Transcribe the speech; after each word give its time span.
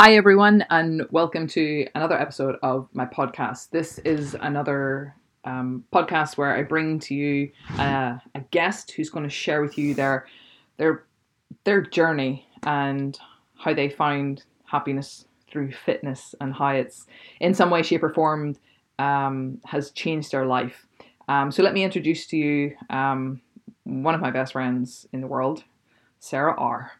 Hi, 0.00 0.14
everyone, 0.14 0.64
and 0.70 1.08
welcome 1.10 1.48
to 1.48 1.84
another 1.92 2.14
episode 2.16 2.54
of 2.62 2.88
my 2.92 3.04
podcast. 3.04 3.70
This 3.70 3.98
is 3.98 4.36
another 4.40 5.16
um, 5.44 5.82
podcast 5.92 6.36
where 6.36 6.54
I 6.54 6.62
bring 6.62 7.00
to 7.00 7.16
you 7.16 7.50
uh, 7.80 8.18
a 8.32 8.40
guest 8.52 8.92
who's 8.92 9.10
going 9.10 9.24
to 9.24 9.28
share 9.28 9.60
with 9.60 9.76
you 9.76 9.94
their 9.94 10.28
their 10.76 11.02
their 11.64 11.82
journey 11.82 12.46
and 12.62 13.18
how 13.56 13.74
they 13.74 13.88
find 13.88 14.40
happiness 14.66 15.26
through 15.50 15.72
fitness 15.72 16.32
and 16.40 16.54
how 16.54 16.68
it's 16.68 17.06
in 17.40 17.52
some 17.52 17.68
way, 17.68 17.82
shape, 17.82 18.04
or 18.04 18.14
form 18.14 18.54
um, 19.00 19.60
has 19.64 19.90
changed 19.90 20.30
their 20.30 20.46
life. 20.46 20.86
Um, 21.26 21.50
so 21.50 21.64
let 21.64 21.74
me 21.74 21.82
introduce 21.82 22.24
to 22.28 22.36
you 22.36 22.76
um, 22.88 23.40
one 23.82 24.14
of 24.14 24.20
my 24.20 24.30
best 24.30 24.52
friends 24.52 25.08
in 25.12 25.22
the 25.22 25.26
world, 25.26 25.64
Sarah 26.20 26.54
R. 26.56 26.92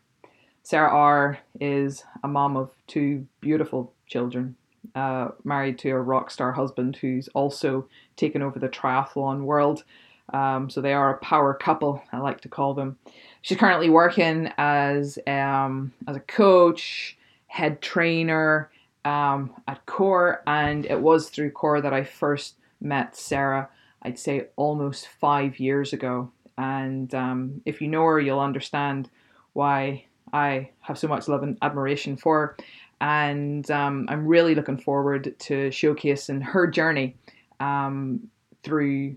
Sarah 0.68 0.90
R 0.90 1.38
is 1.62 2.04
a 2.22 2.28
mom 2.28 2.54
of 2.54 2.68
two 2.86 3.26
beautiful 3.40 3.90
children, 4.06 4.54
uh, 4.94 5.28
married 5.42 5.78
to 5.78 5.88
a 5.88 5.98
rock 5.98 6.30
star 6.30 6.52
husband 6.52 6.96
who's 6.96 7.26
also 7.28 7.88
taken 8.16 8.42
over 8.42 8.58
the 8.58 8.68
triathlon 8.68 9.44
world. 9.44 9.84
Um, 10.30 10.68
so 10.68 10.82
they 10.82 10.92
are 10.92 11.14
a 11.14 11.18
power 11.20 11.54
couple, 11.54 12.02
I 12.12 12.18
like 12.18 12.42
to 12.42 12.50
call 12.50 12.74
them. 12.74 12.98
She's 13.40 13.56
currently 13.56 13.88
working 13.88 14.52
as 14.58 15.18
um, 15.26 15.94
as 16.06 16.16
a 16.16 16.20
coach, 16.20 17.16
head 17.46 17.80
trainer 17.80 18.70
um, 19.06 19.54
at 19.66 19.86
Core, 19.86 20.42
and 20.46 20.84
it 20.84 21.00
was 21.00 21.30
through 21.30 21.52
Core 21.52 21.80
that 21.80 21.94
I 21.94 22.04
first 22.04 22.56
met 22.82 23.16
Sarah. 23.16 23.70
I'd 24.02 24.18
say 24.18 24.48
almost 24.56 25.08
five 25.08 25.58
years 25.58 25.94
ago. 25.94 26.30
And 26.58 27.14
um, 27.14 27.62
if 27.64 27.80
you 27.80 27.88
know 27.88 28.04
her, 28.04 28.20
you'll 28.20 28.38
understand 28.38 29.08
why 29.54 30.04
I 30.32 30.70
have 30.80 30.98
so 30.98 31.08
much 31.08 31.28
love 31.28 31.42
and 31.42 31.58
admiration 31.62 32.16
for. 32.16 32.56
And 33.00 33.70
um, 33.70 34.06
I'm 34.08 34.26
really 34.26 34.54
looking 34.54 34.78
forward 34.78 35.34
to 35.38 35.68
showcasing 35.68 36.42
her 36.42 36.66
journey 36.66 37.16
um, 37.60 38.28
through 38.62 39.16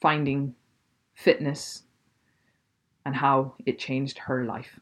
finding 0.00 0.54
fitness 1.14 1.82
and 3.04 3.14
how 3.14 3.54
it 3.66 3.78
changed 3.78 4.18
her 4.18 4.44
life. 4.44 4.78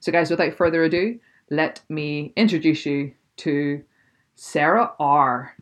So, 0.00 0.12
guys, 0.12 0.30
without 0.30 0.54
further 0.54 0.84
ado, 0.84 1.18
let 1.50 1.80
me 1.88 2.32
introduce 2.36 2.86
you 2.86 3.12
to 3.38 3.82
Sarah 4.34 4.92
R. 4.98 5.54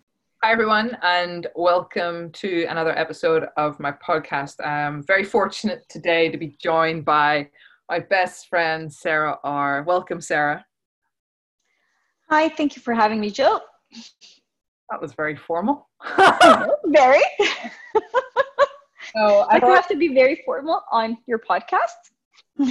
Hi, 0.42 0.52
everyone, 0.52 0.96
and 1.02 1.46
welcome 1.56 2.30
to 2.32 2.66
another 2.66 2.96
episode 2.96 3.48
of 3.56 3.80
my 3.80 3.92
podcast. 3.92 4.64
I'm 4.64 5.02
very 5.02 5.24
fortunate 5.24 5.88
today 5.88 6.30
to 6.30 6.36
be 6.36 6.56
joined 6.60 7.04
by 7.04 7.48
my 7.88 8.00
best 8.00 8.48
friend, 8.48 8.92
Sarah 8.92 9.38
R. 9.44 9.82
Welcome, 9.84 10.20
Sarah. 10.20 10.64
Hi, 12.28 12.48
thank 12.48 12.74
you 12.74 12.82
for 12.82 12.94
having 12.94 13.20
me, 13.20 13.30
Jill. 13.30 13.60
That 14.90 15.00
was 15.00 15.14
very 15.14 15.36
formal. 15.36 15.88
very. 16.86 17.22
Oh, 19.18 19.46
I 19.48 19.58
have 19.58 19.88
to 19.88 19.96
be 19.96 20.08
very 20.08 20.42
formal 20.44 20.82
on 20.92 21.16
your 21.26 21.38
podcast. 21.38 21.86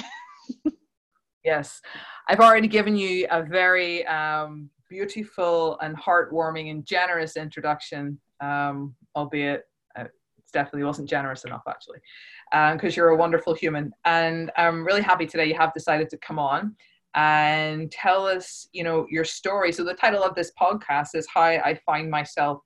yes, 1.43 1.81
I've 2.29 2.39
already 2.39 2.67
given 2.67 2.95
you 2.95 3.25
a 3.31 3.41
very 3.41 4.05
um, 4.05 4.69
beautiful 4.87 5.79
and 5.79 5.97
heartwarming 5.97 6.69
and 6.69 6.85
generous 6.85 7.35
introduction, 7.35 8.19
um, 8.41 8.93
albeit 9.15 9.61
it 9.61 9.63
definitely 10.51 10.83
wasn't 10.83 11.09
generous 11.09 11.43
enough, 11.45 11.63
actually 11.67 11.99
because 12.51 12.93
um, 12.93 12.95
you're 12.95 13.09
a 13.09 13.17
wonderful 13.17 13.53
human. 13.53 13.91
And 14.05 14.51
I'm 14.57 14.85
really 14.85 15.01
happy 15.01 15.25
today 15.25 15.45
you 15.45 15.55
have 15.55 15.73
decided 15.73 16.09
to 16.09 16.17
come 16.17 16.39
on 16.39 16.75
and 17.15 17.91
tell 17.91 18.25
us, 18.27 18.67
you 18.71 18.83
know, 18.83 19.05
your 19.09 19.23
story. 19.23 19.71
So 19.71 19.83
the 19.83 19.93
title 19.93 20.23
of 20.23 20.35
this 20.35 20.51
podcast 20.59 21.15
is 21.15 21.27
How 21.33 21.43
I 21.43 21.79
Find 21.85 22.09
Myself 22.09 22.59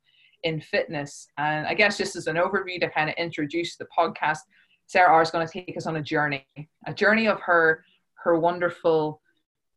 in 0.44 0.60
Fitness. 0.60 1.28
And 1.38 1.68
I 1.68 1.74
guess 1.74 1.98
just 1.98 2.16
as 2.16 2.28
an 2.28 2.36
overview 2.36 2.80
to 2.82 2.90
kind 2.90 3.10
of 3.10 3.16
introduce 3.18 3.78
the 3.78 3.88
podcast, 3.98 4.40
Sarah 4.88 5.14
R 5.14 5.22
is 5.22 5.32
going 5.32 5.48
to 5.48 5.54
take 5.54 5.78
us 5.78 5.86
on 5.86 5.98
a 5.98 6.02
journey, 6.02 6.46
a 6.88 6.94
journey 6.94 7.28
of 7.28 7.40
her 7.42 7.84
her 8.16 8.38
wonderful 8.38 9.22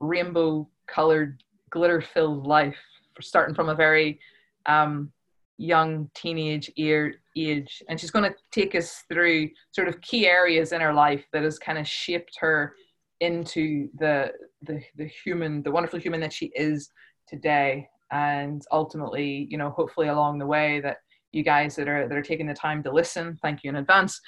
rainbow 0.00 0.68
colored 0.88 1.42
glitter 1.70 2.00
filled 2.00 2.46
life, 2.46 2.78
starting 3.20 3.54
from 3.54 3.68
a 3.68 3.74
very 3.74 4.18
um, 4.66 5.12
young 5.58 6.10
teenage 6.14 6.72
ear, 6.76 7.21
age 7.36 7.82
and 7.88 7.98
she's 7.98 8.10
going 8.10 8.30
to 8.30 8.36
take 8.50 8.74
us 8.74 9.04
through 9.10 9.48
sort 9.72 9.88
of 9.88 10.00
key 10.00 10.26
areas 10.26 10.72
in 10.72 10.80
her 10.80 10.92
life 10.92 11.24
that 11.32 11.42
has 11.42 11.58
kind 11.58 11.78
of 11.78 11.86
shaped 11.86 12.36
her 12.38 12.74
into 13.20 13.88
the, 13.98 14.32
the 14.62 14.80
the 14.96 15.06
human 15.24 15.62
the 15.62 15.70
wonderful 15.70 15.98
human 15.98 16.20
that 16.20 16.32
she 16.32 16.50
is 16.56 16.90
today. 17.28 17.88
And 18.10 18.62
ultimately 18.70 19.46
you 19.50 19.56
know 19.56 19.70
hopefully 19.70 20.08
along 20.08 20.38
the 20.38 20.46
way 20.46 20.80
that 20.80 20.98
you 21.32 21.42
guys 21.42 21.76
that 21.76 21.88
are 21.88 22.08
that 22.08 22.16
are 22.16 22.22
taking 22.22 22.46
the 22.46 22.54
time 22.54 22.82
to 22.82 22.92
listen 22.92 23.38
thank 23.42 23.64
you 23.64 23.70
in 23.70 23.76
advance 23.76 24.20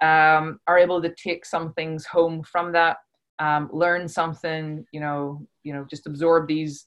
um, 0.00 0.58
are 0.66 0.78
able 0.78 1.02
to 1.02 1.14
take 1.14 1.44
some 1.44 1.72
things 1.74 2.06
home 2.06 2.42
from 2.42 2.72
that 2.72 2.98
um, 3.38 3.68
learn 3.72 4.06
something 4.08 4.84
you 4.92 5.00
know 5.00 5.44
you 5.64 5.72
know 5.72 5.84
just 5.90 6.06
absorb 6.06 6.46
these 6.46 6.86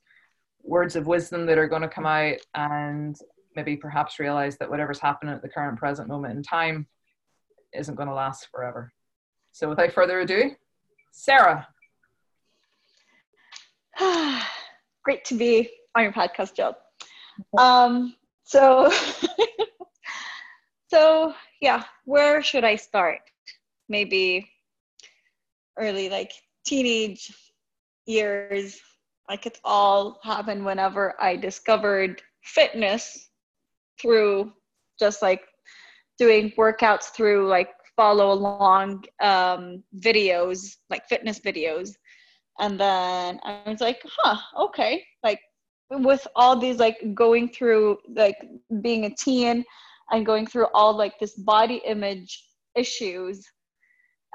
words 0.63 0.96
of 0.96 1.07
wisdom 1.07 1.46
that 1.46 1.57
are 1.57 1.68
going 1.68 1.81
to 1.81 1.88
come 1.88 2.06
out 2.06 2.38
and 2.56 3.18
maybe 3.55 3.77
perhaps 3.77 4.19
realize 4.19 4.57
that 4.57 4.69
whatever's 4.69 4.99
happening 4.99 5.33
at 5.33 5.41
the 5.41 5.49
current 5.49 5.77
present 5.77 6.07
moment 6.07 6.35
in 6.35 6.43
time 6.43 6.88
isn't 7.73 7.95
going 7.95 8.09
to 8.09 8.16
last 8.16 8.47
forever. 8.51 8.91
So 9.51 9.69
without 9.69 9.93
further 9.93 10.19
ado, 10.19 10.51
Sarah. 11.11 11.67
Great 15.03 15.23
to 15.25 15.35
be 15.35 15.69
on 15.95 16.03
your 16.03 16.13
podcast, 16.13 16.55
Jill. 16.55 16.75
Um, 17.57 18.15
so, 18.45 18.89
so 20.89 21.33
yeah, 21.59 21.83
where 22.05 22.41
should 22.41 22.63
I 22.63 22.77
start? 22.77 23.19
Maybe 23.89 24.49
early, 25.77 26.07
like 26.07 26.31
teenage 26.65 27.33
years. 28.05 28.79
Like 29.27 29.45
it 29.45 29.59
all 29.65 30.21
happened 30.23 30.65
whenever 30.65 31.21
I 31.21 31.35
discovered 31.35 32.21
fitness 32.41 33.29
through 34.01 34.51
just 35.00 35.22
like 35.22 35.41
doing 36.17 36.51
workouts 36.57 37.06
through 37.16 37.47
like 37.47 37.69
follow 37.95 38.31
along 38.31 39.06
um, 39.22 39.83
videos, 39.97 40.75
like 40.89 41.06
fitness 41.07 41.39
videos. 41.39 41.91
And 42.59 42.79
then 42.79 43.39
I 43.44 43.63
was 43.67 43.81
like, 43.81 44.01
huh, 44.17 44.38
okay. 44.66 45.03
Like 45.23 45.39
with 45.89 46.25
all 46.35 46.57
these, 46.57 46.78
like 46.78 46.97
going 47.13 47.50
through, 47.50 47.97
like 48.16 48.38
being 48.81 49.06
a 49.06 49.16
teen 49.16 49.63
and 50.12 50.25
going 50.25 50.45
through 50.45 50.67
all 50.73 50.95
like 50.95 51.19
this 51.19 51.35
body 51.35 51.81
image 51.85 52.45
issues. 52.75 53.45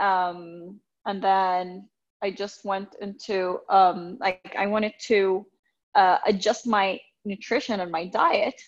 Um, 0.01 0.81
and 1.07 1.23
then 1.23 1.89
I 2.23 2.31
just 2.31 2.65
went 2.65 2.95
into, 3.01 3.59
um, 3.71 4.19
like, 4.21 4.55
I 4.59 4.67
wanted 4.67 4.93
to 5.07 5.47
uh, 5.95 6.19
adjust 6.27 6.67
my 6.67 7.01
nutrition 7.25 7.81
and 7.81 7.91
my 7.91 8.07
diet 8.07 8.61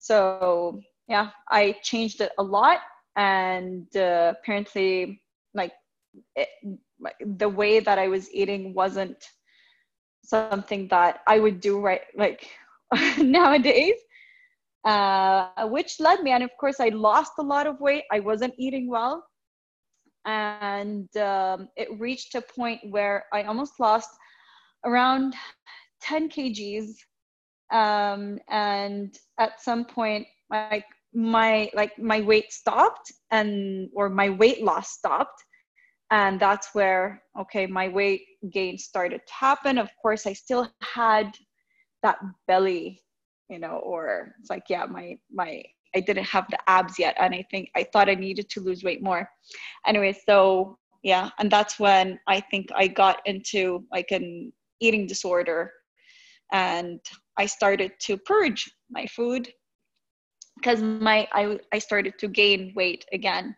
so 0.00 0.80
yeah 1.08 1.30
i 1.50 1.74
changed 1.82 2.20
it 2.20 2.32
a 2.38 2.42
lot 2.42 2.78
and 3.16 3.86
uh, 3.96 4.32
apparently 4.36 5.20
like 5.54 5.72
it, 6.34 6.48
the 7.36 7.48
way 7.48 7.80
that 7.80 7.98
i 7.98 8.08
was 8.08 8.32
eating 8.32 8.74
wasn't 8.74 9.24
something 10.24 10.88
that 10.88 11.20
i 11.28 11.38
would 11.38 11.60
do 11.60 11.80
right 11.80 12.02
like 12.16 12.48
nowadays 13.18 13.94
uh, 14.84 15.68
which 15.68 16.00
led 16.00 16.22
me 16.22 16.30
and 16.30 16.42
of 16.42 16.50
course 16.58 16.80
i 16.80 16.88
lost 16.88 17.32
a 17.38 17.42
lot 17.42 17.66
of 17.66 17.80
weight. 17.80 18.04
I 18.10 18.20
wasn't 18.20 18.54
eating 18.58 18.88
well. 18.88 19.24
And 20.24 21.14
um, 21.16 21.68
it 21.76 21.88
reached 21.98 22.34
a 22.34 22.42
point 22.42 22.80
where 22.90 23.24
i 23.32 23.42
almost 23.42 23.80
lost 23.80 24.10
around 24.84 25.34
10 26.02 26.30
kgs 26.30 26.94
um, 27.72 28.38
and 28.48 29.16
at 29.38 29.60
some 29.60 29.84
point 29.84 30.26
like 30.50 30.84
my 31.14 31.70
like 31.74 31.98
my 31.98 32.20
weight 32.20 32.52
stopped 32.52 33.12
and 33.30 33.88
or 33.94 34.08
my 34.08 34.30
weight 34.30 34.62
loss 34.62 34.90
stopped. 34.90 35.42
And 36.12 36.40
that's 36.40 36.70
where 36.72 37.22
okay 37.38 37.66
my 37.66 37.88
weight 37.88 38.22
gain 38.52 38.78
started 38.78 39.20
to 39.26 39.32
happen. 39.32 39.78
Of 39.78 39.90
course 40.00 40.26
i 40.26 40.32
still 40.32 40.68
had 40.82 41.32
that 42.02 42.18
belly 42.48 43.02
you 43.48 43.58
know 43.58 43.80
or 43.84 44.34
it's 44.40 44.48
like 44.50 44.64
yeah 44.68 44.86
my 44.86 45.16
my 45.32 45.62
i 45.94 46.00
didn't 46.00 46.24
have 46.24 46.46
the 46.50 46.58
abs 46.68 46.98
yet. 46.98 47.16
And 47.20 47.34
i 47.34 47.44
think 47.50 47.70
i 47.76 47.84
thought 47.84 48.08
i 48.08 48.14
needed 48.14 48.48
to 48.50 48.60
lose 48.60 48.82
weight 48.82 49.02
more. 49.02 49.28
Anyway 49.86 50.16
so 50.26 50.78
yeah 51.02 51.30
and 51.38 51.50
that's 51.50 51.78
when 51.78 52.18
i 52.28 52.40
think 52.40 52.68
i 52.74 52.86
got 52.86 53.20
into 53.26 53.84
like 53.92 54.10
an 54.10 54.52
eating 54.80 55.06
disorder. 55.06 55.72
And 56.52 57.00
I 57.40 57.46
started 57.46 57.92
to 58.06 58.18
purge 58.18 58.70
my 58.90 59.06
food 59.06 59.48
because 60.56 60.82
my 60.82 61.26
I, 61.32 61.58
I 61.72 61.78
started 61.78 62.14
to 62.18 62.28
gain 62.28 62.74
weight 62.76 63.06
again. 63.12 63.56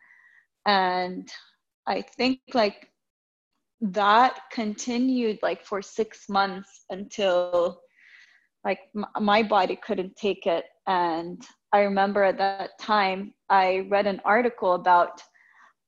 And 0.67 1.29
I 1.88 2.02
think 2.17 2.38
like 2.55 2.88
that 3.81 4.38
continued 4.52 5.40
like 5.43 5.64
for 5.64 5.82
six 5.82 6.29
months 6.29 6.84
until 6.90 7.81
like 8.64 8.79
my 9.20 9.43
body 9.43 9.76
couldn't 9.84 10.14
take 10.14 10.46
it. 10.46 10.64
And 10.87 11.43
i 11.73 11.81
remember 11.81 12.23
at 12.23 12.38
that 12.38 12.70
time 12.79 13.32
i 13.49 13.87
read 13.90 14.06
an 14.06 14.20
article 14.25 14.75
about 14.75 15.23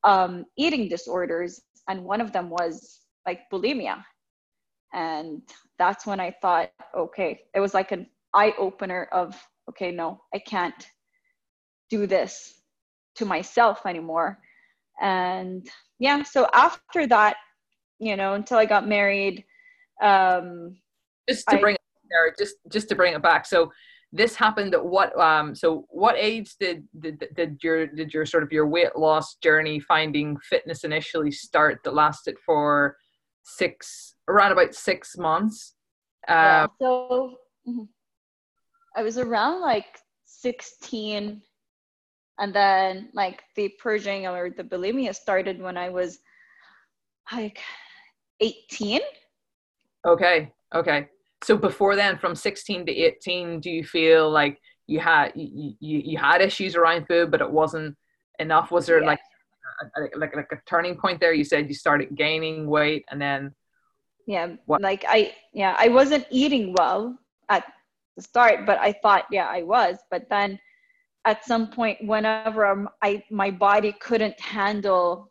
um, 0.02 0.44
eating 0.56 0.88
disorders 0.88 1.61
and 1.88 2.05
one 2.05 2.20
of 2.20 2.32
them 2.32 2.50
was 2.50 3.00
like 3.26 3.41
bulimia 3.52 3.96
and 4.94 5.43
that's 5.79 6.06
when 6.06 6.20
i 6.20 6.35
thought 6.41 6.70
okay 6.96 7.41
it 7.55 7.61
was 7.61 7.75
like 7.75 7.93
an 7.93 8.06
eye 8.35 8.55
opener 8.58 9.08
of 9.12 9.37
okay 9.69 9.91
no 9.91 10.20
i 10.32 10.38
can't 10.38 10.87
do 11.91 12.06
this 12.06 12.61
to 13.17 13.25
myself 13.25 13.87
anymore. 13.87 14.38
And 15.00 15.69
yeah 15.99 16.23
so 16.23 16.49
after 16.52 17.06
that 17.08 17.37
you 17.99 18.17
know 18.17 18.35
until 18.35 18.58
i 18.58 18.64
got 18.64 18.88
married 18.88 19.44
um 20.02 20.76
just 21.29 21.49
to 21.49 21.56
I- 21.56 21.61
bring 21.61 21.75
it 21.75 21.81
there 22.11 22.35
just 22.38 22.56
just 22.70 22.88
to 22.88 22.94
bring 22.94 23.14
it 23.14 23.23
back. 23.23 23.46
So 23.46 23.73
this 24.12 24.37
happened 24.37 24.75
at 24.75 24.85
what 24.85 25.19
um 25.19 25.55
so 25.55 25.87
what 25.88 26.17
age 26.17 26.55
did 26.61 26.85
did, 27.00 27.25
did 27.35 27.58
your 27.62 27.87
did 27.87 28.14
your 28.14 28.25
sort 28.26 28.43
of 28.43 28.52
your 28.52 28.67
weight 28.67 28.96
loss 28.96 29.37
journey 29.37 29.81
finding 29.81 30.37
fitness 30.38 30.85
initially 30.85 31.32
start 31.32 31.81
that 31.85 31.94
lasted 31.94 32.37
for 32.44 32.96
six 33.44 34.14
around 34.29 34.52
about 34.52 34.75
six 34.75 35.17
months 35.17 35.75
yeah, 36.29 36.64
uh, 36.64 36.69
so 36.81 37.37
mhm. 37.69 37.87
i 38.96 39.02
was 39.02 39.19
around 39.19 39.61
like 39.61 39.99
16 40.25 41.43
and 42.38 42.55
then 42.55 43.11
like 43.12 43.43
the 43.56 43.69
purging 43.79 44.26
or 44.26 44.50
the 44.50 44.64
bulimia 44.64 45.14
started 45.14 45.61
when 45.61 45.76
i 45.76 45.88
was 45.88 46.19
like 47.32 47.61
18 48.41 49.00
okay 50.06 50.52
okay 50.75 51.08
so 51.43 51.56
before 51.56 51.94
then 51.96 52.19
from 52.19 52.35
16 52.35 52.87
to 52.87 52.93
18 52.93 53.61
do 53.61 53.70
you 53.70 53.85
feel 53.85 54.31
like 54.31 54.58
you 54.87 55.00
had 55.00 55.32
you, 55.35 55.75
you, 55.81 55.99
you 56.05 56.19
had 56.19 56.41
issues 56.41 56.76
around 56.76 57.06
food 57.06 57.31
but 57.31 57.41
it 57.41 57.50
wasn't 57.50 57.96
enough 58.38 58.70
was 58.70 58.87
there 58.87 59.00
Yeah. 59.00 59.06
like 59.06 59.20
like 60.17 60.35
like 60.37 60.53
a 60.53 60.59
turning 60.67 60.97
point 60.97 61.21
there. 61.21 61.32
You 61.32 61.44
said 61.44 61.69
you 61.69 61.75
started 61.75 62.15
gaining 62.15 62.69
weight 62.69 63.05
and 63.11 63.21
then 63.21 63.55
yeah 64.26 64.47
What- 64.67 64.81
like 64.81 65.05
i 65.06 65.35
yeah 65.53 65.75
i 65.79 65.88
wasn't 65.88 66.26
eating 66.31 66.73
well 66.79 67.19
at 67.50 67.65
the 68.17 68.23
start 68.23 68.65
but 68.65 68.79
i 68.79 68.93
thought 69.03 69.25
yeah 69.31 69.47
i 69.49 69.62
was. 69.62 69.99
But 70.11 70.29
then 70.31 70.59
at 71.26 71.44
some 71.44 71.69
point 71.71 71.99
whenever 72.06 72.65
I'm- 72.67 72.88
i 73.03 73.23
my 73.31 73.50
body 73.50 73.93
couldn't 74.00 74.38
handle 74.41 75.31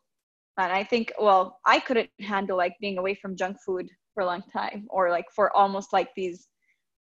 and 0.57 0.72
i 0.72 0.84
think 0.84 1.12
well 1.19 1.60
i 1.66 1.80
couldn't 1.80 2.10
handle 2.19 2.57
like 2.57 2.75
being 2.80 2.98
away 3.00 3.16
from 3.16 3.36
junk 3.36 3.57
food 3.66 3.89
for 4.13 4.22
a 4.22 4.25
long 4.25 4.44
time 4.51 4.86
or 4.89 5.10
like 5.10 5.25
for 5.36 5.56
almost 5.56 5.92
like 5.94 6.10
these 6.16 6.48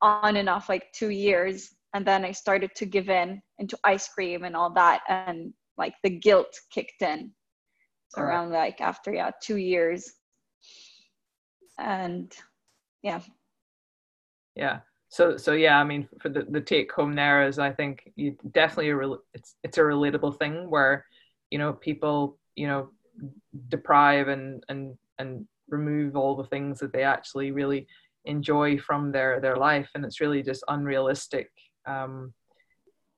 on 0.00 0.36
and 0.36 0.48
off 0.48 0.68
like 0.68 0.90
two 0.92 1.10
years. 1.10 1.74
And 1.94 2.04
then 2.06 2.24
i 2.24 2.32
started 2.32 2.74
to 2.76 2.86
give 2.86 3.08
in 3.10 3.40
into 3.58 3.78
ice 3.84 4.08
cream 4.08 4.44
and 4.44 4.56
all 4.56 4.70
that. 4.70 5.02
And 5.08 5.52
like 5.78 5.94
the 6.02 6.10
guilt 6.10 6.58
kicked 6.70 7.02
in 7.02 7.32
right. 8.16 8.22
around 8.22 8.50
like 8.50 8.80
after 8.80 9.12
yeah 9.12 9.30
two 9.42 9.56
years. 9.56 10.12
And 11.78 12.32
yeah. 13.02 13.20
Yeah. 14.54 14.80
So 15.08 15.36
so 15.36 15.52
yeah 15.52 15.78
i 15.78 15.84
mean 15.84 16.08
for 16.22 16.30
the, 16.30 16.46
the 16.48 16.60
take 16.60 16.90
home 16.90 17.12
there 17.14 17.46
is 17.46 17.58
i 17.58 17.70
think 17.70 18.10
you 18.16 18.34
definitely 18.52 18.88
a 18.88 18.96
rel- 18.96 19.22
it's 19.34 19.56
it's 19.62 19.76
a 19.76 19.82
relatable 19.82 20.38
thing 20.38 20.70
where 20.70 21.04
you 21.50 21.58
know 21.58 21.74
people 21.74 22.38
you 22.56 22.66
know 22.66 22.88
deprive 23.68 24.28
and 24.28 24.64
and 24.70 24.96
and 25.18 25.46
remove 25.68 26.16
all 26.16 26.36
the 26.36 26.44
things 26.44 26.78
that 26.78 26.92
they 26.92 27.02
actually 27.02 27.50
really 27.50 27.86
enjoy 28.24 28.78
from 28.78 29.10
their 29.10 29.40
their 29.40 29.56
life. 29.56 29.90
And 29.94 30.04
it's 30.04 30.20
really 30.20 30.42
just 30.42 30.64
unrealistic 30.68 31.50
um 31.86 32.32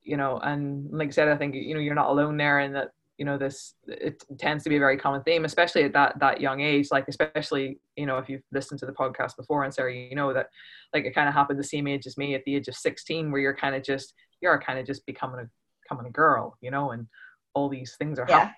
you 0.05 0.17
know 0.17 0.39
and 0.39 0.89
like 0.93 1.09
i 1.09 1.11
said 1.11 1.29
i 1.29 1.37
think 1.37 1.55
you 1.55 1.75
know 1.75 1.81
you're 1.81 1.95
not 1.95 2.11
alone 2.11 2.37
there 2.37 2.61
and 2.61 2.75
that 2.75 2.91
you 3.19 3.25
know 3.25 3.39
this 3.39 3.75
it 3.87 4.23
tends 4.39 4.65
to 4.65 4.71
be 4.71 4.77
a 4.77 4.81
very 4.81 4.97
common 4.97 5.23
theme 5.23 5.45
especially 5.45 5.85
at 5.85 5.93
that 5.93 6.19
that 6.19 6.41
young 6.41 6.61
age 6.61 6.89
like 6.91 7.07
especially 7.09 7.79
you 7.97 8.07
know 8.07 8.19
if 8.19 8.29
you've 8.29 8.43
listened 8.53 8.79
to 8.79 8.87
the 8.87 8.93
podcast 8.93 9.37
before 9.37 9.65
and 9.65 9.73
sarah 9.73 9.95
you 9.95 10.17
know 10.17 10.33
that 10.33 10.49
like 10.93 11.05
it 11.05 11.15
kind 11.15 11.29
of 11.29 11.35
happened 11.35 11.59
the 11.59 11.65
same 11.65 11.87
age 11.87 12.07
as 12.07 12.17
me 12.17 12.35
at 12.35 12.45
the 12.45 12.55
age 12.57 12.69
of 12.69 12.75
16 12.75 13.31
where 13.31 13.41
you're 13.41 13.57
kind 13.57 13.75
of 13.75 13.83
just 13.83 14.15
you're 14.41 14.61
kind 14.61 14.79
of 14.79 14.87
just 14.87 15.07
becoming 15.07 15.41
a 15.41 15.49
becoming 15.83 16.07
a 16.07 16.11
girl 16.11 16.57
you 16.61 16.71
know 16.71 16.91
and 16.91 17.07
all 17.55 17.69
these 17.69 17.95
things 17.99 18.19
are 18.19 18.27
yeah. 18.29 18.39
happening 18.39 18.55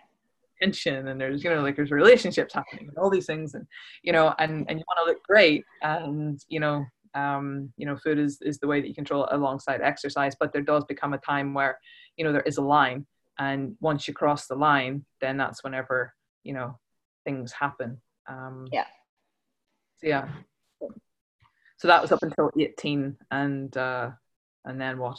tension 0.61 1.09
and 1.09 1.21
there's 1.21 1.45
you 1.45 1.51
know 1.51 1.61
like 1.61 1.77
there's 1.77 1.91
relationships 1.91 2.55
happening 2.55 2.89
and 2.89 2.97
all 2.97 3.11
these 3.11 3.27
things 3.27 3.55
and 3.55 3.67
you 4.03 4.11
know 4.13 4.35
and 4.39 4.65
and 4.69 4.79
you 4.79 4.85
want 4.89 4.99
to 5.05 5.13
look 5.13 5.23
great 5.23 5.63
and 5.83 6.45
you 6.49 6.59
know 6.59 6.85
um 7.15 7.73
you 7.77 7.87
know 7.87 7.97
food 7.97 8.19
is 8.19 8.41
is 8.43 8.59
the 8.59 8.67
way 8.67 8.81
that 8.81 8.89
you 8.89 8.95
control 8.95 9.25
it 9.25 9.33
alongside 9.33 9.81
exercise 9.81 10.35
but 10.39 10.53
there 10.53 10.63
does 10.63 10.85
become 10.85 11.13
a 11.13 11.19
time 11.19 11.55
where 11.55 11.79
you 12.17 12.25
know 12.25 12.33
there 12.33 12.43
is 12.43 12.59
a 12.59 12.63
line. 12.63 13.07
And 13.39 13.77
once 13.81 14.09
you 14.09 14.15
cross 14.15 14.47
the 14.47 14.55
line 14.55 15.05
then 15.21 15.37
that's 15.37 15.63
whenever 15.63 16.15
you 16.43 16.55
know 16.55 16.79
things 17.25 17.53
happen. 17.53 18.01
Um 18.29 18.67
Yeah. 18.73 18.87
so 19.99 20.07
yeah. 20.07 20.29
So 21.79 21.89
that 21.89 22.01
was 22.01 22.13
up 22.13 22.23
until 22.23 22.51
18 22.59 23.17
and 23.31 23.77
uh 23.77 24.11
and 24.65 24.81
then 24.81 24.99
what? 24.99 25.19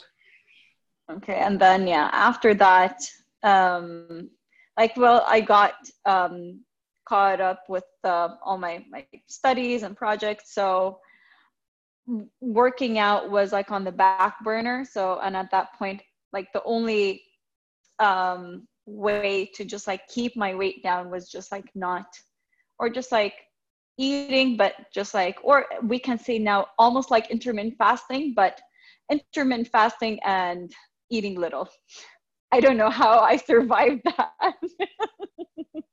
Okay 1.10 1.36
and 1.36 1.60
then 1.60 1.86
yeah 1.86 2.10
after 2.12 2.54
that 2.54 3.00
um 3.44 4.28
like 4.76 4.96
well 4.96 5.24
i 5.28 5.40
got 5.40 5.74
um 6.04 6.60
caught 7.08 7.40
up 7.40 7.64
with 7.68 7.84
uh, 8.04 8.28
all 8.44 8.58
my 8.58 8.84
my 8.90 9.06
studies 9.26 9.82
and 9.82 9.96
projects. 9.96 10.54
So 10.54 11.00
working 12.40 12.98
out 12.98 13.30
was 13.30 13.52
like 13.52 13.70
on 13.70 13.84
the 13.84 13.92
back 13.92 14.42
burner 14.42 14.84
so 14.84 15.18
and 15.22 15.36
at 15.36 15.50
that 15.50 15.74
point 15.78 16.02
like 16.32 16.48
the 16.52 16.62
only 16.64 17.22
um 17.98 18.66
way 18.86 19.50
to 19.54 19.64
just 19.64 19.86
like 19.86 20.06
keep 20.08 20.36
my 20.36 20.54
weight 20.54 20.82
down 20.82 21.10
was 21.10 21.28
just 21.28 21.52
like 21.52 21.68
not 21.74 22.06
or 22.78 22.88
just 22.88 23.12
like 23.12 23.34
eating 23.98 24.56
but 24.56 24.74
just 24.94 25.12
like 25.12 25.36
or 25.42 25.66
we 25.82 25.98
can 25.98 26.18
say 26.18 26.38
now 26.38 26.66
almost 26.78 27.10
like 27.10 27.30
intermittent 27.30 27.74
fasting 27.76 28.32
but 28.34 28.58
intermittent 29.10 29.68
fasting 29.68 30.18
and 30.24 30.72
eating 31.10 31.38
little. 31.38 31.68
I 32.52 32.60
don't 32.60 32.76
know 32.76 32.90
how 32.90 33.18
I 33.20 33.36
survived 33.50 34.02
that. 34.04 34.54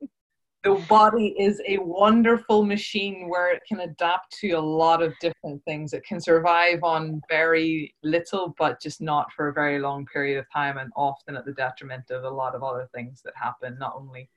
the 0.66 0.84
body 0.90 1.36
is 1.38 1.62
a 1.68 1.78
wonderful 1.78 2.66
machine 2.66 3.30
where 3.30 3.54
it 3.54 3.62
can 3.68 3.82
adapt 3.82 4.36
to 4.39 4.50
a 4.54 4.60
lot 4.60 5.04
of 5.04 5.13
different 5.22 5.63
things. 5.63 5.94
It 5.94 6.04
can 6.04 6.20
survive 6.20 6.80
on 6.82 7.22
very 7.30 7.94
little, 8.01 8.56
but 8.58 8.82
just 8.82 9.00
not 9.00 9.32
for 9.32 9.50
a 9.50 9.54
very 9.54 9.78
long 9.78 10.08
period 10.08 10.39
of 10.39 10.46
time, 10.51 10.80
and 10.80 10.92
often 10.96 11.38
at 11.38 11.46
the 11.46 11.54
detriment 11.54 12.10
of 12.10 12.24
a 12.24 12.30
lot 12.30 12.56
of 12.56 12.63
other 12.63 12.89
things 12.96 13.22
that 13.24 13.34
happen, 13.36 13.78
not 13.80 13.94
only 13.96 14.28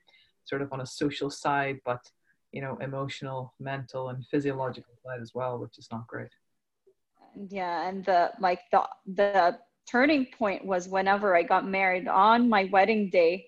sort 0.45 0.61
of 0.61 0.71
on 0.71 0.81
a 0.81 0.85
social 0.85 1.31
side, 1.31 1.79
but 1.83 2.07
you 2.51 2.61
know, 2.61 2.77
emotional, 2.77 3.53
mental, 3.59 4.09
and 4.09 4.23
physiological 4.27 4.93
side 5.03 5.21
as 5.21 5.33
well, 5.33 5.57
which 5.57 5.79
is 5.79 5.87
not 5.91 6.05
great. 6.05 6.29
yeah, 7.49 7.89
and 7.89 8.05
the 8.05 8.31
like 8.39 8.59
the 8.71 8.87
the 9.15 9.57
turning 9.89 10.27
point 10.37 10.63
was 10.63 10.87
whenever 10.87 11.35
I 11.35 11.41
got 11.41 11.67
married 11.67 12.07
on 12.07 12.47
my 12.47 12.69
wedding 12.71 13.09
day. 13.09 13.47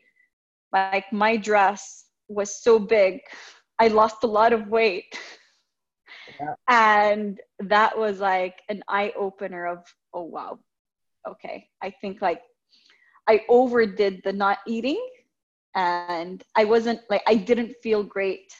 Like 0.74 1.12
my 1.12 1.36
dress 1.36 2.06
was 2.34 2.62
so 2.64 2.80
big, 2.80 3.20
I 3.80 3.88
lost 3.88 4.24
a 4.24 4.28
lot 4.28 4.54
of 4.54 4.68
weight. 4.68 5.18
Yeah. 6.40 6.54
And 6.68 7.40
that 7.60 7.98
was 7.98 8.20
like 8.20 8.62
an 8.70 8.84
eye 8.88 9.14
opener 9.18 9.66
of, 9.68 9.80
oh 10.14 10.24
wow, 10.24 10.60
okay. 11.28 11.68
I 11.82 11.92
think 12.02 12.22
like 12.22 12.42
I 13.28 13.42
overdid 13.50 14.22
the 14.24 14.34
not 14.34 14.60
eating 14.68 15.02
and 15.76 16.44
I 16.56 16.66
wasn't 16.66 17.02
like 17.10 17.24
I 17.28 17.36
didn't 17.36 17.76
feel 17.84 18.04
great 18.04 18.52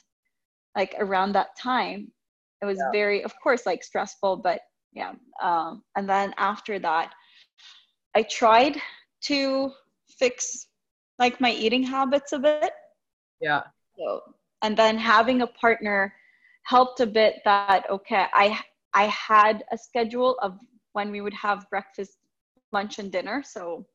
like 0.76 0.96
around 1.00 1.34
that 1.34 1.56
time. 1.58 2.12
It 2.62 2.66
was 2.66 2.78
Yeah. 2.78 2.92
very 2.92 3.24
of 3.24 3.34
course 3.42 3.66
like 3.66 3.84
stressful, 3.84 4.38
but 4.38 4.62
yeah. 4.94 5.14
Um 5.42 5.84
and 5.96 6.08
then 6.10 6.34
after 6.38 6.80
that 6.80 7.14
I 8.16 8.24
tried 8.24 8.78
to 9.24 9.72
fix 10.20 10.68
like 11.20 11.40
my 11.42 11.52
eating 11.52 11.84
habits 11.84 12.32
a 12.34 12.40
bit. 12.40 12.72
Yeah, 13.42 13.64
So, 13.98 14.22
and 14.62 14.78
then 14.78 14.98
having 14.98 15.42
a 15.42 15.48
partner 15.48 16.14
helped 16.64 17.00
a 17.00 17.08
bit 17.08 17.42
that 17.46 17.90
okay, 17.90 18.28
I 18.34 18.60
I 18.94 19.06
had 19.06 19.64
a 19.72 19.78
schedule 19.78 20.38
of 20.42 20.58
when 20.94 21.12
we 21.12 21.22
would 21.22 21.34
have 21.34 21.70
breakfast, 21.70 22.18
lunch 22.72 23.00
and 23.00 23.12
dinner, 23.12 23.44
so 23.44 23.86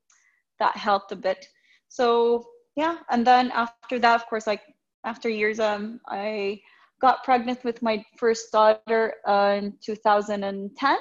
that 0.58 0.76
helped 0.76 1.12
a 1.12 1.16
bit. 1.16 1.46
So, 1.88 2.44
yeah, 2.76 2.98
and 3.10 3.26
then 3.26 3.50
after 3.52 3.98
that 4.00 4.14
of 4.14 4.26
course 4.26 4.46
like 4.46 4.62
after 5.04 5.28
years 5.28 5.60
um 5.60 6.00
I 6.08 6.60
got 7.00 7.24
pregnant 7.24 7.62
with 7.64 7.82
my 7.82 8.04
first 8.18 8.50
daughter 8.52 9.14
uh, 9.26 9.54
in 9.58 9.78
2010 9.84 10.96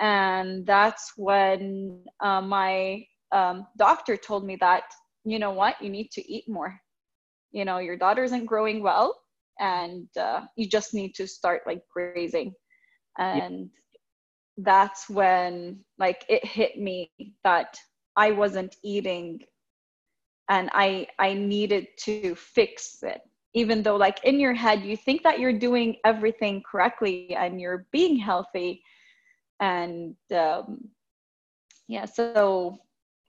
and 0.00 0.66
that's 0.66 1.12
when 1.16 2.04
uh, 2.20 2.40
my 2.40 3.04
um, 3.32 3.66
doctor 3.76 4.16
told 4.16 4.44
me 4.44 4.56
that 4.60 4.84
you 5.24 5.38
know 5.38 5.50
what? 5.50 5.80
You 5.82 5.90
need 5.90 6.10
to 6.12 6.32
eat 6.32 6.48
more 6.48 6.80
you 7.52 7.64
know 7.64 7.78
your 7.78 7.96
daughter 7.96 8.24
isn't 8.24 8.46
growing 8.46 8.82
well 8.82 9.14
and 9.58 10.08
uh, 10.16 10.42
you 10.56 10.68
just 10.68 10.94
need 10.94 11.14
to 11.14 11.26
start 11.26 11.62
like 11.66 11.82
grazing. 11.92 12.54
And 13.18 13.70
that's 14.58 15.08
when 15.08 15.80
like 15.98 16.24
it 16.28 16.44
hit 16.44 16.78
me 16.78 17.10
that 17.44 17.76
I 18.16 18.30
wasn't 18.32 18.76
eating 18.84 19.40
and 20.48 20.70
I 20.72 21.06
I 21.18 21.34
needed 21.34 21.88
to 22.04 22.34
fix 22.34 23.02
it. 23.02 23.20
Even 23.54 23.82
though 23.82 23.96
like 23.96 24.22
in 24.24 24.38
your 24.38 24.54
head 24.54 24.82
you 24.82 24.96
think 24.96 25.22
that 25.22 25.38
you're 25.40 25.58
doing 25.58 25.96
everything 26.04 26.62
correctly 26.70 27.34
and 27.34 27.60
you're 27.60 27.86
being 27.92 28.16
healthy 28.16 28.82
and 29.60 30.14
um, 30.36 30.88
yeah 31.88 32.04
so 32.04 32.78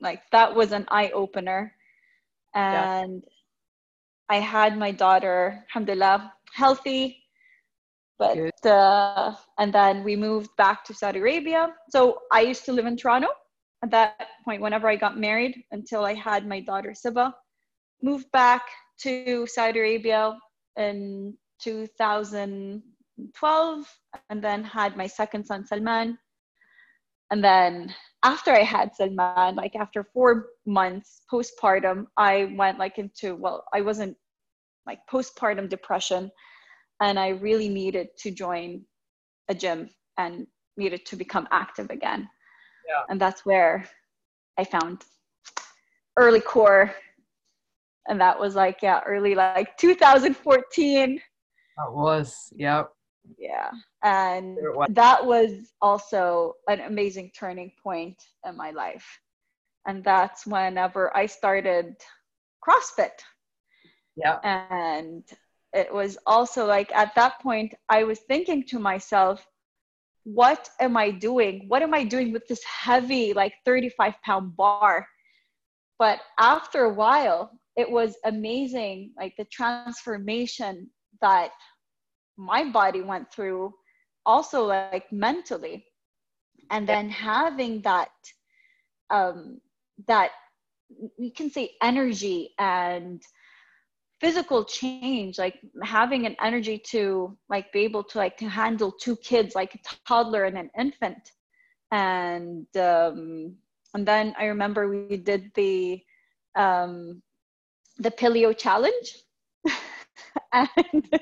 like 0.01 0.21
that 0.31 0.53
was 0.53 0.71
an 0.71 0.85
eye 0.89 1.09
opener 1.13 1.73
and 2.53 3.23
yeah. 3.23 3.38
I 4.29 4.39
had 4.39 4.77
my 4.77 4.91
daughter 4.91 5.65
alhamdulillah 5.69 6.33
healthy 6.53 7.24
but 8.17 8.65
uh, 8.65 9.33
and 9.57 9.74
then 9.74 10.03
we 10.03 10.15
moved 10.15 10.50
back 10.57 10.83
to 10.83 10.93
saudi 10.93 11.19
arabia. 11.19 11.74
So 11.89 12.19
i 12.31 12.41
used 12.41 12.65
to 12.65 12.74
live 12.74 12.86
in 12.86 12.98
toronto 12.98 13.29
at 13.83 13.91
that 13.91 14.27
point 14.43 14.62
whenever 14.62 14.89
i 14.89 14.95
got 14.95 15.17
married 15.17 15.55
until 15.71 16.05
i 16.05 16.13
had 16.13 16.45
my 16.45 16.59
daughter 16.59 16.91
siba. 16.91 17.33
Moved 18.01 18.31
back 18.31 18.63
to 19.03 19.48
saudi 19.48 19.79
arabia 19.79 20.38
in 20.77 21.38
2012 21.62 23.98
and 24.29 24.43
then 24.43 24.63
had 24.63 24.98
my 24.98 25.07
second 25.07 25.45
son 25.45 25.65
salman 25.65 26.17
and 27.31 27.43
then 27.43 27.93
after 28.24 28.51
I 28.51 28.63
had 28.63 28.95
Salman, 28.95 29.55
like 29.55 29.75
after 29.75 30.03
four 30.13 30.48
months 30.65 31.21
postpartum, 31.31 32.05
I 32.17 32.53
went 32.57 32.79
like 32.79 32.98
into, 32.98 33.36
well, 33.36 33.63
I 33.74 33.81
wasn't 33.81 34.17
like 34.86 35.00
postpartum 35.12 35.69
depression 35.69 36.31
and 37.01 37.19
I 37.19 37.29
really 37.29 37.69
needed 37.69 38.09
to 38.19 38.31
join 38.31 38.83
a 39.48 39.55
gym 39.55 39.89
and 40.17 40.48
needed 40.77 41.05
to 41.05 41.15
become 41.15 41.48
active 41.51 41.89
again. 41.89 42.27
Yeah. 42.88 43.03
And 43.09 43.21
that's 43.21 43.45
where 43.45 43.88
I 44.57 44.63
found 44.63 45.03
early 46.17 46.41
core. 46.41 46.93
And 48.07 48.19
that 48.19 48.39
was 48.39 48.55
like, 48.55 48.79
yeah, 48.81 49.01
early 49.05 49.36
like 49.36 49.77
2014. 49.77 51.21
That 51.77 51.93
was, 51.93 52.51
yep. 52.55 52.89
Yeah. 53.38 53.71
And 54.03 54.57
that 54.89 55.25
was 55.25 55.74
also 55.81 56.55
an 56.67 56.81
amazing 56.81 57.31
turning 57.38 57.71
point 57.81 58.17
in 58.48 58.55
my 58.57 58.71
life. 58.71 59.05
And 59.88 60.03
that's 60.03 60.45
whenever 60.45 61.15
I 61.15 61.25
started 61.25 61.95
CrossFit. 62.65 63.19
Yeah. 64.15 64.39
And 64.43 65.24
it 65.74 65.93
was 65.93 66.17
also 66.25 66.65
like 66.65 66.91
at 66.93 67.13
that 67.15 67.39
point, 67.41 67.74
I 67.89 68.03
was 68.03 68.19
thinking 68.19 68.63
to 68.67 68.79
myself, 68.79 69.45
what 70.24 70.69
am 70.79 70.98
I 70.98 71.12
doing? 71.12 71.65
What 71.67 71.81
am 71.81 71.93
I 71.93 72.03
doing 72.03 72.31
with 72.31 72.48
this 72.48 72.63
heavy, 72.63 73.33
like 73.33 73.53
35 73.65 74.13
pound 74.24 74.55
bar? 74.55 75.07
But 75.98 76.19
after 76.38 76.86
a 76.86 76.93
while, 76.93 77.51
it 77.75 77.89
was 77.89 78.15
amazing, 78.25 79.12
like 79.17 79.36
the 79.38 79.45
transformation 79.45 80.89
that 81.21 81.51
my 82.39 82.63
body 82.63 83.01
went 83.01 83.31
through 83.31 83.74
also 84.25 84.63
like 84.65 85.12
mentally. 85.12 85.86
And 86.72 86.88
then 86.88 87.10
having 87.10 87.81
that 87.81 88.12
um 89.10 89.60
that 90.08 90.31
we 91.17 91.31
can 91.31 91.50
say 91.51 91.72
energy 91.81 92.53
and 92.60 93.22
physical 94.22 94.63
change 94.65 95.38
like 95.38 95.60
having 95.84 96.25
an 96.25 96.36
energy 96.41 96.77
to 96.91 97.38
like 97.50 97.72
be 97.72 97.79
able 97.81 98.03
to 98.03 98.17
like 98.17 98.38
to 98.38 98.48
handle 98.50 98.91
two 98.91 99.15
kids 99.17 99.55
like 99.55 99.75
a 99.75 99.79
toddler 100.08 100.46
and 100.46 100.58
an 100.58 100.69
infant. 100.77 101.31
And 101.91 102.67
um 102.77 103.55
and 103.96 104.08
then 104.08 104.36
i 104.39 104.46
remember 104.46 104.88
we 104.88 105.17
did 105.17 105.51
the 105.55 106.01
um 106.55 107.22
the 107.98 108.12
paleo 108.12 108.58
challenge. 108.58 109.15
And 110.53 111.19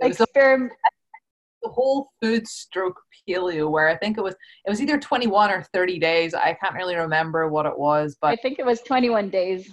experiment 0.00 0.72
the 1.64 1.70
whole 1.70 2.12
food 2.22 2.46
stroke 2.46 3.00
paleo 3.28 3.70
where 3.70 3.88
I 3.88 3.96
think 3.96 4.18
it 4.18 4.20
was 4.20 4.34
it 4.64 4.70
was 4.70 4.80
either 4.80 4.98
21 4.98 5.50
or 5.50 5.62
30 5.72 5.98
days. 5.98 6.34
I 6.34 6.56
can't 6.62 6.74
really 6.74 6.94
remember 6.94 7.48
what 7.48 7.66
it 7.66 7.76
was, 7.76 8.16
but 8.20 8.28
I 8.28 8.36
think 8.36 8.58
it 8.58 8.66
was 8.66 8.80
21 8.82 9.30
days 9.30 9.70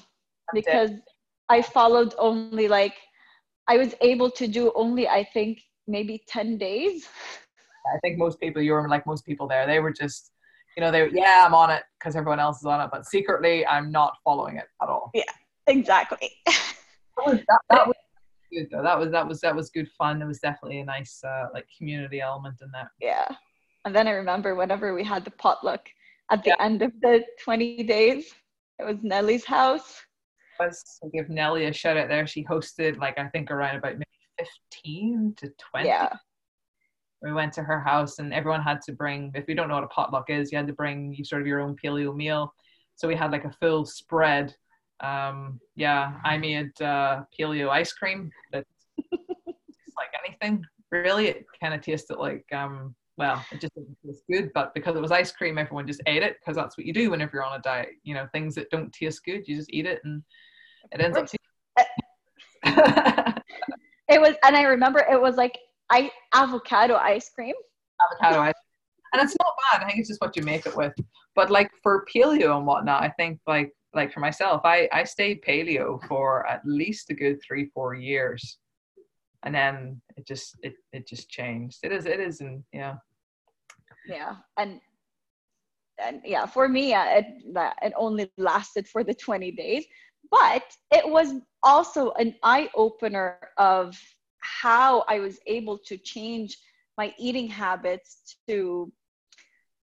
because 0.53 0.91
it. 0.91 1.01
I 1.49 1.61
followed 1.61 2.15
only 2.17 2.67
like 2.67 2.95
I 3.67 3.77
was 3.77 3.93
able 4.01 4.31
to 4.31 4.47
do 4.47 4.71
only 4.75 5.07
I 5.07 5.27
think 5.33 5.59
maybe 5.87 6.23
10 6.27 6.57
days. 6.57 7.07
I 7.93 7.99
think 7.99 8.17
most 8.17 8.39
people 8.39 8.61
you 8.61 8.73
were 8.73 8.87
like 8.87 9.05
most 9.05 9.25
people 9.25 9.47
there. 9.47 9.67
They 9.67 9.79
were 9.79 9.91
just 9.91 10.31
you 10.77 10.81
know 10.81 10.91
they 10.91 11.09
yeah 11.11 11.43
I'm 11.45 11.53
on 11.53 11.69
it 11.69 11.83
because 11.99 12.15
everyone 12.15 12.39
else 12.39 12.59
is 12.59 12.65
on 12.65 12.79
it, 12.79 12.89
but 12.91 13.05
secretly 13.05 13.67
I'm 13.67 13.91
not 13.91 14.17
following 14.23 14.57
it 14.57 14.67
at 14.81 14.87
all. 14.87 15.11
Yeah, 15.13 15.23
exactly. 15.67 16.31
that 16.45 16.55
was, 17.25 17.39
that, 17.47 17.59
that 17.69 17.87
was 17.87 17.95
good 18.51 18.67
though. 18.71 18.83
That 18.83 18.97
was 18.97 19.11
that 19.11 19.27
was 19.27 19.41
that 19.41 19.55
was 19.55 19.69
good 19.69 19.89
fun. 19.97 20.19
There 20.19 20.27
was 20.27 20.39
definitely 20.39 20.79
a 20.79 20.85
nice 20.85 21.23
uh, 21.23 21.47
like 21.53 21.67
community 21.77 22.21
element 22.21 22.61
in 22.61 22.71
that. 22.71 22.87
Yeah, 22.99 23.27
and 23.85 23.95
then 23.95 24.07
I 24.07 24.11
remember 24.11 24.55
whenever 24.55 24.93
we 24.93 25.03
had 25.03 25.25
the 25.25 25.31
potluck 25.31 25.87
at 26.31 26.43
the 26.43 26.51
yeah. 26.51 26.65
end 26.65 26.81
of 26.81 26.91
the 27.01 27.23
twenty 27.43 27.83
days, 27.83 28.33
it 28.79 28.85
was 28.85 28.97
Nellie's 29.01 29.45
house. 29.45 30.01
Was 30.59 30.83
I 31.03 31.07
give 31.13 31.29
Nellie 31.29 31.65
a 31.65 31.73
shout 31.73 31.97
out 31.97 32.07
there? 32.07 32.27
She 32.27 32.43
hosted 32.43 32.97
like 32.97 33.17
I 33.17 33.27
think 33.29 33.51
around 33.51 33.77
about 33.77 33.93
maybe 33.93 34.05
fifteen 34.37 35.33
to 35.37 35.51
twenty. 35.57 35.89
Yeah. 35.89 36.13
We 37.21 37.31
went 37.31 37.53
to 37.53 37.63
her 37.63 37.79
house 37.79 38.17
and 38.17 38.33
everyone 38.33 38.63
had 38.63 38.81
to 38.83 38.93
bring. 38.93 39.31
If 39.35 39.47
you 39.47 39.53
don't 39.53 39.67
know 39.67 39.75
what 39.75 39.83
a 39.83 39.87
potluck 39.87 40.31
is, 40.31 40.51
you 40.51 40.57
had 40.57 40.65
to 40.67 40.73
bring 40.73 41.13
you 41.13 41.23
sort 41.23 41.41
of 41.41 41.47
your 41.47 41.59
own 41.59 41.75
paleo 41.75 42.15
meal. 42.15 42.53
So 42.95 43.07
we 43.07 43.15
had 43.15 43.31
like 43.31 43.45
a 43.45 43.51
full 43.59 43.85
spread 43.85 44.55
um, 45.01 45.59
yeah, 45.75 46.13
I 46.23 46.37
made 46.37 46.79
uh, 46.81 47.23
paleo 47.37 47.69
ice 47.69 47.93
cream 47.93 48.31
that's 48.51 48.69
like 49.07 50.11
anything. 50.25 50.63
Really, 50.91 51.27
it 51.27 51.45
kind 51.61 51.73
of 51.73 51.81
tasted 51.81 52.17
like 52.17 52.45
um, 52.53 52.95
well, 53.17 53.43
it 53.51 53.61
just 53.61 53.73
didn't 53.75 53.97
taste 54.05 54.23
good. 54.29 54.51
But 54.53 54.73
because 54.73 54.95
it 54.95 55.01
was 55.01 55.11
ice 55.11 55.31
cream, 55.31 55.57
everyone 55.57 55.87
just 55.87 56.01
ate 56.05 56.23
it 56.23 56.37
because 56.39 56.55
that's 56.55 56.77
what 56.77 56.85
you 56.85 56.93
do 56.93 57.11
whenever 57.11 57.31
you're 57.33 57.43
on 57.43 57.59
a 57.59 57.61
diet. 57.61 57.89
You 58.03 58.13
know, 58.13 58.27
things 58.31 58.55
that 58.55 58.69
don't 58.69 58.91
taste 58.93 59.23
good, 59.25 59.47
you 59.47 59.55
just 59.55 59.73
eat 59.73 59.85
it, 59.85 60.01
and 60.03 60.21
it 60.91 61.01
ends 61.01 61.17
up. 61.17 61.27
it 64.09 64.21
was, 64.21 64.35
and 64.43 64.55
I 64.55 64.63
remember 64.63 64.99
it 64.99 65.19
was 65.19 65.35
like 65.35 65.57
I 65.89 66.11
avocado 66.33 66.95
ice 66.95 67.29
cream. 67.29 67.55
Avocado 68.11 68.41
ice, 68.41 68.53
and 69.13 69.21
it's 69.21 69.35
not 69.39 69.53
bad. 69.71 69.83
I 69.83 69.87
think 69.87 69.99
it's 69.99 70.09
just 70.09 70.21
what 70.21 70.35
you 70.35 70.43
make 70.43 70.65
it 70.65 70.75
with. 70.75 70.93
But 71.35 71.51
like 71.51 71.69
for 71.83 72.05
paleo 72.13 72.57
and 72.57 72.65
whatnot, 72.65 73.03
I 73.03 73.09
think 73.09 73.39
like 73.45 73.71
like 73.93 74.13
for 74.13 74.19
myself, 74.19 74.61
I 74.63 74.87
I 74.91 75.03
stayed 75.03 75.43
paleo 75.43 76.01
for 76.07 76.47
at 76.47 76.61
least 76.65 77.09
a 77.09 77.13
good 77.13 77.39
three 77.45 77.69
four 77.73 77.93
years, 77.93 78.57
and 79.43 79.53
then 79.53 80.01
it 80.17 80.25
just 80.25 80.55
it 80.63 80.73
it 80.93 81.07
just 81.07 81.29
changed. 81.29 81.79
It 81.83 81.91
is 81.91 82.05
it 82.05 82.19
is 82.19 82.41
and 82.41 82.63
yeah. 82.73 82.95
Yeah, 84.07 84.35
and 84.57 84.79
and 86.03 86.21
yeah, 86.25 86.45
for 86.45 86.67
me, 86.67 86.93
uh, 86.93 87.05
it 87.05 87.25
it 87.81 87.93
only 87.95 88.31
lasted 88.37 88.87
for 88.87 89.03
the 89.03 89.13
twenty 89.13 89.51
days, 89.51 89.85
but 90.29 90.63
it 90.91 91.07
was 91.07 91.33
also 91.63 92.11
an 92.13 92.35
eye 92.43 92.69
opener 92.75 93.39
of 93.57 93.99
how 94.39 95.03
I 95.07 95.19
was 95.19 95.39
able 95.45 95.77
to 95.85 95.97
change 95.97 96.57
my 96.97 97.13
eating 97.19 97.47
habits 97.47 98.37
to 98.47 98.91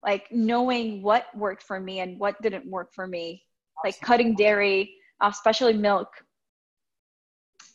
like 0.02 0.26
knowing 0.30 1.02
what 1.02 1.26
worked 1.36 1.62
for 1.62 1.80
me 1.80 2.00
and 2.00 2.18
what 2.18 2.40
didn't 2.40 2.70
work 2.70 2.94
for 2.94 3.06
me 3.06 3.42
like 3.85 4.00
cutting 4.00 4.35
dairy, 4.35 4.95
uh, 5.21 5.28
especially 5.33 5.75
milk. 5.75 6.09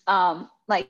Um, 0.07 0.49
like 0.67 0.89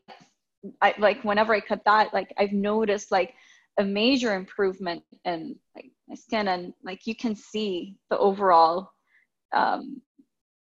I 0.81 0.93
like 0.97 1.23
whenever 1.23 1.53
I 1.53 1.59
cut 1.59 1.83
that, 1.85 2.13
like 2.13 2.33
I've 2.37 2.53
noticed 2.53 3.11
like 3.11 3.33
a 3.79 3.83
major 3.83 4.35
improvement 4.35 5.03
in 5.25 5.55
like 5.75 5.91
my 6.07 6.15
skin 6.15 6.49
and 6.49 6.73
like 6.83 7.07
you 7.07 7.15
can 7.15 7.35
see 7.35 7.95
the 8.09 8.17
overall 8.17 8.91
um, 9.53 10.01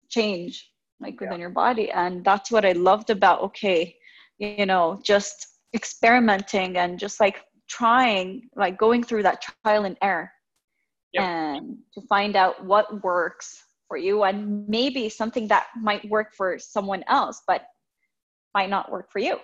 change 0.10 0.72
like 1.00 1.20
within 1.20 1.36
yeah. 1.36 1.42
your 1.42 1.50
body 1.50 1.92
and 1.92 2.24
that's 2.24 2.51
what 2.51 2.66
i 2.66 2.72
loved 2.72 3.10
about 3.10 3.42
okay 3.42 3.96
you 4.39 4.66
know 4.66 5.00
just 5.04 5.48
experimenting 5.75 6.77
and 6.77 6.98
just 6.98 7.20
like 7.20 7.44
trying 7.70 8.50
like 8.56 8.77
going 8.77 9.04
through 9.04 9.22
that 9.22 9.44
trial 9.63 9.86
and 9.86 9.98
error 10.01 10.32
yep. 11.13 11.24
and 11.24 11.77
to 11.94 12.01
find 12.08 12.36
out 12.36 12.63
what 12.66 13.04
works 13.04 13.63
for 13.88 13.98
you 13.98 14.24
and 14.24 14.67
maybe 14.67 15.10
something 15.10 15.48
that 15.48 15.67
might 15.82 16.08
work 16.10 16.34
for 16.36 16.58
someone 16.60 17.03
else 17.08 17.41
but 17.48 17.63
might 18.53 18.70
not 18.70 18.91
work 18.91 19.12
for 19.12 19.20
you 19.20 19.38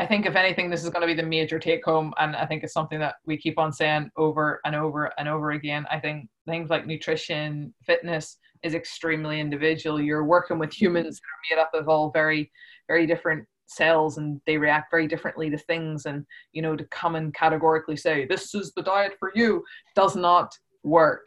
I 0.00 0.06
think 0.06 0.24
if 0.24 0.34
anything, 0.34 0.70
this 0.70 0.82
is 0.82 0.88
going 0.88 1.02
to 1.02 1.06
be 1.06 1.20
the 1.20 1.28
major 1.28 1.58
take 1.58 1.84
home, 1.84 2.14
and 2.18 2.34
I 2.34 2.46
think 2.46 2.64
it's 2.64 2.72
something 2.72 2.98
that 3.00 3.16
we 3.26 3.36
keep 3.36 3.58
on 3.58 3.70
saying 3.70 4.10
over 4.16 4.58
and 4.64 4.74
over 4.74 5.12
and 5.18 5.28
over 5.28 5.50
again. 5.50 5.84
I 5.90 6.00
think 6.00 6.26
things 6.48 6.70
like 6.70 6.86
nutrition, 6.86 7.74
fitness 7.84 8.38
is 8.62 8.74
extremely 8.74 9.40
individual. 9.40 10.00
You're 10.00 10.24
working 10.24 10.58
with 10.58 10.72
humans 10.72 11.20
that 11.20 11.54
are 11.54 11.56
made 11.56 11.62
up 11.62 11.70
of 11.74 11.90
all 11.90 12.10
very, 12.12 12.50
very 12.88 13.06
different 13.06 13.46
cells 13.66 14.16
and 14.16 14.40
they 14.46 14.56
react 14.56 14.90
very 14.90 15.06
differently 15.06 15.48
to 15.48 15.56
things 15.56 16.06
and 16.06 16.26
you 16.52 16.60
know 16.60 16.74
to 16.74 16.84
come 16.86 17.14
and 17.14 17.32
categorically 17.34 17.96
say 17.96 18.26
this 18.26 18.52
is 18.52 18.72
the 18.74 18.82
diet 18.82 19.12
for 19.16 19.30
you 19.36 19.62
does 19.94 20.16
not 20.16 20.52
work 20.82 21.26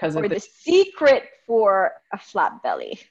because 0.00 0.16
or 0.16 0.22
the, 0.22 0.28
the 0.28 0.40
secret 0.40 1.24
for 1.46 1.92
a 2.12 2.18
flat 2.18 2.62
belly. 2.62 2.98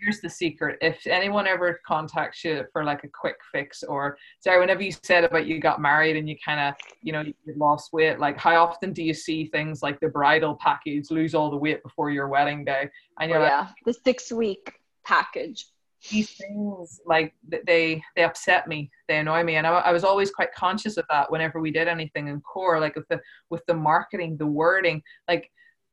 Here's 0.00 0.20
the 0.20 0.28
secret. 0.28 0.76
If 0.82 1.06
anyone 1.06 1.46
ever 1.46 1.80
contacts 1.86 2.44
you 2.44 2.64
for 2.70 2.84
like 2.84 3.04
a 3.04 3.08
quick 3.08 3.36
fix 3.50 3.82
or 3.82 4.18
sorry 4.40 4.60
whenever 4.60 4.82
you 4.82 4.92
said 5.02 5.24
about 5.24 5.46
you 5.46 5.58
got 5.58 5.80
married 5.80 6.16
and 6.16 6.28
you 6.28 6.36
kind 6.44 6.60
of 6.60 6.74
you 7.00 7.12
know 7.12 7.22
you 7.22 7.34
lost 7.56 7.94
weight 7.94 8.18
like 8.18 8.38
how 8.38 8.54
often 8.62 8.92
do 8.92 9.02
you 9.02 9.14
see 9.14 9.46
things 9.46 9.82
like 9.82 9.98
the 10.00 10.08
bridal 10.08 10.54
package 10.60 11.10
lose 11.10 11.34
all 11.34 11.50
the 11.50 11.56
weight 11.56 11.82
before 11.82 12.10
your 12.10 12.28
wedding 12.28 12.64
day? 12.64 12.88
And 13.20 13.30
you're 13.30 13.40
oh, 13.40 13.42
like, 13.42 13.50
yeah. 13.50 13.68
The 13.86 13.94
six 14.04 14.30
week 14.30 14.70
package 15.04 15.66
these 16.10 16.30
things 16.30 17.00
like 17.06 17.34
they 17.48 18.02
they 18.14 18.24
upset 18.24 18.68
me. 18.68 18.90
They 19.08 19.18
annoy 19.18 19.42
me. 19.44 19.56
And 19.56 19.66
I, 19.66 19.70
I, 19.70 19.92
was 19.92 20.04
always 20.04 20.30
quite 20.30 20.52
conscious 20.52 20.96
of 20.96 21.04
that 21.10 21.30
whenever 21.30 21.60
we 21.60 21.70
did 21.70 21.88
anything 21.88 22.28
in 22.28 22.40
core 22.40 22.80
like 22.80 22.96
with 22.96 23.08
the 23.08 23.20
with 23.50 23.64
the 23.66 23.74
marketing 23.74 24.36
the 24.36 24.46
wording 24.46 25.02
like 25.28 25.50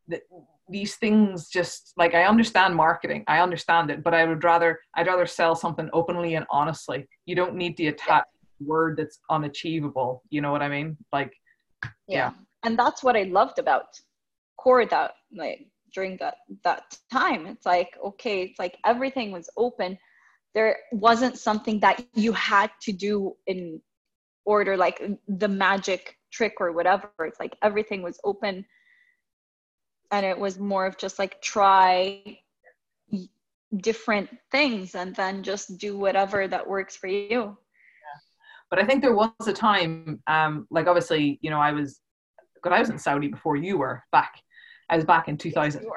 the, 0.07 0.21
these 0.69 0.95
things 0.95 1.49
just 1.49 1.93
like 1.97 2.13
i 2.15 2.23
understand 2.25 2.75
marketing. 2.75 3.23
I 3.27 3.39
understand 3.39 3.91
it. 3.91 4.03
But 4.03 4.13
i 4.13 4.25
would 4.25 4.43
rather 4.43 4.79
i'd 4.95 5.07
rather 5.07 5.25
sell 5.25 5.55
something 5.55 5.89
openly 5.93 6.35
and 6.35 6.45
honestly. 6.49 7.07
You 7.25 7.35
don't 7.35 7.55
need 7.55 7.77
to 7.77 7.87
attach 7.87 8.25
a 8.61 8.63
word 8.63 8.97
that's 8.97 9.19
unachievable. 9.29 10.23
You 10.29 10.41
know 10.41 10.51
what 10.51 10.61
i 10.61 10.69
mean? 10.69 10.97
Like 11.11 11.33
yeah, 12.07 12.17
yeah. 12.17 12.31
and 12.63 12.77
that's 12.79 13.03
what 13.03 13.15
i 13.17 13.23
loved 13.23 13.59
about 13.59 13.87
core 14.57 14.85
that 14.85 15.11
like 15.35 15.67
during 15.93 16.17
that 16.17 16.35
that 16.63 16.97
time. 17.11 17.45
It's 17.45 17.65
like 17.65 17.97
okay 18.03 18.43
it's 18.43 18.59
like 18.59 18.77
everything 18.85 19.31
was 19.31 19.49
open. 19.57 19.97
There 20.53 20.77
wasn't 20.91 21.37
something 21.37 21.79
that 21.79 22.05
you 22.13 22.33
had 22.33 22.71
to 22.81 22.91
do 22.91 23.35
in 23.47 23.81
order 24.45 24.77
like 24.77 25.01
the 25.27 25.47
magic 25.47 26.17
trick 26.31 26.55
or 26.59 26.71
whatever. 26.71 27.09
It's 27.21 27.39
like 27.39 27.55
everything 27.61 28.01
was 28.01 28.19
open. 28.23 28.65
And 30.11 30.25
it 30.25 30.37
was 30.37 30.59
more 30.59 30.85
of 30.85 30.97
just 30.97 31.17
like 31.17 31.41
try 31.41 32.37
different 33.77 34.29
things 34.51 34.93
and 34.93 35.15
then 35.15 35.41
just 35.41 35.77
do 35.79 35.97
whatever 35.97 36.47
that 36.47 36.67
works 36.67 36.95
for 36.95 37.07
you. 37.07 37.57
But 38.69 38.81
i 38.81 38.85
think 38.87 39.03
there 39.03 39.13
was 39.13 39.29
a 39.45 39.53
time 39.53 40.19
um 40.25 40.65
like 40.71 40.87
obviously 40.87 41.37
you 41.43 41.51
know 41.51 41.59
i 41.59 41.71
was 41.71 42.01
because 42.55 42.75
i 42.75 42.79
was 42.79 42.89
in 42.89 42.97
saudi 42.97 43.27
before 43.27 43.55
you 43.55 43.77
were 43.77 44.03
back 44.11 44.41
I 44.89 44.95
was 44.95 45.05
back 45.05 45.27
in 45.27 45.37
2009. 45.37 45.91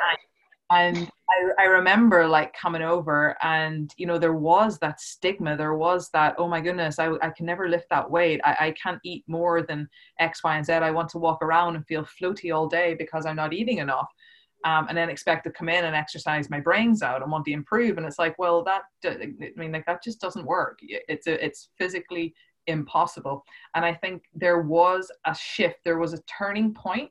And 0.71 1.09
I, 1.31 1.63
I 1.63 1.65
remember 1.67 2.27
like 2.27 2.53
coming 2.55 2.83
over 2.83 3.37
and, 3.43 3.93
you 3.97 4.07
know, 4.07 4.19
there 4.19 4.33
was 4.33 4.79
that 4.79 5.01
stigma. 5.01 5.57
There 5.57 5.75
was 5.75 6.11
that, 6.11 6.35
oh 6.39 6.49
my 6.49 6.61
goodness, 6.61 6.99
I, 6.99 7.13
I 7.23 7.31
can 7.31 7.47
never 7.47 7.69
lift 7.69 7.87
that 7.91 8.11
weight. 8.11 8.41
I, 8.45 8.57
I 8.61 8.71
can't 8.73 8.99
eat 9.05 9.25
more 9.29 9.63
than 9.63 9.89
X, 10.19 10.43
Y, 10.43 10.57
and 10.57 10.67
Z. 10.67 10.73
I 10.73 10.91
want 10.91 11.09
to 11.11 11.19
walk 11.19 11.41
around 11.43 11.77
and 11.77 11.87
feel 11.87 12.05
floaty 12.21 12.55
all 12.55 12.67
day 12.67 12.95
because 12.95 13.27
I'm 13.27 13.37
not 13.37 13.53
eating 13.53 13.79
enough. 13.79 14.09
Um, 14.65 14.87
and 14.89 14.99
then 14.99 15.09
expect 15.09 15.45
to 15.45 15.53
come 15.53 15.69
in 15.69 15.85
and 15.85 15.95
exercise 15.95 16.51
my 16.51 16.59
brains 16.59 17.01
out 17.01 17.23
and 17.23 17.31
want 17.31 17.45
to 17.45 17.53
improve. 17.53 17.99
And 17.99 18.07
it's 18.07 18.19
like, 18.19 18.37
well, 18.37 18.65
that, 18.65 18.83
I 19.05 19.33
mean, 19.55 19.71
like 19.71 19.87
that 19.87 20.03
just 20.03 20.21
doesn't 20.21 20.45
work. 20.45 20.81
It's 20.83 21.29
a, 21.29 21.45
it's 21.45 21.69
physically 21.79 22.35
impossible. 22.67 23.45
And 23.77 23.85
I 23.85 23.95
think 23.95 24.25
there 24.35 24.63
was 24.63 25.13
a 25.25 25.35
shift. 25.35 25.77
There 25.85 25.99
was 25.99 26.15
a 26.15 26.23
turning 26.23 26.75
point 26.75 27.11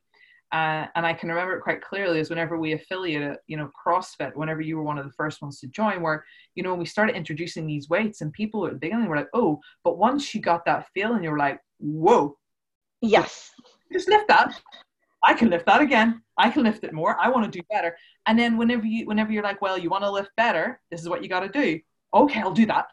uh, 0.52 0.86
and 0.96 1.06
I 1.06 1.14
can 1.14 1.30
remember 1.30 1.58
it 1.58 1.62
quite 1.62 1.82
clearly 1.82 2.20
is 2.20 2.30
whenever 2.30 2.58
we 2.58 2.74
affiliated, 2.74 3.38
you 3.48 3.58
know, 3.58 3.70
CrossFit, 3.86 4.36
whenever 4.36 4.62
you 4.62 4.78
were 4.78 4.84
one 4.84 4.98
of 4.98 5.06
the 5.06 5.12
first 5.12 5.42
ones 5.42 5.60
to 5.60 5.68
join, 5.68 6.02
where, 6.02 6.24
you 6.54 6.64
know, 6.64 6.76
we 6.76 6.86
started 6.86 7.16
introducing 7.16 7.66
these 7.66 7.90
weights 7.90 8.22
and 8.22 8.32
people 8.32 8.66
at 8.66 8.74
the 8.74 8.80
beginning 8.80 9.08
were 9.08 9.18
like, 9.18 9.30
oh, 9.34 9.60
but 9.84 9.98
once 9.98 10.34
you 10.34 10.42
got 10.42 10.64
that 10.66 10.88
feeling, 10.94 11.24
you're 11.24 11.38
like, 11.38 11.60
whoa. 11.80 12.38
Yes. 13.02 13.52
Just 13.92 14.08
lift 14.08 14.28
that. 14.28 14.60
I 15.24 15.34
can 15.34 15.50
lift 15.50 15.66
that 15.66 15.82
again. 15.82 16.22
I 16.38 16.50
can 16.50 16.64
lift 16.64 16.84
it 16.84 16.94
more. 16.94 17.20
I 17.20 17.30
want 17.30 17.52
to 17.52 17.60
do 17.60 17.66
better. 17.72 17.98
And 18.28 18.38
then 18.38 18.58
whenever 18.58 18.86
you, 18.86 19.06
whenever 19.08 19.32
you're 19.32 19.44
like, 19.44 19.62
well, 19.62 19.78
you 19.78 19.90
want 19.90 20.04
to 20.04 20.12
lift 20.12 20.30
better, 20.38 20.80
this 20.92 21.02
is 21.02 21.10
what 21.10 21.24
you 21.24 21.30
got 21.30 21.40
to 21.42 21.50
do. 21.50 21.80
Okay, 22.14 22.40
I'll 22.40 22.52
do 22.52 22.66
that. 22.68 22.88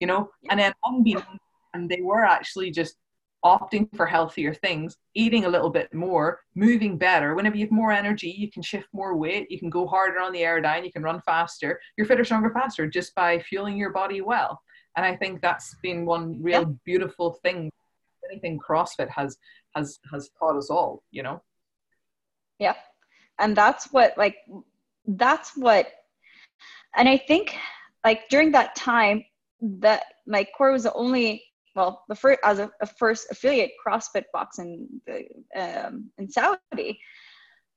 You 0.00 0.08
know, 0.08 0.30
and 0.50 0.58
then 0.58 0.72
unbeknownst, 0.84 1.40
and 1.74 1.88
they 1.88 2.00
were 2.02 2.24
actually 2.24 2.70
just 2.70 2.96
opting 3.44 3.88
for 3.96 4.06
healthier 4.06 4.52
things, 4.52 4.96
eating 5.14 5.44
a 5.44 5.48
little 5.48 5.70
bit 5.70 5.92
more, 5.94 6.40
moving 6.54 6.98
better. 6.98 7.34
Whenever 7.34 7.56
you 7.56 7.64
have 7.64 7.72
more 7.72 7.92
energy, 7.92 8.28
you 8.30 8.50
can 8.50 8.62
shift 8.62 8.88
more 8.92 9.16
weight, 9.16 9.50
you 9.50 9.58
can 9.58 9.70
go 9.70 9.86
harder 9.86 10.20
on 10.20 10.32
the 10.32 10.40
airdyne, 10.40 10.84
you 10.84 10.92
can 10.92 11.02
run 11.02 11.20
faster. 11.24 11.80
You're 11.96 12.06
fitter, 12.06 12.24
stronger, 12.24 12.50
faster 12.50 12.86
just 12.86 13.14
by 13.14 13.38
fueling 13.38 13.76
your 13.76 13.90
body 13.90 14.20
well. 14.20 14.60
And 14.96 15.06
I 15.06 15.14
think 15.16 15.40
that's 15.40 15.76
been 15.82 16.04
one 16.04 16.42
real 16.42 16.62
yeah. 16.62 16.74
beautiful 16.84 17.38
thing. 17.44 17.70
Anything 18.30 18.58
CrossFit 18.58 19.08
has 19.10 19.38
has 19.74 20.00
has 20.12 20.30
taught 20.38 20.56
us 20.56 20.70
all, 20.70 21.02
you 21.12 21.22
know. 21.22 21.40
Yeah, 22.58 22.74
and 23.38 23.56
that's 23.56 23.92
what 23.92 24.14
like 24.18 24.36
that's 25.06 25.56
what, 25.56 25.86
and 26.96 27.08
I 27.08 27.16
think 27.16 27.56
like 28.04 28.28
during 28.28 28.52
that 28.52 28.74
time 28.74 29.24
that 29.60 30.02
my 30.26 30.46
core 30.56 30.72
was 30.72 30.82
the 30.82 30.92
only 30.94 31.44
well, 31.78 32.02
the 32.08 32.14
first 32.16 32.40
as 32.42 32.58
a, 32.58 32.68
a 32.80 32.86
first 32.86 33.28
affiliate 33.30 33.70
CrossFit 33.86 34.24
box 34.32 34.58
in 34.58 34.88
the, 35.06 35.22
um, 35.54 36.10
in 36.18 36.28
Saudi, 36.28 37.00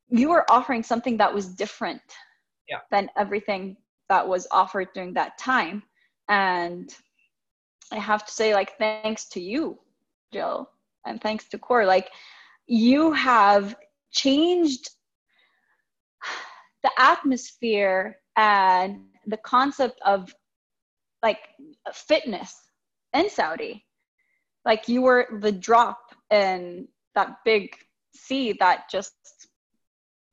you 0.10 0.30
were 0.30 0.52
offering 0.52 0.82
something 0.82 1.18
that 1.18 1.32
was 1.32 1.50
different 1.50 2.02
yeah. 2.68 2.80
than 2.90 3.12
everything 3.16 3.78
that 4.10 4.28
was 4.28 4.48
offered 4.50 4.88
during 4.96 5.14
that 5.14 5.38
time. 5.38 5.84
And 6.30 6.90
I 7.92 8.00
have 8.00 8.26
to 8.26 8.32
say, 8.32 8.56
like, 8.56 8.76
thanks 8.80 9.30
to 9.30 9.40
you, 9.40 9.78
Jill, 10.34 10.68
and 11.06 11.22
thanks 11.22 11.48
to 11.50 11.60
Core, 11.60 11.86
like, 11.86 12.10
you 12.66 13.12
have 13.12 13.76
changed 14.10 14.90
the 16.82 16.92
atmosphere 16.98 18.18
and 18.36 19.02
the 19.28 19.38
concept 19.38 20.00
of 20.04 20.34
like 21.22 21.38
fitness 21.94 22.56
in 23.14 23.30
Saudi 23.30 23.86
like 24.66 24.88
you 24.88 25.02
were 25.02 25.28
the 25.42 25.52
drop 25.52 26.00
in 26.32 26.88
that 27.16 27.38
big 27.44 27.76
sea 28.14 28.54
that 28.60 28.90
just 28.90 29.14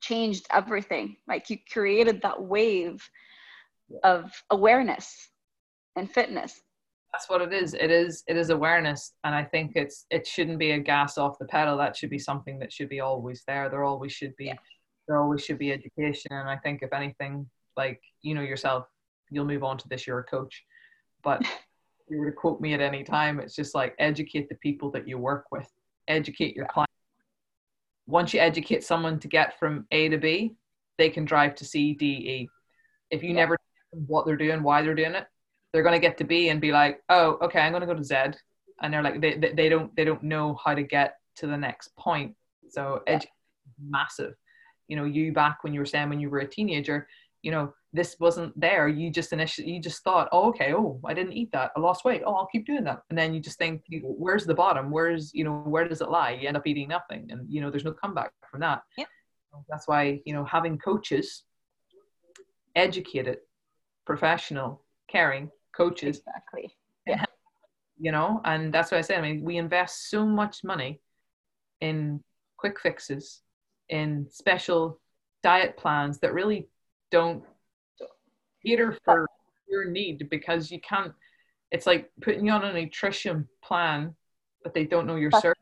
changed 0.01 0.45
everything. 0.51 1.17
Like 1.27 1.49
you 1.49 1.57
created 1.71 2.21
that 2.21 2.41
wave 2.41 3.07
of 4.03 4.31
awareness 4.49 5.29
and 5.95 6.09
fitness. 6.09 6.61
That's 7.11 7.27
what 7.27 7.41
it 7.41 7.51
is. 7.51 7.73
It 7.73 7.89
is 7.89 8.23
it 8.27 8.37
is 8.37 8.51
awareness. 8.51 9.13
And 9.23 9.33
i 9.33 9.43
think 9.43 9.71
it's 9.75 10.05
it 10.11 10.27
shouldn't 10.27 10.59
be 10.59 10.71
a 10.71 10.79
gas 10.79 11.17
off 11.17 11.39
the 11.39 11.45
pedal. 11.45 11.77
That 11.77 11.97
should 11.97 12.11
be 12.11 12.19
something 12.19 12.59
that 12.59 12.71
should 12.71 12.89
be 12.89 12.99
always 12.99 13.43
there. 13.47 13.69
There 13.69 13.83
always 13.83 14.11
should 14.11 14.35
be 14.35 14.45
yeah. 14.45 14.55
there 15.07 15.19
always 15.19 15.43
should 15.43 15.57
be 15.57 15.71
education. 15.71 16.31
And 16.31 16.47
i 16.47 16.57
think 16.57 16.83
if 16.83 16.93
anything 16.93 17.49
like 17.75 17.99
you 18.21 18.35
know 18.35 18.41
yourself 18.41 18.85
you'll 19.31 19.45
move 19.45 19.63
on 19.63 19.77
to 19.77 19.87
this. 19.87 20.07
You're 20.07 20.19
a 20.19 20.23
coach. 20.23 20.63
But 21.23 21.43
you 22.09 22.19
were 22.19 22.25
to 22.25 22.35
quote 22.35 22.61
me 22.61 22.73
at 22.73 22.81
any 22.81 23.03
time, 23.03 23.39
it's 23.39 23.55
just 23.55 23.75
like 23.75 23.95
educate 23.99 24.49
the 24.49 24.55
people 24.55 24.91
that 24.91 25.07
you 25.07 25.17
work 25.17 25.45
with, 25.51 25.67
educate 26.07 26.55
your 26.55 26.65
client. 26.65 26.89
Once 28.07 28.33
you 28.33 28.39
educate 28.39 28.83
someone 28.83 29.19
to 29.19 29.27
get 29.27 29.59
from 29.59 29.85
A 29.91 30.09
to 30.09 30.17
B, 30.17 30.55
they 30.97 31.09
can 31.09 31.25
drive 31.25 31.55
to 31.55 31.65
C, 31.65 31.93
D, 31.93 32.05
E. 32.05 32.49
If 33.11 33.23
you 33.23 33.29
yeah. 33.29 33.35
never 33.35 33.57
what 33.91 34.25
they're 34.25 34.37
doing, 34.37 34.63
why 34.63 34.81
they're 34.81 34.95
doing 34.95 35.15
it, 35.15 35.25
they're 35.71 35.83
going 35.83 35.99
to 35.99 36.07
get 36.07 36.17
to 36.17 36.23
B 36.23 36.49
and 36.49 36.59
be 36.59 36.71
like, 36.71 37.01
oh, 37.09 37.37
okay, 37.41 37.59
I'm 37.59 37.71
going 37.71 37.81
to 37.81 37.87
go 37.87 37.93
to 37.93 38.03
Z, 38.03 38.15
and 38.81 38.93
they're 38.93 39.03
like, 39.03 39.21
they, 39.21 39.35
they, 39.35 39.53
they 39.53 39.69
don't 39.69 39.95
they 39.95 40.05
don't 40.05 40.23
know 40.23 40.59
how 40.63 40.73
to 40.73 40.83
get 40.83 41.15
to 41.37 41.47
the 41.47 41.57
next 41.57 41.95
point. 41.95 42.35
So 42.69 43.01
yeah. 43.05 43.13
education 43.13 43.33
massive. 43.87 44.33
You 44.87 44.95
know, 44.95 45.05
you 45.05 45.31
back 45.31 45.63
when 45.63 45.73
you 45.73 45.79
were 45.79 45.85
saying 45.85 46.09
when 46.09 46.19
you 46.19 46.29
were 46.29 46.39
a 46.39 46.47
teenager, 46.47 47.07
you 47.41 47.51
know, 47.51 47.73
this 47.91 48.15
wasn't 48.19 48.57
there. 48.59 48.87
You 48.87 49.09
just 49.09 49.33
initially 49.33 49.71
you 49.71 49.81
just 49.81 50.03
thought 50.03 50.29
oh 50.31 50.49
okay 50.49 50.73
oh 50.73 50.99
i 51.05 51.13
didn't 51.13 51.33
eat 51.33 51.51
that. 51.51 51.71
I 51.75 51.79
lost 51.79 52.05
weight. 52.05 52.21
Oh 52.25 52.35
i'll 52.35 52.47
keep 52.47 52.65
doing 52.65 52.83
that. 52.83 53.03
And 53.09 53.17
then 53.17 53.33
you 53.33 53.39
just 53.39 53.57
think 53.57 53.83
where's 54.03 54.45
the 54.45 54.53
bottom? 54.53 54.91
Where's 54.91 55.33
you 55.33 55.43
know 55.43 55.59
where 55.65 55.87
does 55.87 56.01
it 56.01 56.09
lie? 56.09 56.31
You 56.31 56.47
end 56.47 56.57
up 56.57 56.67
eating 56.67 56.89
nothing 56.89 57.27
and 57.31 57.45
you 57.49 57.61
know 57.61 57.69
there's 57.69 57.85
no 57.85 57.93
comeback 57.93 58.31
from 58.49 58.59
that. 58.61 58.83
Yep. 58.97 59.07
that's 59.69 59.87
why 59.87 60.21
you 60.25 60.33
know 60.33 60.45
having 60.45 60.77
coaches 60.77 61.43
educated 62.75 63.39
professional 64.05 64.83
caring 65.07 65.49
coaches 65.75 66.17
exactly. 66.17 66.75
yeah. 67.07 67.25
you 67.99 68.11
know 68.11 68.41
and 68.45 68.73
that's 68.73 68.91
why 68.91 68.97
i 68.97 69.01
say 69.01 69.15
i 69.15 69.21
mean 69.21 69.43
we 69.43 69.57
invest 69.57 70.09
so 70.09 70.25
much 70.25 70.63
money 70.63 71.01
in 71.81 72.23
quick 72.57 72.79
fixes 72.79 73.41
in 73.89 74.27
special 74.29 74.99
diet 75.43 75.77
plans 75.77 76.19
that 76.19 76.33
really 76.33 76.67
don't 77.11 77.43
cater 78.65 78.97
for 79.05 79.27
your 79.67 79.89
need 79.89 80.29
because 80.29 80.71
you 80.71 80.79
can't 80.81 81.13
it's 81.71 81.85
like 81.85 82.09
putting 82.21 82.45
you 82.45 82.51
on 82.51 82.63
a 82.63 82.73
nutrition 82.73 83.47
plan 83.63 84.15
but 84.63 84.73
they 84.73 84.83
don't 84.83 85.07
know 85.07 85.15
your 85.15 85.31
service. 85.31 85.57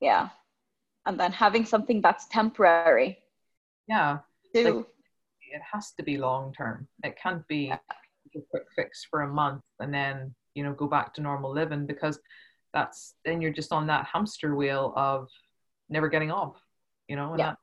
Yeah. 0.00 0.30
And 1.06 1.18
then 1.18 1.30
having 1.30 1.64
something 1.64 2.00
that's 2.00 2.26
temporary. 2.26 3.18
Yeah. 3.86 4.18
Like, 4.54 4.66
it 4.74 5.62
has 5.72 5.92
to 5.92 6.02
be 6.02 6.18
long 6.18 6.52
term. 6.52 6.88
It 7.04 7.16
can't 7.22 7.46
be 7.46 7.70
a 7.70 7.80
quick 8.50 8.64
fix 8.74 9.06
for 9.08 9.22
a 9.22 9.28
month 9.28 9.62
and 9.78 9.92
then 9.92 10.34
you 10.54 10.64
know 10.64 10.72
go 10.72 10.86
back 10.86 11.12
to 11.14 11.20
normal 11.20 11.52
living 11.52 11.86
because 11.86 12.18
that's 12.72 13.14
then 13.24 13.40
you're 13.42 13.52
just 13.52 13.72
on 13.72 13.86
that 13.86 14.06
hamster 14.06 14.54
wheel 14.56 14.92
of 14.96 15.28
never 15.90 16.08
getting 16.08 16.30
off 16.30 16.56
you 17.08 17.16
know 17.16 17.30
and 17.32 17.38
Yeah. 17.38 17.50
that, 17.50 17.58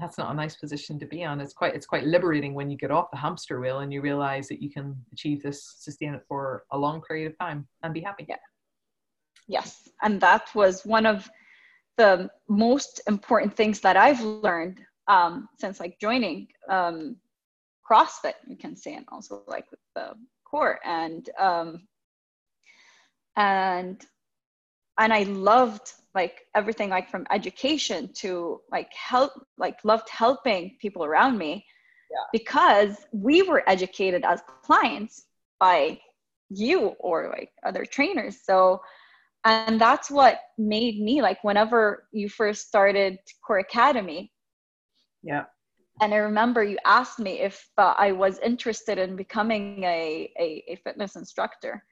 that's 0.00 0.18
not 0.18 0.30
a 0.30 0.34
nice 0.34 0.56
position 0.56 0.98
to 0.98 1.06
be 1.06 1.24
on 1.24 1.40
it's 1.40 1.52
quite 1.52 1.74
it's 1.74 1.86
quite 1.86 2.04
liberating 2.04 2.54
when 2.54 2.70
you 2.70 2.76
get 2.76 2.90
off 2.90 3.10
the 3.10 3.16
hamster 3.16 3.60
wheel 3.60 3.80
and 3.80 3.92
you 3.92 4.00
realize 4.00 4.48
that 4.48 4.62
you 4.62 4.70
can 4.70 4.96
achieve 5.12 5.42
this 5.42 5.74
sustain 5.78 6.14
it 6.14 6.22
for 6.26 6.64
a 6.72 6.78
long 6.78 7.02
period 7.02 7.30
of 7.30 7.38
time 7.38 7.66
and 7.82 7.92
be 7.92 8.00
happy 8.00 8.24
Yeah. 8.28 8.36
Yes. 9.50 9.88
And 10.02 10.20
that 10.20 10.48
was 10.54 10.86
one 10.86 11.04
of 11.04 11.28
the 11.98 12.30
most 12.48 13.00
important 13.08 13.54
things 13.54 13.80
that 13.80 13.96
I've 13.96 14.20
learned 14.20 14.80
um, 15.08 15.48
since 15.58 15.80
like 15.80 15.98
joining 16.00 16.46
um, 16.70 17.16
CrossFit, 17.88 18.34
you 18.46 18.56
can 18.56 18.76
say, 18.76 18.94
and 18.94 19.04
also 19.10 19.42
like 19.48 19.68
with 19.72 19.80
the 19.96 20.12
core. 20.48 20.78
And 20.84 21.28
um, 21.38 21.88
and 23.36 24.00
and 24.98 25.12
I 25.12 25.24
loved 25.24 25.92
like 26.14 26.42
everything 26.54 26.90
like 26.90 27.08
from 27.08 27.26
education 27.30 28.10
to 28.14 28.60
like 28.70 28.92
help 28.92 29.32
like 29.58 29.78
loved 29.84 30.08
helping 30.08 30.76
people 30.80 31.04
around 31.04 31.38
me 31.38 31.64
Yeah. 32.10 32.26
because 32.32 32.96
we 33.12 33.42
were 33.42 33.62
educated 33.68 34.24
as 34.24 34.42
clients 34.62 35.26
by 35.60 36.00
you 36.48 36.88
or 36.98 37.28
like 37.28 37.52
other 37.64 37.84
trainers. 37.84 38.38
So 38.44 38.80
and 39.44 39.80
that's 39.80 40.10
what 40.10 40.40
made 40.58 41.00
me 41.00 41.22
like 41.22 41.42
whenever 41.42 42.06
you 42.12 42.28
first 42.28 42.66
started 42.66 43.18
core 43.46 43.58
academy 43.58 44.32
yeah. 45.22 45.44
and 46.02 46.12
i 46.12 46.16
remember 46.16 46.62
you 46.62 46.76
asked 46.84 47.18
me 47.18 47.40
if 47.40 47.66
uh, 47.78 47.94
i 47.96 48.12
was 48.12 48.38
interested 48.40 48.98
in 48.98 49.16
becoming 49.16 49.82
a, 49.84 50.30
a, 50.38 50.64
a 50.68 50.76
fitness 50.84 51.16
instructor 51.16 51.82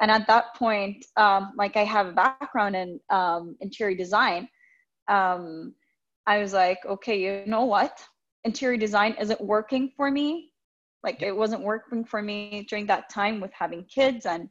and 0.00 0.10
at 0.10 0.26
that 0.26 0.54
point 0.54 1.04
um, 1.16 1.52
like 1.56 1.76
i 1.76 1.84
have 1.84 2.06
a 2.08 2.12
background 2.12 2.76
in 2.76 3.00
um, 3.10 3.56
interior 3.60 3.96
design. 3.96 4.48
Um, 5.08 5.74
i 6.26 6.38
was 6.38 6.52
like 6.52 6.78
okay 6.86 7.18
you 7.20 7.44
know 7.46 7.64
what? 7.64 8.02
Interior 8.44 8.78
design 8.78 9.14
isn't 9.20 9.40
working 9.40 9.90
for 9.96 10.10
me. 10.10 10.52
Like 11.02 11.22
it 11.22 11.36
wasn't 11.36 11.62
working 11.62 12.04
for 12.04 12.22
me 12.22 12.66
during 12.68 12.86
that 12.86 13.08
time 13.10 13.40
with 13.40 13.52
having 13.52 13.84
kids 13.84 14.26
and 14.26 14.48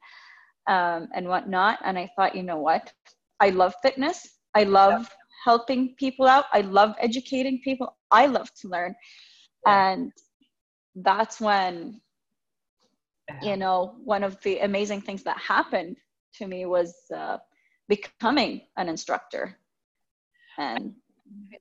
um, 0.67 1.07
and 1.15 1.27
whatnot. 1.27 1.79
And 1.83 1.97
i 1.97 2.09
thought 2.15 2.35
you 2.35 2.43
know 2.43 2.57
what? 2.57 2.91
I 3.39 3.49
love 3.49 3.73
fitness. 3.81 4.19
I 4.55 4.63
love 4.63 5.09
helping 5.45 5.95
people 5.97 6.25
out. 6.27 6.45
I 6.51 6.61
love 6.61 6.95
educating 6.99 7.61
people. 7.63 7.95
I 8.11 8.25
love 8.25 8.49
to 8.61 8.67
learn. 8.67 8.95
Yeah. 9.65 9.91
and 9.91 10.11
that's 10.95 11.39
when 11.39 12.01
you 13.41 13.57
know 13.57 13.95
one 14.03 14.23
of 14.23 14.41
the 14.41 14.59
amazing 14.59 15.01
things 15.01 15.23
that 15.23 15.37
happened 15.37 15.97
to 16.35 16.47
me 16.47 16.65
was 16.65 16.95
uh, 17.15 17.37
becoming 17.87 18.61
an 18.77 18.89
instructor. 18.89 19.57
And 20.57 20.93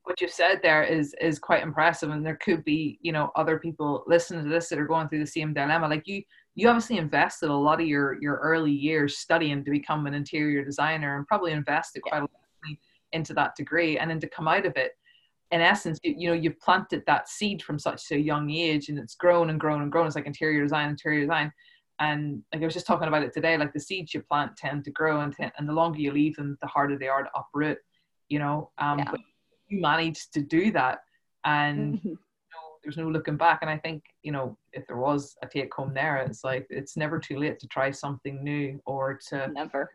what 0.04 0.20
you 0.20 0.28
said 0.28 0.60
there 0.62 0.84
is 0.84 1.14
is 1.20 1.38
quite 1.38 1.62
impressive 1.62 2.10
and 2.10 2.24
there 2.24 2.36
could 2.36 2.64
be 2.64 2.98
you 3.02 3.12
know 3.12 3.30
other 3.34 3.58
people 3.58 4.04
listening 4.06 4.44
to 4.44 4.50
this 4.50 4.68
that 4.68 4.78
are 4.78 4.86
going 4.86 5.08
through 5.08 5.20
the 5.20 5.26
same 5.26 5.52
dilemma. 5.52 5.88
Like 5.88 6.06
you 6.06 6.22
you 6.54 6.68
obviously 6.68 6.98
invested 6.98 7.50
a 7.50 7.54
lot 7.54 7.80
of 7.80 7.86
your 7.86 8.20
your 8.20 8.36
early 8.36 8.72
years 8.72 9.18
studying 9.18 9.64
to 9.64 9.70
become 9.70 10.06
an 10.06 10.14
interior 10.14 10.64
designer 10.64 11.16
and 11.16 11.26
probably 11.26 11.52
invested 11.52 12.02
quite 12.02 12.18
a 12.18 12.20
lot 12.22 12.30
into 13.12 13.32
that 13.34 13.54
degree 13.54 13.98
and 13.98 14.10
then 14.10 14.20
to 14.20 14.28
come 14.28 14.48
out 14.48 14.66
of 14.66 14.76
it 14.76 14.92
in 15.52 15.60
essence 15.60 15.98
you, 16.02 16.14
you 16.16 16.28
know 16.28 16.34
you've 16.34 16.58
planted 16.60 17.02
that 17.06 17.28
seed 17.28 17.62
from 17.62 17.78
such 17.78 18.10
a 18.10 18.18
young 18.18 18.50
age 18.50 18.88
and 18.88 18.98
it's 18.98 19.14
grown 19.14 19.50
and 19.50 19.60
grown 19.60 19.82
and 19.82 19.92
grown 19.92 20.06
it's 20.06 20.16
like 20.16 20.26
interior 20.26 20.62
design 20.62 20.90
interior 20.90 21.20
design 21.20 21.52
and 22.00 22.42
like 22.52 22.62
I 22.62 22.64
was 22.64 22.74
just 22.74 22.86
talking 22.86 23.08
about 23.08 23.22
it 23.22 23.32
today 23.32 23.56
like 23.56 23.72
the 23.72 23.80
seeds 23.80 24.12
you 24.12 24.22
plant 24.22 24.56
tend 24.56 24.84
to 24.84 24.90
grow 24.90 25.20
and, 25.20 25.34
t- 25.34 25.44
and 25.58 25.68
the 25.68 25.72
longer 25.72 26.00
you 26.00 26.12
leave 26.12 26.36
them 26.36 26.58
the 26.60 26.66
harder 26.66 26.98
they 26.98 27.08
are 27.08 27.22
to 27.22 27.30
uproot 27.34 27.78
you 28.28 28.38
know 28.38 28.70
um 28.78 28.98
Yeah. 28.98 29.10
but 29.10 29.20
you 29.68 29.80
managed 29.80 30.32
to 30.34 30.40
do 30.40 30.70
that 30.72 31.00
and 31.44 31.94
Mhm. 31.94 32.18
no, 32.54 32.60
there's 32.82 32.96
no 32.96 33.08
looking 33.08 33.36
back. 33.36 33.58
And 33.62 33.70
I 33.70 33.76
think, 33.78 34.04
you 34.22 34.30
know, 34.30 34.56
if 34.72 34.86
there 34.86 34.96
was 34.96 35.36
a 35.42 35.46
take 35.46 35.74
home 35.74 35.92
there, 35.92 36.18
it's 36.18 36.44
like 36.44 36.66
it's 36.70 36.96
never 36.96 37.18
too 37.18 37.38
late 37.38 37.58
to 37.60 37.66
try 37.66 37.90
something 37.90 38.42
new 38.42 38.80
or 38.86 39.18
to 39.28 39.48
never 39.48 39.90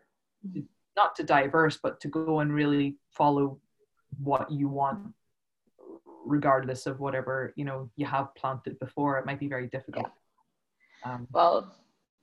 not 0.96 1.14
to 1.16 1.22
diverse, 1.24 1.78
but 1.82 1.98
to 2.00 2.08
go 2.08 2.40
and 2.40 2.52
really 2.52 2.96
follow 3.10 3.58
what 4.22 4.50
you 4.50 4.68
want, 4.68 5.14
regardless 6.24 6.86
of 6.86 7.00
whatever, 7.00 7.52
you 7.56 7.64
know, 7.64 7.90
you 7.96 8.06
have 8.06 8.34
planted 8.34 8.78
before. 8.78 9.18
It 9.18 9.26
might 9.26 9.40
be 9.40 9.48
very 9.48 9.68
difficult. 9.68 10.10
Um, 11.04 11.26
well 11.32 11.74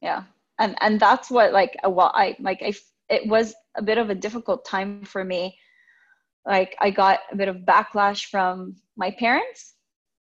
yeah 0.02 0.24
and 0.60 0.76
and 0.82 1.00
that's 1.00 1.30
what 1.30 1.52
like 1.52 1.76
uh, 1.86 1.90
well 1.90 2.12
i 2.14 2.36
like 2.40 2.62
i 2.62 2.74
it 3.10 3.28
was 3.28 3.54
a 3.78 3.82
bit 3.82 3.98
of 3.98 4.10
a 4.10 4.16
difficult 4.16 4.66
time 4.66 5.04
for 5.04 5.24
me 5.24 5.58
like 6.46 6.76
i 6.80 6.90
got 6.90 7.20
a 7.32 7.36
bit 7.36 7.48
of 7.48 7.58
backlash 7.58 8.26
from 8.26 8.76
my 8.98 9.12
parents 9.12 9.76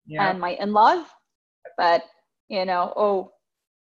yeah. 0.06 0.30
and 0.30 0.40
my 0.40 0.50
in-laws 0.60 1.06
but 1.76 2.02
you 2.48 2.64
know 2.64 2.92
oh 2.96 3.30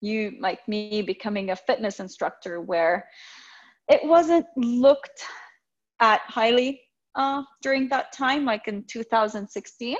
you 0.00 0.32
like 0.40 0.66
me 0.68 1.02
becoming 1.02 1.50
a 1.50 1.56
fitness 1.56 2.00
instructor 2.00 2.60
where 2.60 3.06
it 3.88 4.00
wasn't 4.04 4.46
looked 4.56 5.22
at 6.00 6.20
highly 6.22 6.80
uh, 7.18 7.42
during 7.62 7.88
that 7.88 8.12
time 8.12 8.44
like 8.44 8.68
in 8.68 8.84
2016 8.84 9.96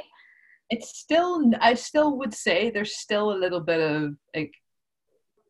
it's 0.71 0.99
still 0.99 1.51
i 1.61 1.75
still 1.75 2.17
would 2.17 2.33
say 2.33 2.71
there's 2.71 2.97
still 2.97 3.33
a 3.33 3.39
little 3.43 3.61
bit 3.61 3.81
of 3.81 4.15
like 4.35 4.53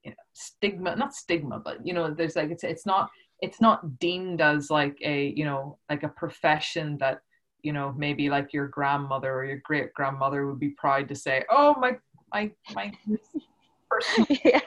you 0.04 0.10
know, 0.10 0.16
stigma 0.32 0.96
not 0.96 1.14
stigma 1.14 1.60
but 1.62 1.86
you 1.86 1.92
know 1.92 2.12
there's 2.12 2.36
like 2.36 2.50
it's 2.50 2.64
it's 2.64 2.86
not 2.86 3.10
it's 3.40 3.60
not 3.60 3.98
deemed 3.98 4.40
as 4.40 4.70
like 4.70 4.96
a 5.02 5.32
you 5.36 5.44
know 5.44 5.78
like 5.90 6.02
a 6.02 6.08
profession 6.08 6.96
that 6.98 7.20
you 7.62 7.72
know 7.72 7.94
maybe 7.96 8.30
like 8.30 8.52
your 8.52 8.68
grandmother 8.68 9.32
or 9.32 9.44
your 9.44 9.60
great 9.64 9.92
grandmother 9.92 10.46
would 10.46 10.58
be 10.58 10.70
proud 10.70 11.08
to 11.08 11.14
say 11.14 11.44
oh 11.50 11.74
my 11.78 11.96
my 12.32 12.50
my 12.74 12.92
person. 13.90 14.26
Yeah. 14.44 14.60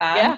And, 0.00 0.16
yeah 0.16 0.36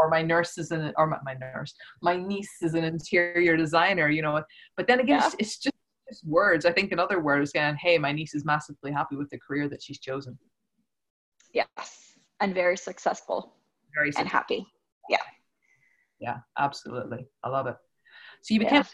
or 0.00 0.08
my 0.08 0.22
nurse 0.22 0.56
is 0.58 0.70
an 0.70 0.92
or 0.96 1.06
my, 1.06 1.18
my 1.24 1.34
nurse 1.34 1.74
my 2.02 2.16
niece 2.16 2.50
is 2.62 2.74
an 2.74 2.84
interior 2.84 3.56
designer 3.56 4.08
you 4.08 4.22
know 4.22 4.42
but 4.76 4.86
then 4.86 5.00
again 5.00 5.18
Yeah. 5.20 5.26
it's, 5.26 5.36
it's 5.38 5.58
just 5.58 5.74
just 6.10 6.26
words. 6.26 6.66
I 6.66 6.72
think 6.72 6.92
another 6.92 7.20
word 7.20 7.42
is 7.42 7.52
going 7.52 7.76
hey 7.76 7.96
my 7.98 8.12
niece 8.12 8.34
is 8.34 8.44
massively 8.44 8.92
happy 8.92 9.16
with 9.16 9.30
the 9.30 9.38
career 9.38 9.68
that 9.68 9.82
she's 9.82 9.98
chosen. 10.00 10.36
Yes 11.54 12.14
and 12.40 12.54
very 12.54 12.76
successful 12.76 13.54
very 13.94 14.12
and 14.18 14.28
happy. 14.28 14.66
yeah. 15.08 15.18
Yeah, 16.20 16.36
absolutely. 16.58 17.26
I 17.42 17.48
love 17.48 17.66
it. 17.66 17.76
So 18.42 18.54
you 18.54 18.60
became 18.60 18.84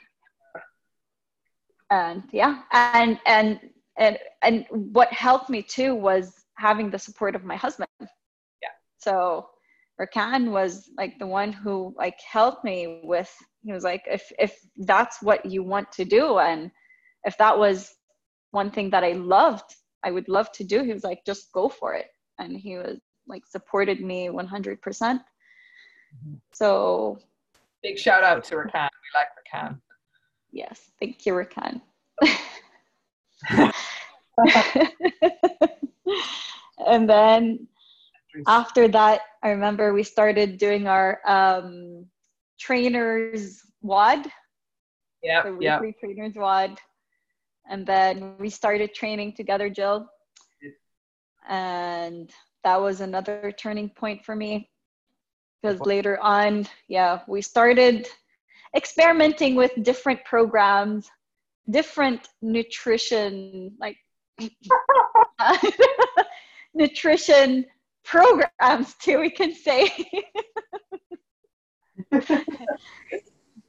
yeah. 0.54 0.60
and 1.90 2.22
yeah 2.32 2.62
and 2.72 3.18
and 3.26 3.60
and 3.98 4.18
and 4.42 4.64
what 4.70 5.12
helped 5.12 5.50
me 5.50 5.62
too 5.62 5.94
was 5.94 6.44
having 6.56 6.90
the 6.90 6.98
support 6.98 7.34
of 7.34 7.44
my 7.44 7.56
husband. 7.56 7.88
Yeah. 8.00 8.68
so 8.98 9.48
Rakan 10.00 10.50
was 10.50 10.90
like 10.96 11.18
the 11.18 11.26
one 11.26 11.52
who 11.52 11.94
like 11.96 12.20
helped 12.20 12.64
me 12.64 13.00
with 13.04 13.34
he 13.64 13.72
was 13.72 13.84
like 13.84 14.04
if 14.06 14.30
if 14.38 14.58
that's 14.78 15.22
what 15.22 15.44
you 15.46 15.62
want 15.62 15.90
to 15.92 16.04
do 16.04 16.38
and 16.38 16.70
if 17.24 17.36
that 17.38 17.58
was 17.58 17.94
one 18.50 18.70
thing 18.70 18.90
that 18.90 19.04
I 19.04 19.12
loved 19.12 19.74
I 20.04 20.10
would 20.10 20.28
love 20.28 20.52
to 20.52 20.64
do 20.64 20.82
he 20.82 20.92
was 20.92 21.04
like 21.04 21.24
just 21.24 21.50
go 21.52 21.68
for 21.68 21.94
it. 21.94 22.08
And 22.38 22.56
he 22.56 22.76
was 22.76 22.98
like 23.26 23.46
supported 23.46 24.00
me 24.00 24.28
100%. 24.28 24.78
Mhm. 24.78 26.40
so 26.52 27.18
big 27.82 27.98
shout 27.98 28.22
out 28.22 28.44
to 28.44 28.56
Rakan. 28.56 28.88
We 29.02 29.08
like 29.14 29.28
Rakan. 29.40 29.80
Yes. 30.52 30.90
Thank 31.00 31.26
you 31.26 31.32
Rakan. 31.32 31.80
And 36.86 37.08
then 37.08 37.66
after 38.46 38.88
that, 38.88 39.20
I 39.42 39.50
remember 39.50 39.92
we 39.92 40.02
started 40.02 40.58
doing 40.58 40.86
our 40.86 41.20
um, 41.26 42.06
trainers 42.58 43.60
WOD. 43.82 44.26
yeah 45.22 45.42
the 45.42 45.54
weekly 45.54 45.94
trainers 45.98 46.34
WOD. 46.34 46.78
And 47.68 47.86
then 47.86 48.34
we 48.38 48.48
started 48.48 48.94
training 48.94 49.34
together, 49.34 49.68
Jill. 49.68 50.08
And 51.48 52.30
that 52.64 52.80
was 52.80 53.00
another 53.00 53.52
turning 53.56 53.88
point 53.88 54.24
for 54.24 54.34
me. 54.36 54.70
Because 55.62 55.80
later 55.80 56.18
on, 56.20 56.66
yeah, 56.88 57.20
we 57.26 57.42
started 57.42 58.08
experimenting 58.76 59.54
with 59.54 59.72
different 59.82 60.24
programs, 60.24 61.08
different 61.70 62.28
nutrition, 62.42 63.72
like 63.80 63.96
nutrition 66.74 67.64
programs 68.06 68.94
too, 69.02 69.20
we 69.20 69.30
can 69.30 69.54
say. 69.54 69.90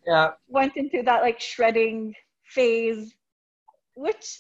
yeah 0.06 0.30
Went 0.48 0.78
into 0.78 1.02
that 1.04 1.22
like 1.22 1.40
shredding 1.40 2.14
phase, 2.46 3.14
which 3.96 4.40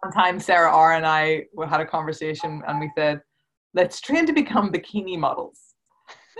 one 0.00 0.12
time 0.12 0.38
Sarah 0.38 0.70
R 0.70 0.92
and 0.94 1.06
I 1.06 1.46
had 1.68 1.80
a 1.80 1.86
conversation 1.86 2.62
and 2.68 2.80
we 2.80 2.90
said, 2.96 3.20
let's 3.74 4.00
train 4.00 4.26
to 4.26 4.32
become 4.32 4.72
bikini 4.72 5.18
models. 5.18 5.60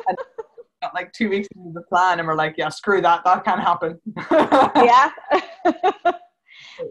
And 0.07 0.17
got 0.83 0.95
like 0.95 1.13
two 1.13 1.29
weeks 1.29 1.49
into 1.57 1.73
the 1.73 1.83
plan 1.83 2.21
and 2.21 2.29
we're 2.29 2.37
like, 2.37 2.55
yeah, 2.57 2.69
screw 2.69 3.01
that, 3.01 3.25
that 3.25 3.45
can't 3.45 3.61
happen. 3.61 3.99
yeah. 4.31 5.11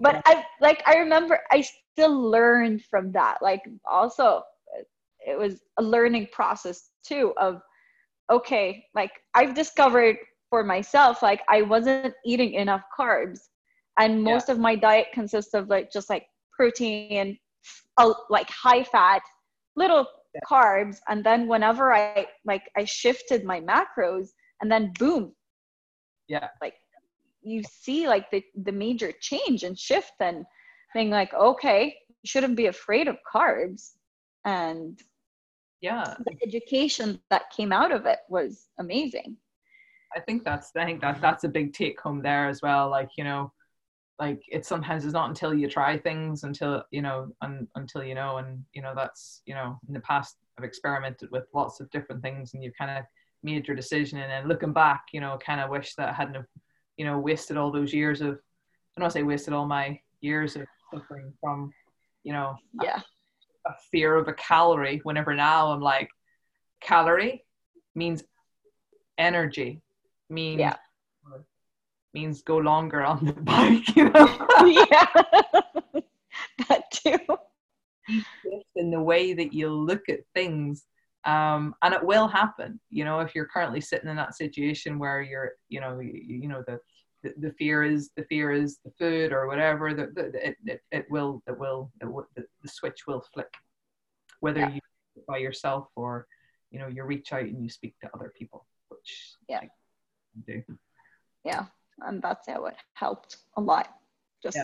but 0.02 0.22
I 0.26 0.44
like 0.60 0.84
I 0.86 0.98
remember 0.98 1.40
I 1.52 1.62
still 1.62 2.30
learned 2.30 2.84
from 2.84 3.12
that. 3.14 3.38
Like 3.42 3.64
also 3.90 4.44
it 5.28 5.38
was 5.38 5.62
a 5.78 5.84
learning 5.84 6.28
process 6.32 6.90
too 7.06 7.34
of 7.38 7.62
okay, 8.32 8.84
like 8.96 9.12
I've 9.36 9.54
discovered 9.54 10.18
for 10.50 10.64
myself 10.64 11.22
like 11.22 11.42
I 11.50 11.62
wasn't 11.62 12.14
eating 12.26 12.54
enough 12.54 12.84
carbs. 12.98 13.40
And 14.00 14.24
most 14.24 14.48
yeah. 14.48 14.56
of 14.56 14.60
my 14.60 14.76
diet 14.76 15.08
consists 15.14 15.54
of 15.54 15.70
like 15.70 15.92
just 15.92 16.10
like 16.10 16.26
protein 16.52 17.38
uh, 17.98 18.14
like 18.30 18.50
high 18.50 18.84
fat 18.84 19.22
little 19.76 20.08
yeah. 20.34 20.42
carbs. 20.50 20.98
And 21.10 21.24
then 21.24 21.48
whenever 21.48 21.94
i 21.94 22.26
like 22.46 22.64
i 22.78 22.86
shifted 22.86 23.44
my 23.44 23.62
macros 23.62 24.30
and 24.62 24.72
then 24.72 24.94
boom. 24.98 25.34
Yeah. 26.28 26.48
Like 26.62 26.76
you 27.42 27.64
see 27.70 28.08
like 28.08 28.30
the 28.32 28.44
the 28.64 28.72
major 28.72 29.12
change 29.20 29.64
and 29.64 29.78
shift 29.78 30.14
and 30.20 30.46
being 30.94 31.10
like 31.10 31.34
okay 31.34 31.96
you 32.24 32.28
shouldn't 32.28 32.56
be 32.56 32.68
afraid 32.68 33.08
of 33.08 33.18
carbs. 33.34 33.92
And 34.46 35.00
yeah. 35.82 36.16
The 36.26 36.36
education 36.46 37.20
that 37.30 37.50
came 37.52 37.72
out 37.72 37.92
of 37.92 38.06
it 38.06 38.20
was 38.30 38.68
amazing. 38.80 39.38
I 40.16 40.20
think 40.22 40.44
that's 40.44 40.72
i 40.76 40.86
think 40.86 41.02
that 41.02 41.22
that's 41.22 41.44
a 41.44 41.50
big 41.50 41.74
take 41.74 42.00
home 42.00 42.22
there 42.22 42.48
as 42.48 42.62
well 42.62 42.90
like 42.90 43.10
you 43.18 43.24
know 43.24 43.52
like 44.20 44.42
it 44.50 44.66
sometimes 44.66 45.06
is 45.06 45.14
not 45.14 45.30
until 45.30 45.54
you 45.54 45.70
try 45.70 45.98
things 45.98 46.44
until 46.44 46.84
you 46.92 47.02
know 47.02 47.28
un, 47.42 47.68
until 47.76 48.04
you 48.04 48.16
know 48.16 48.38
and 48.38 48.64
you 48.74 48.82
know 48.82 48.94
that's 48.96 49.42
you 49.46 49.54
know 49.54 49.78
in 49.88 49.94
the 49.94 50.00
past 50.00 50.38
i've 50.58 50.64
experimented 50.64 51.30
with 51.32 51.44
lots 51.54 51.80
of 51.80 51.90
different 51.92 52.22
things 52.22 52.54
and 52.54 52.64
you've 52.64 52.78
kind 52.78 52.98
of 52.98 53.06
made 53.44 53.68
your 53.68 53.76
decision 53.76 54.20
and 54.20 54.32
then 54.32 54.48
looking 54.48 54.74
back 54.74 55.04
you 55.14 55.22
know 55.22 55.38
kind 55.46 55.62
of 55.62 55.70
wish 55.70 55.94
that 55.96 56.10
i 56.10 56.14
hadn't 56.14 56.36
have 56.36 56.46
you 56.98 57.06
know 57.06 57.20
wasted 57.20 57.58
all 57.58 57.72
those 57.72 57.94
years 57.94 58.22
of 58.22 58.40
i 58.98 59.02
don't 59.02 59.12
say 59.12 59.24
wasted 59.24 59.54
all 59.54 59.68
my 59.68 60.00
years 60.22 60.56
of 60.56 60.66
suffering 60.92 61.32
from 61.40 61.72
you 62.24 62.34
know 62.34 62.56
yeah 62.82 63.02
a, 63.70 63.76
fear 63.92 64.16
of 64.16 64.28
a 64.28 64.34
calorie 64.34 65.00
whenever 65.04 65.34
now 65.34 65.72
i'm 65.72 65.82
like 65.82 66.10
calorie 66.82 67.44
means 67.96 68.24
energy 69.18 69.82
means 70.30 70.60
yeah 70.60 70.76
means 72.18 72.42
go 72.42 72.58
longer 72.58 73.04
on 73.04 73.24
the 73.26 73.34
bike, 73.34 73.96
you 73.96 74.10
know? 74.10 74.48
yeah, 74.90 75.06
that 76.68 76.84
too. 76.92 77.20
In 78.76 78.90
the 78.90 79.02
way 79.02 79.34
that 79.34 79.54
you 79.54 79.70
look 79.70 80.10
at 80.10 80.22
things, 80.34 80.86
um, 81.26 81.76
and 81.84 81.94
it 81.94 82.04
will 82.04 82.28
happen. 82.28 82.80
You 82.90 83.06
know, 83.06 83.20
if 83.20 83.36
you're 83.36 83.46
currently 83.46 83.82
sitting 83.82 84.10
in 84.10 84.16
that 84.16 84.36
situation 84.36 84.98
where 84.98 85.22
you're, 85.22 85.52
you 85.70 85.80
know, 85.80 86.00
you, 86.00 86.12
you 86.14 86.48
know 86.48 86.64
the, 86.66 86.80
the, 87.24 87.34
the 87.38 87.52
fear 87.54 87.84
is 87.84 88.12
the 88.16 88.24
fear 88.24 88.52
is 88.52 88.80
the 88.86 88.92
food 89.00 89.32
or 89.32 89.48
whatever. 89.48 89.94
The, 89.94 90.08
the, 90.14 90.48
it, 90.48 90.58
it, 90.66 90.82
it 90.92 91.06
will 91.10 91.42
it 91.48 91.58
will 91.58 91.92
it 92.02 92.06
will 92.06 92.28
the, 92.36 92.46
the 92.62 92.70
switch 92.70 93.08
will 93.08 93.24
flick, 93.34 93.54
whether 94.40 94.62
yeah. 94.62 94.74
you 94.74 94.82
by 95.28 95.38
yourself 95.38 95.88
or 95.96 96.28
you 96.72 96.80
know 96.80 96.88
you 96.88 97.04
reach 97.04 97.34
out 97.34 97.42
and 97.42 97.62
you 97.62 97.70
speak 97.70 97.96
to 98.02 98.10
other 98.14 98.32
people, 98.38 98.66
which 98.90 99.34
yeah, 99.50 99.62
do. 100.46 100.64
Yeah, 101.44 101.66
and 102.06 102.22
that's 102.22 102.48
how 102.48 102.66
it 102.66 102.76
helped 102.94 103.38
a 103.56 103.62
lot 103.62 103.98
just 104.42 104.58
yeah. 104.58 104.64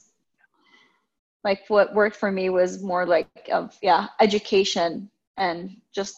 like 1.43 1.61
what 1.67 1.93
worked 1.93 2.15
for 2.15 2.31
me 2.31 2.49
was 2.49 2.81
more 2.81 3.05
like 3.05 3.49
of 3.51 3.77
yeah 3.81 4.07
education 4.19 5.09
and 5.37 5.77
just 5.93 6.15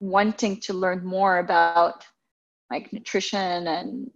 wanting 0.00 0.60
to 0.60 0.72
learn 0.72 1.04
more 1.04 1.38
about 1.38 2.04
like 2.70 2.92
nutrition 2.92 3.66
and 3.68 4.10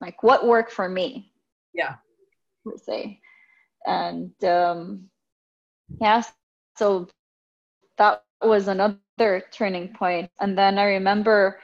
like 0.00 0.22
what 0.22 0.46
worked 0.46 0.72
for 0.72 0.88
me? 0.88 1.32
Yeah. 1.74 1.96
Per 2.64 2.76
se 2.76 3.20
and 3.86 4.32
um 4.44 5.08
yeah 6.00 6.22
so 6.76 7.08
that 7.96 8.24
was 8.42 8.68
another 8.68 9.42
turning 9.52 9.88
point. 9.94 10.30
and 10.40 10.58
then 10.58 10.78
i 10.78 10.84
remember 10.84 11.60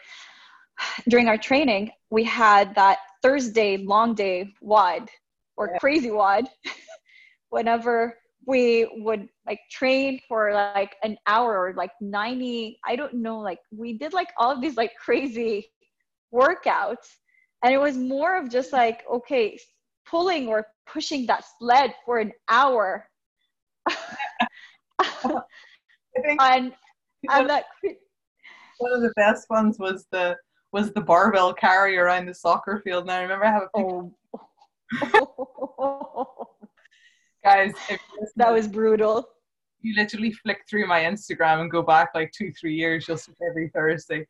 during 1.09 1.29
our 1.29 1.37
training 1.37 1.91
we 2.11 2.25
had 2.25 2.75
that 2.75 2.99
Thursday 3.23 3.77
long 3.77 4.15
day 4.15 4.53
WOD 4.61 5.09
or 5.57 5.71
yeah. 5.73 5.79
crazy 5.79 6.11
WOD 6.11 6.49
whenever 7.51 8.19
we 8.47 8.89
would 8.97 9.29
like 9.47 9.61
train 9.71 10.21
for 10.29 10.53
like 10.53 10.97
an 11.05 11.17
hour 11.29 11.57
or 11.57 11.75
like 11.75 11.93
90 12.01 12.79
i 12.85 12.97
don't 12.97 13.15
know 13.15 13.39
like 13.39 13.61
we 13.71 13.93
did 13.97 14.13
like 14.13 14.29
all 14.39 14.51
of 14.51 14.61
these 14.61 14.77
like 14.77 14.93
crazy 14.99 15.71
workouts 16.35 17.07
and 17.63 17.73
it 17.73 17.79
was 17.79 17.97
more 17.97 18.37
of 18.37 18.51
just 18.51 18.73
like 18.73 19.03
okay 19.11 19.59
pulling 20.07 20.49
or 20.49 20.67
pushing 20.87 21.27
that 21.27 21.45
sled 21.59 21.95
for 22.05 22.19
an 22.19 22.33
hour 22.49 23.09
and 26.41 26.73
and 27.31 27.49
that 27.49 27.65
one 28.79 28.93
of 28.93 29.03
the 29.03 29.13
best 29.17 29.49
ones 29.49 29.79
was 29.79 30.07
the 30.11 30.37
was 30.73 30.93
the 30.93 31.01
barbell 31.01 31.53
carry 31.53 31.99
around 31.99 32.27
the 32.27 32.35
soccer 32.35 32.81
field. 32.83 33.03
And 33.05 33.13
I 33.13 33.23
remember 33.23 33.45
I 33.45 33.51
have 33.51 33.63
a 33.63 34.11
picture. 34.99 35.21
Oh. 35.79 36.49
Guys, 37.45 37.73
that 38.37 38.53
was 38.53 38.69
brutal. 38.69 39.29
You 39.81 39.95
literally 39.97 40.33
flick 40.33 40.61
through 40.69 40.87
my 40.87 41.01
Instagram 41.01 41.61
and 41.61 41.71
go 41.71 41.83
back 41.83 42.11
like 42.15 42.33
two, 42.33 42.53
three 42.53 42.75
years. 42.75 43.07
You'll 43.07 43.17
see 43.19 43.33
every 43.47 43.69
Thursday 43.75 44.27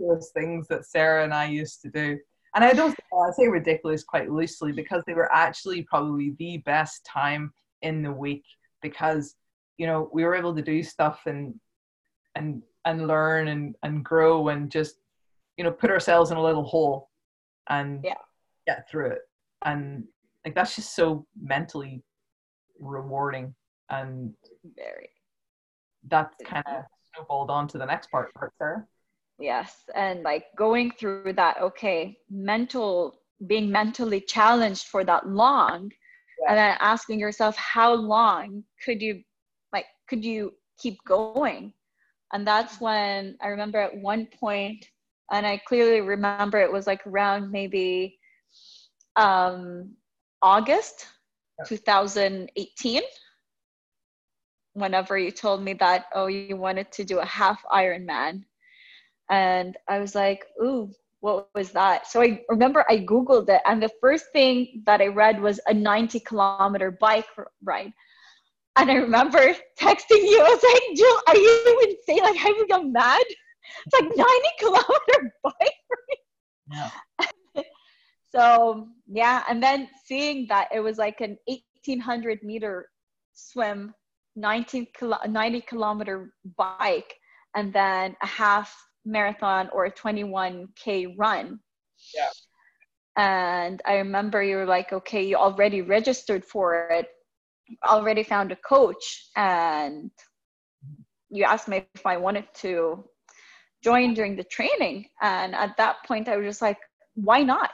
those 0.00 0.30
things 0.34 0.66
that 0.66 0.84
Sarah 0.84 1.22
and 1.22 1.32
I 1.32 1.46
used 1.46 1.80
to 1.82 1.88
do. 1.88 2.18
And 2.56 2.64
I 2.64 2.72
don't 2.72 2.96
I 3.12 3.30
say 3.32 3.48
ridiculous 3.48 4.02
quite 4.02 4.30
loosely 4.30 4.72
because 4.72 5.02
they 5.06 5.12
were 5.12 5.30
actually 5.30 5.82
probably 5.82 6.34
the 6.38 6.58
best 6.58 7.04
time 7.04 7.52
in 7.82 8.02
the 8.02 8.10
week 8.10 8.44
because 8.80 9.34
you 9.76 9.86
know 9.86 10.08
we 10.12 10.24
were 10.24 10.34
able 10.34 10.54
to 10.54 10.62
do 10.62 10.82
stuff 10.82 11.20
and 11.26 11.54
and 12.34 12.62
and 12.86 13.06
learn 13.06 13.48
and 13.48 13.76
and 13.82 14.02
grow 14.02 14.48
and 14.48 14.70
just 14.70 14.96
you 15.58 15.64
know 15.64 15.70
put 15.70 15.90
ourselves 15.90 16.30
in 16.30 16.38
a 16.38 16.42
little 16.42 16.64
hole 16.64 17.10
and 17.68 18.00
yeah. 18.02 18.14
get 18.66 18.88
through 18.90 19.10
it. 19.10 19.22
And 19.66 20.04
like 20.44 20.54
that's 20.54 20.76
just 20.76 20.96
so 20.96 21.26
mentally 21.38 22.02
rewarding 22.80 23.54
and 23.90 24.32
very. 24.76 25.10
that's 26.08 26.34
kind 26.44 26.64
of 26.66 26.84
snowballed 27.14 27.50
on 27.50 27.68
to 27.68 27.78
the 27.78 27.84
next 27.84 28.10
part 28.10 28.32
part 28.34 28.52
sarah 28.58 28.86
yes 29.38 29.84
and 29.94 30.22
like 30.22 30.44
going 30.56 30.90
through 30.98 31.32
that 31.32 31.60
okay 31.60 32.16
mental 32.30 33.20
being 33.46 33.70
mentally 33.70 34.20
challenged 34.20 34.86
for 34.86 35.04
that 35.04 35.28
long 35.28 35.90
yeah. 36.40 36.50
and 36.50 36.58
then 36.58 36.76
asking 36.80 37.18
yourself 37.18 37.54
how 37.56 37.92
long 37.92 38.64
could 38.84 39.02
you 39.02 39.20
like 39.72 39.86
could 40.08 40.24
you 40.24 40.52
keep 40.78 40.98
going 41.06 41.72
and 42.32 42.46
that's 42.46 42.80
when 42.80 43.36
i 43.42 43.48
remember 43.48 43.78
at 43.78 43.96
one 43.96 44.26
point 44.40 44.86
and 45.32 45.46
I 45.46 45.58
clearly 45.58 46.00
remember 46.00 46.58
it 46.58 46.72
was 46.72 46.86
like 46.86 47.06
around 47.06 47.50
maybe 47.50 48.18
um, 49.16 49.94
August 50.42 51.06
2018. 51.66 53.02
Whenever 54.74 55.18
you 55.18 55.30
told 55.30 55.62
me 55.62 55.72
that, 55.74 56.06
oh, 56.14 56.26
you 56.26 56.56
wanted 56.56 56.92
to 56.92 57.04
do 57.04 57.18
a 57.18 57.24
half 57.24 57.62
Ironman, 57.72 58.44
and 59.30 59.76
I 59.88 59.98
was 59.98 60.14
like, 60.14 60.44
ooh, 60.62 60.90
what 61.20 61.48
was 61.54 61.72
that? 61.72 62.06
So 62.06 62.22
I 62.22 62.42
remember 62.48 62.84
I 62.88 62.98
googled 62.98 63.48
it, 63.48 63.62
and 63.66 63.82
the 63.82 63.90
first 64.00 64.26
thing 64.32 64.82
that 64.86 65.00
I 65.00 65.08
read 65.08 65.40
was 65.40 65.60
a 65.66 65.74
90 65.74 66.20
kilometer 66.20 66.96
bike 67.00 67.26
ride. 67.64 67.92
And 68.78 68.90
I 68.90 68.94
remember 68.94 69.38
texting 69.80 70.22
you. 70.22 70.40
I 70.40 70.50
was 70.50 70.62
like, 70.62 70.96
Jill, 70.96 71.20
are 71.28 71.36
you 71.36 71.80
insane? 71.88 72.22
Like, 72.22 72.36
have 72.36 72.56
you 72.56 72.68
gone 72.68 72.92
mad? 72.92 73.24
it's 73.86 73.94
like 73.94 74.16
90 74.16 74.24
kilometer 74.58 75.32
bike 75.42 75.54
ride. 75.90 76.90
yeah. 77.54 77.62
so 78.34 78.88
yeah 79.08 79.42
and 79.48 79.62
then 79.62 79.88
seeing 80.04 80.46
that 80.48 80.68
it 80.74 80.80
was 80.80 80.98
like 80.98 81.20
an 81.20 81.36
1800 81.46 82.42
meter 82.42 82.88
swim 83.32 83.94
19 84.36 84.86
90 85.28 85.60
kilometer 85.62 86.32
bike 86.56 87.14
and 87.54 87.72
then 87.72 88.16
a 88.22 88.26
half 88.26 88.74
marathon 89.06 89.68
or 89.72 89.86
a 89.86 89.92
21k 89.92 91.14
run 91.16 91.58
yeah 92.14 92.28
and 93.16 93.80
i 93.86 93.94
remember 93.94 94.42
you 94.42 94.56
were 94.56 94.66
like 94.66 94.92
okay 94.92 95.24
you 95.26 95.36
already 95.36 95.80
registered 95.80 96.44
for 96.44 96.88
it 96.90 97.06
already 97.86 98.22
found 98.22 98.52
a 98.52 98.56
coach 98.56 99.28
and 99.36 100.10
you 101.30 101.44
asked 101.44 101.68
me 101.68 101.84
if 101.94 102.06
i 102.06 102.16
wanted 102.16 102.46
to 102.54 103.02
join 103.86 104.14
during 104.14 104.34
the 104.34 104.44
training. 104.44 105.06
And 105.22 105.54
at 105.54 105.76
that 105.76 105.96
point, 106.06 106.28
I 106.28 106.36
was 106.36 106.46
just 106.46 106.62
like, 106.62 106.78
why 107.14 107.42
not? 107.42 107.70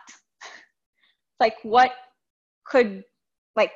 like, 1.41 1.57
what 1.63 1.93
could, 2.67 3.03
like, 3.57 3.73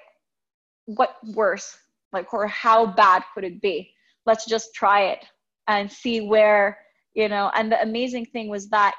what 0.84 1.16
worse 1.34 1.76
like 2.12 2.32
or 2.32 2.46
how 2.46 2.86
bad 2.86 3.22
could 3.34 3.42
it 3.42 3.60
be 3.60 3.90
let's 4.24 4.46
just 4.46 4.72
try 4.72 5.06
it 5.06 5.24
and 5.66 5.90
see 5.90 6.20
where 6.20 6.78
you 7.16 7.28
know 7.28 7.50
and 7.56 7.72
the 7.72 7.82
amazing 7.82 8.24
thing 8.26 8.48
was 8.48 8.68
that 8.68 8.94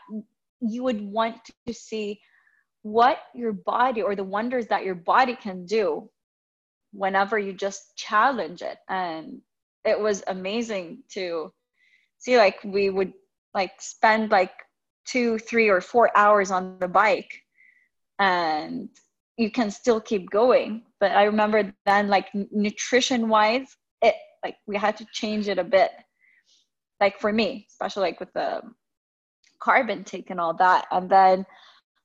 you 0.60 0.84
would 0.84 1.02
want 1.02 1.38
to 1.66 1.74
see 1.74 2.20
what 2.82 3.20
your 3.34 3.54
body 3.54 4.02
or 4.02 4.16
the 4.16 4.24
wonders 4.24 4.68
that 4.68 4.86
your 4.86 4.96
body 4.96 5.36
can 5.36 5.66
do 5.66 6.10
whenever 6.94 7.38
you 7.38 7.54
just 7.54 7.96
challenge 7.96 8.62
it. 8.62 8.78
And 8.88 9.42
it 9.84 10.00
was 10.00 10.24
amazing 10.28 11.04
to 11.14 11.52
see 12.18 12.38
like 12.38 12.58
we 12.64 12.90
would 12.90 13.14
like 13.54 13.74
spend 13.80 14.32
like 14.32 14.54
two 15.06 15.38
three 15.38 15.70
or 15.70 15.82
four 15.82 16.16
hours 16.16 16.52
on 16.52 16.78
the 16.80 16.88
bike 16.88 17.42
and 18.20 18.90
you 19.38 19.52
can 19.52 19.70
still 19.70 20.02
keep 20.02 20.30
going. 20.30 20.84
But 21.00 21.12
i 21.12 21.24
remember 21.24 21.74
then 21.86 22.08
like 22.08 22.28
nutrition 22.34 23.30
wise 23.30 23.76
it 24.02 24.16
like 24.44 24.56
we 24.66 24.78
had 24.78 24.98
to 24.98 25.06
change 25.14 25.48
it 25.48 25.60
a 25.60 25.64
bit 25.64 25.92
like 27.00 27.20
for 27.20 27.32
me 27.32 27.66
especially 27.70 28.04
like 28.04 28.20
with 28.20 28.32
the 28.34 28.62
carb 29.62 29.90
intake 29.90 30.30
and 30.30 30.40
all 30.40 30.54
that 30.54 30.86
and 30.92 31.10
then 31.10 31.46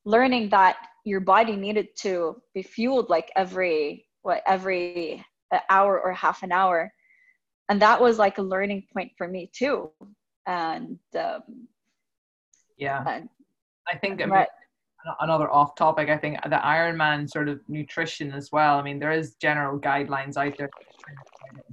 learning 0.04 0.48
that 0.50 0.76
your 1.04 1.20
body 1.20 1.56
needed 1.56 1.88
to 1.96 2.40
be 2.54 2.62
fueled 2.62 3.10
like 3.10 3.30
every 3.36 4.06
what 4.22 4.42
every 4.46 5.24
hour 5.68 6.00
or 6.00 6.12
half 6.12 6.42
an 6.42 6.52
hour. 6.52 6.92
And 7.68 7.80
that 7.82 8.00
was 8.00 8.18
like 8.18 8.38
a 8.38 8.42
learning 8.42 8.86
point 8.92 9.12
for 9.16 9.28
me 9.28 9.50
too. 9.52 9.90
And 10.46 10.98
um, 11.18 11.68
yeah. 12.76 13.04
and, 13.06 13.28
i 13.88 13.96
think 13.96 14.20
right. 14.28 14.46
another 15.20 15.50
off 15.50 15.74
topic 15.74 16.08
i 16.08 16.16
think 16.16 16.40
the 16.44 16.60
ironman 16.64 17.28
sort 17.28 17.48
of 17.48 17.60
nutrition 17.68 18.32
as 18.32 18.50
well. 18.52 18.78
I 18.78 18.82
mean 18.82 18.98
there 18.98 19.12
is 19.12 19.34
general 19.40 19.78
guidelines 19.78 20.36
out 20.36 20.56
there 20.56 20.70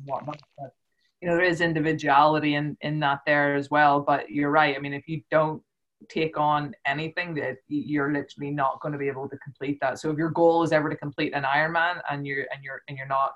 whatnot, 0.06 0.42
but 0.58 0.74
you 1.22 1.28
know 1.28 1.36
there 1.36 1.46
is 1.46 1.62
individuality 1.62 2.56
in 2.56 2.78
in 2.82 3.00
that 3.00 3.20
there 3.26 3.56
as 3.56 3.70
well 3.70 4.02
but 4.02 4.30
you're 4.30 4.52
right. 4.52 4.76
I 4.76 4.80
mean 4.80 4.94
if 4.94 5.08
you 5.08 5.22
don't 5.30 5.62
take 6.10 6.40
on 6.40 6.74
anything 6.86 7.36
that 7.36 7.58
you're 7.68 8.14
literally 8.14 8.52
not 8.52 8.80
going 8.82 8.94
to 8.94 8.98
be 8.98 9.10
able 9.10 9.28
to 9.28 9.38
complete 9.38 9.78
that. 9.82 10.00
So 10.00 10.10
if 10.10 10.18
your 10.18 10.30
goal 10.30 10.64
is 10.64 10.72
ever 10.72 10.90
to 10.90 10.96
complete 10.96 11.34
an 11.34 11.44
ironman 11.44 12.02
and 12.10 12.26
you're 12.26 12.46
and 12.54 12.64
you're 12.64 12.82
and 12.88 12.98
you're 12.98 13.08
not 13.08 13.32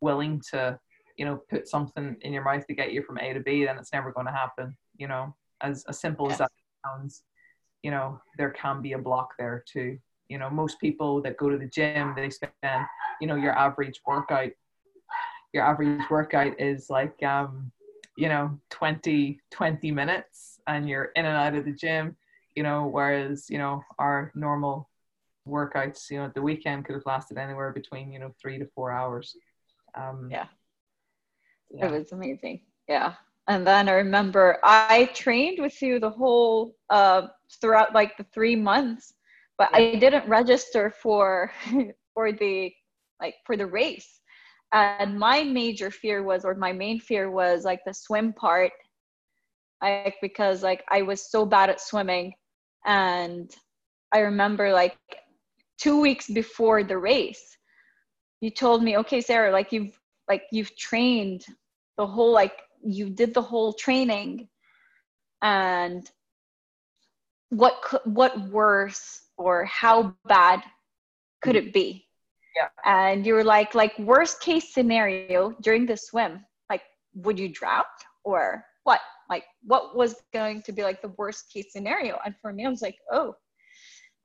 willing 0.00 0.40
to 0.50 0.78
you 1.18 1.26
know 1.26 1.42
put 1.50 1.68
something 1.68 2.16
in 2.22 2.32
your 2.32 2.44
mouth 2.44 2.66
to 2.66 2.74
get 2.74 2.92
you 2.92 3.02
from 3.02 3.18
a 3.18 3.34
to 3.34 3.40
b 3.40 3.64
then 3.66 3.76
it's 3.76 3.92
never 3.92 4.12
going 4.12 4.26
to 4.26 4.32
happen 4.32 4.74
you 5.00 5.08
know? 5.08 5.34
As, 5.62 5.84
as 5.88 6.00
simple 6.00 6.26
yes. 6.26 6.34
as 6.34 6.38
that 6.38 6.50
sounds 6.86 7.22
you 7.82 7.90
know 7.90 8.20
there 8.38 8.50
can 8.50 8.80
be 8.80 8.92
a 8.92 8.98
block 8.98 9.30
there 9.38 9.64
too. 9.70 9.98
You 10.28 10.38
know 10.38 10.48
most 10.48 10.80
people 10.80 11.20
that 11.22 11.36
go 11.36 11.50
to 11.50 11.58
the 11.58 11.66
gym 11.66 12.14
they 12.14 12.30
spend 12.30 12.52
you 13.20 13.26
know 13.26 13.34
your 13.34 13.52
average 13.52 14.00
workout 14.06 14.50
your 15.52 15.64
average 15.64 16.08
workout 16.10 16.60
is 16.60 16.90
like 16.90 17.20
um 17.22 17.70
you 18.16 18.28
know 18.28 18.58
20 18.70 19.40
20 19.50 19.90
minutes 19.90 20.60
and 20.66 20.88
you're 20.88 21.10
in 21.16 21.24
and 21.24 21.36
out 21.36 21.54
of 21.54 21.64
the 21.64 21.72
gym 21.72 22.16
you 22.54 22.62
know 22.62 22.86
whereas 22.86 23.48
you 23.48 23.58
know 23.58 23.82
our 23.98 24.30
normal 24.34 24.88
workouts 25.48 26.10
you 26.10 26.18
know 26.18 26.26
at 26.26 26.34
the 26.34 26.42
weekend 26.42 26.84
could 26.84 26.94
have 26.94 27.06
lasted 27.06 27.38
anywhere 27.38 27.72
between 27.72 28.12
you 28.12 28.18
know 28.18 28.32
three 28.40 28.58
to 28.58 28.66
four 28.74 28.92
hours. 28.92 29.36
Um 29.94 30.28
yeah, 30.30 30.46
yeah. 31.70 31.86
it 31.86 31.90
was 31.90 32.12
amazing. 32.12 32.60
Yeah. 32.88 33.14
And 33.48 33.66
then 33.66 33.88
i 33.88 33.92
remember 33.92 34.58
i 34.62 35.10
trained 35.12 35.60
with 35.60 35.82
you 35.82 35.98
the 35.98 36.10
whole 36.10 36.76
uh 36.88 37.22
throughout 37.60 37.92
like 37.92 38.16
the 38.16 38.26
three 38.32 38.54
months 38.54 39.12
but 39.58 39.70
yeah. 39.72 39.78
i 39.78 39.94
didn't 39.96 40.28
register 40.28 40.94
for 41.02 41.50
for 42.14 42.30
the 42.30 42.72
like 43.20 43.34
for 43.46 43.56
the 43.56 43.66
race 43.66 44.19
and 44.72 45.18
my 45.18 45.42
major 45.42 45.90
fear 45.90 46.22
was 46.22 46.44
or 46.44 46.54
my 46.54 46.72
main 46.72 47.00
fear 47.00 47.30
was 47.30 47.64
like 47.64 47.80
the 47.84 47.94
swim 47.94 48.32
part 48.32 48.72
like 49.82 50.16
because 50.22 50.62
like 50.62 50.84
i 50.90 51.02
was 51.02 51.30
so 51.30 51.44
bad 51.44 51.70
at 51.70 51.80
swimming. 51.80 52.32
And 52.86 53.50
i 54.12 54.20
remember 54.20 54.72
like 54.72 54.96
two 55.78 56.00
weeks 56.00 56.28
before 56.28 56.82
the 56.82 56.98
race 56.98 57.56
you 58.40 58.50
told 58.50 58.82
me 58.82 58.96
okay 58.98 59.20
sarah 59.20 59.52
like 59.52 59.72
you've 59.72 59.98
like 60.28 60.44
you've 60.52 60.74
trained 60.76 61.44
the 61.98 62.06
whole 62.06 62.32
like 62.32 62.54
you 62.82 63.10
did 63.10 63.34
the 63.34 63.42
whole 63.42 63.72
training. 63.72 64.48
And 65.42 66.08
what 67.50 67.80
could 67.82 68.00
what 68.04 68.48
worse 68.50 69.22
or 69.36 69.64
how 69.64 70.14
bad 70.26 70.62
could 71.42 71.56
hmm. 71.56 71.66
it 71.66 71.72
be 71.72 72.06
yeah. 72.56 72.68
And 72.84 73.26
you 73.26 73.34
were 73.34 73.44
like, 73.44 73.74
like 73.74 73.98
worst 73.98 74.40
case 74.40 74.72
scenario 74.72 75.54
during 75.62 75.86
the 75.86 75.96
swim, 75.96 76.44
like 76.68 76.82
would 77.14 77.38
you 77.38 77.48
drown 77.48 77.84
or 78.24 78.64
what? 78.84 79.00
Like 79.28 79.44
what 79.62 79.96
was 79.96 80.16
going 80.32 80.62
to 80.62 80.72
be 80.72 80.82
like 80.82 81.02
the 81.02 81.14
worst 81.16 81.52
case 81.52 81.72
scenario? 81.72 82.18
And 82.24 82.34
for 82.40 82.52
me, 82.52 82.66
I 82.66 82.68
was 82.68 82.82
like, 82.82 82.96
oh, 83.12 83.34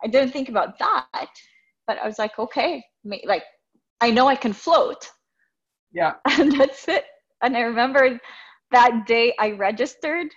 I 0.03 0.07
didn't 0.07 0.31
think 0.31 0.49
about 0.49 0.77
that. 0.79 1.29
But 1.87 1.99
I 1.99 2.05
was 2.07 2.17
like, 2.19 2.37
okay, 2.39 2.83
like 3.03 3.43
I 4.01 4.11
know 4.11 4.27
I 4.27 4.35
can 4.35 4.53
float. 4.53 5.09
Yeah. 5.93 6.13
And 6.39 6.59
that's 6.59 6.87
it. 6.87 7.05
And 7.41 7.55
I 7.55 7.61
remember 7.61 8.19
that 8.71 9.05
day 9.05 9.33
I 9.39 9.51
registered 9.51 10.27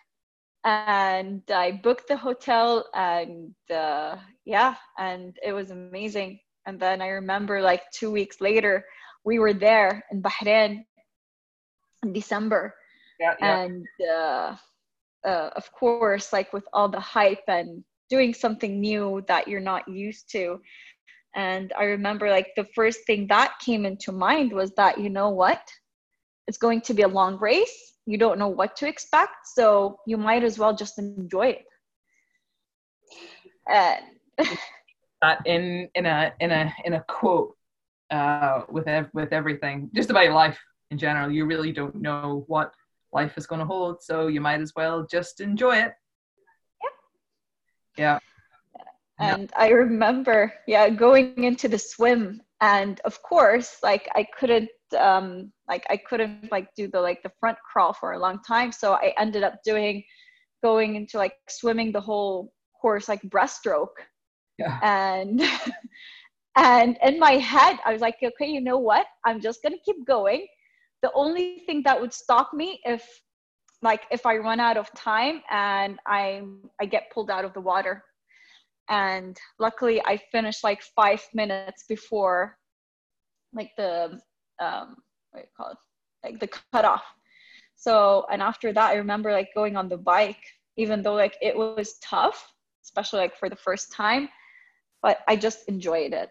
and 0.65 1.43
I 1.51 1.81
booked 1.83 2.09
the 2.09 2.17
hotel 2.17 2.87
and 2.95 3.55
uh, 3.75 4.17
yeah, 4.45 4.75
and 4.99 5.37
it 5.45 5.53
was 5.53 5.71
amazing. 5.71 6.39
And 6.69 6.79
then 6.79 7.01
I 7.01 7.09
remember 7.09 7.63
like 7.63 7.91
two 7.93 8.11
weeks 8.11 8.43
later, 8.43 8.85
we 9.25 9.39
were 9.39 9.55
there 9.55 10.05
in 10.13 10.21
Bahrain 10.21 10.85
in 12.03 12.13
December. 12.13 12.75
Yeah, 13.19 13.35
yeah. 13.41 13.59
And 13.65 13.87
uh, 14.07 14.57
uh, 15.27 15.51
of 15.57 15.73
course, 15.73 16.31
like 16.31 16.53
with 16.53 16.65
all 16.75 16.91
the 16.91 17.01
hype 17.01 17.43
and 17.49 17.83
doing 18.11 18.35
something 18.35 18.83
new 18.83 19.25
that 19.29 19.49
you're 19.49 19.61
not 19.73 19.89
used 19.89 20.31
to. 20.33 20.61
And 21.35 21.73
I 21.79 21.85
remember 21.85 22.29
like 22.29 22.49
the 22.55 22.69
first 22.75 23.01
thing 23.07 23.27
that 23.29 23.55
came 23.65 23.87
into 23.87 24.13
mind 24.13 24.53
was 24.53 24.71
that, 24.77 25.01
you 25.01 25.09
know 25.09 25.31
what? 25.31 25.63
It's 26.49 26.59
going 26.59 26.83
to 26.83 26.93
be 26.93 27.03
a 27.03 27.09
long 27.09 27.39
race. 27.39 27.95
You 28.05 28.19
don't 28.19 28.39
know 28.39 28.49
what 28.49 28.77
to 28.77 28.87
expect. 28.87 29.37
So 29.55 29.97
you 30.07 30.19
might 30.19 30.45
as 30.45 30.59
well 30.59 30.77
just 30.77 30.99
enjoy 30.99 31.49
it. 31.49 31.65
And 33.67 34.05
that 35.23 35.47
in 35.47 35.89
in 35.95 36.07
a 36.07 36.33
in 36.41 36.51
a 36.51 36.73
in 36.85 36.95
a 36.95 37.05
quote 37.09 37.57
uh, 38.11 38.63
with 38.69 38.87
ev- 38.87 39.11
with 39.13 39.33
everything, 39.33 39.91
just 39.95 40.11
about 40.11 40.33
life 40.33 40.59
in 40.91 40.99
general. 40.99 41.31
You 41.31 41.45
really 41.47 41.73
don't 41.73 41.97
know 41.97 42.45
what 42.47 42.73
life 43.13 43.37
is 43.37 43.47
going 43.47 43.61
to 43.61 43.67
hold, 43.67 44.03
so 44.03 44.27
you 44.29 44.41
might 44.41 44.61
as 44.61 44.73
well 44.77 45.07
just 45.11 45.41
enjoy 45.41 45.79
it. 45.79 45.93
Yeah. 47.97 48.19
Yeah. 49.21 49.35
And 49.35 49.53
I 49.57 49.71
remember, 49.71 50.55
yeah, 50.69 50.89
going 50.89 51.43
into 51.43 51.67
the 51.67 51.79
swim, 51.79 52.41
and 52.61 53.01
of 53.01 53.21
course, 53.23 53.79
like 53.83 54.09
I 54.15 54.25
couldn't, 54.39 54.71
um, 54.97 55.53
like 55.69 55.85
I 55.91 55.97
couldn't 55.97 56.53
like 56.53 56.69
do 56.77 56.87
the 56.87 57.01
like 57.01 57.23
the 57.25 57.33
front 57.41 57.59
crawl 57.71 57.93
for 57.93 58.13
a 58.13 58.19
long 58.19 58.39
time, 58.47 58.71
so 58.71 58.93
I 58.93 59.15
ended 59.19 59.43
up 59.43 59.57
doing, 59.65 60.05
going 60.63 60.95
into 60.95 61.19
like 61.19 61.35
swimming 61.49 61.91
the 61.91 62.01
whole 62.01 62.53
course 62.81 63.09
like 63.09 63.23
breaststroke 63.23 63.99
yeah. 64.59 64.79
and 64.83 65.43
and 66.57 66.99
in 67.03 67.19
my 67.19 67.33
head 67.33 67.79
i 67.85 67.93
was 67.93 68.03
like 68.03 68.17
okay 68.23 68.49
you 68.49 68.61
know 68.61 68.79
what? 68.79 69.07
I'm 69.25 69.41
just 69.41 69.63
gonna 69.63 69.77
keep 69.85 70.07
going. 70.07 70.47
The 71.03 71.13
only 71.15 71.63
thing 71.67 71.83
that 71.85 72.01
would 72.01 72.13
stop 72.13 72.53
me 72.53 72.81
if 72.85 73.07
like 73.83 74.03
if 74.11 74.27
i 74.27 74.37
run 74.37 74.59
out 74.59 74.77
of 74.77 74.93
time 74.95 75.43
and 75.51 75.99
i 76.07 76.43
i 76.81 76.87
get 76.87 77.11
pulled 77.13 77.31
out 77.31 77.45
of 77.45 77.55
the 77.55 77.61
water. 77.61 78.03
And 78.91 79.39
luckily 79.59 80.01
i 80.05 80.19
finished 80.33 80.65
like 80.65 80.83
five 80.83 81.23
minutes 81.35 81.85
before 81.89 82.57
like 83.55 83.71
the 83.77 84.19
um 84.61 84.97
what 85.31 85.41
do 85.41 85.47
you 85.47 85.55
call 85.57 85.71
it? 85.71 85.79
Like 86.25 86.41
the 86.41 86.51
cutoff. 86.73 87.05
So 87.77 88.27
and 88.33 88.43
after 88.43 88.73
that 88.73 88.91
i 88.91 88.95
remember 88.97 89.31
like 89.33 89.51
going 89.55 89.77
on 89.77 89.89
the 89.89 89.99
bike 89.99 90.45
even 90.77 91.03
though 91.03 91.15
like 91.15 91.37
it 91.41 91.57
was 91.57 91.99
tough 92.03 92.53
especially 92.83 93.21
like 93.21 93.37
for 93.37 93.49
the 93.49 93.57
first 93.57 93.93
time 93.93 94.29
but 95.03 95.19
I 95.29 95.37
just 95.37 95.69
enjoyed 95.69 96.13
it. 96.13 96.31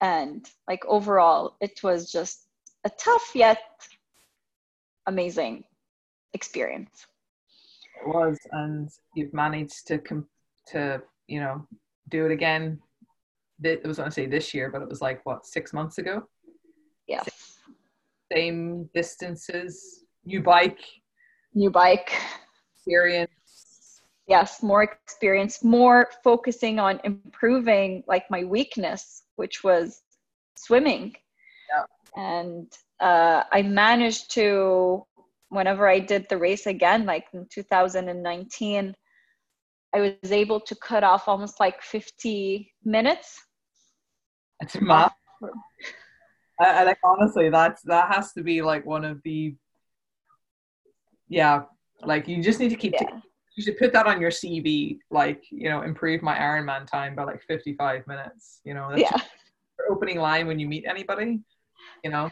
And 0.00 0.46
like 0.68 0.84
overall, 0.86 1.56
it 1.60 1.82
was 1.82 2.10
just 2.10 2.46
a 2.84 2.90
tough 2.90 3.32
yet 3.34 3.58
amazing 5.06 5.64
experience. 6.34 7.06
It 8.00 8.08
was, 8.08 8.38
and 8.52 8.88
you've 9.14 9.34
managed 9.34 9.86
to 9.88 9.98
com- 9.98 10.28
to 10.68 11.02
you 11.26 11.40
know 11.40 11.66
do 12.08 12.26
it 12.26 12.32
again. 12.32 12.78
It 13.62 13.84
was 13.84 13.96
going 13.96 14.08
to 14.08 14.14
say 14.14 14.26
this 14.26 14.54
year, 14.54 14.70
but 14.70 14.82
it 14.82 14.88
was 14.88 15.00
like 15.00 15.24
what 15.26 15.44
six 15.44 15.72
months 15.72 15.98
ago. 15.98 16.22
Yes. 17.08 17.58
Same 18.32 18.88
distances, 18.94 20.04
new 20.24 20.42
bike. 20.42 20.78
New 21.54 21.70
bike. 21.70 22.12
Experience 22.76 23.37
yes 24.28 24.62
more 24.62 24.82
experience 24.82 25.64
more 25.64 26.08
focusing 26.22 26.78
on 26.78 27.00
improving 27.04 28.02
like 28.06 28.30
my 28.30 28.44
weakness 28.44 29.22
which 29.36 29.64
was 29.64 30.02
swimming 30.56 31.14
yeah. 31.70 31.84
and 32.16 32.72
uh, 33.00 33.44
I 33.50 33.62
managed 33.62 34.32
to, 34.32 35.04
whenever 35.50 35.88
I 35.88 35.98
did 35.98 36.28
the 36.28 36.38
race 36.38 36.66
again, 36.66 37.06
like 37.06 37.26
in 37.32 37.46
2019, 37.50 38.94
I 39.94 40.00
was 40.00 40.32
able 40.32 40.60
to 40.60 40.74
cut 40.76 41.04
off 41.04 41.28
almost 41.28 41.60
like 41.60 41.80
50 41.82 42.72
minutes. 42.84 43.40
That's 44.60 44.74
a. 44.74 44.80
I, 46.60 46.64
I 46.80 46.82
like 46.82 46.98
honestly, 47.04 47.50
that's 47.50 47.82
that 47.82 48.12
has 48.12 48.32
to 48.32 48.42
be 48.42 48.62
like 48.62 48.84
one 48.84 49.04
of 49.04 49.22
the 49.22 49.54
yeah, 51.28 51.62
like 52.02 52.26
you 52.26 52.42
just 52.42 52.58
need 52.58 52.70
to 52.70 52.76
keep. 52.76 52.94
Yeah. 52.94 53.20
You 53.58 53.64
should 53.64 53.76
put 53.76 53.92
that 53.92 54.06
on 54.06 54.20
your 54.20 54.30
CV, 54.30 54.98
like 55.10 55.42
you 55.50 55.68
know, 55.68 55.82
improve 55.82 56.22
my 56.22 56.38
Ironman 56.38 56.86
time 56.86 57.16
by 57.16 57.24
like 57.24 57.42
fifty-five 57.42 58.06
minutes. 58.06 58.60
You 58.64 58.74
know, 58.74 58.88
that's 58.88 59.02
Yeah. 59.02 59.20
your 59.80 59.90
opening 59.92 60.20
line 60.20 60.46
when 60.46 60.60
you 60.60 60.68
meet 60.68 60.84
anybody. 60.88 61.40
You 62.04 62.10
know, 62.10 62.30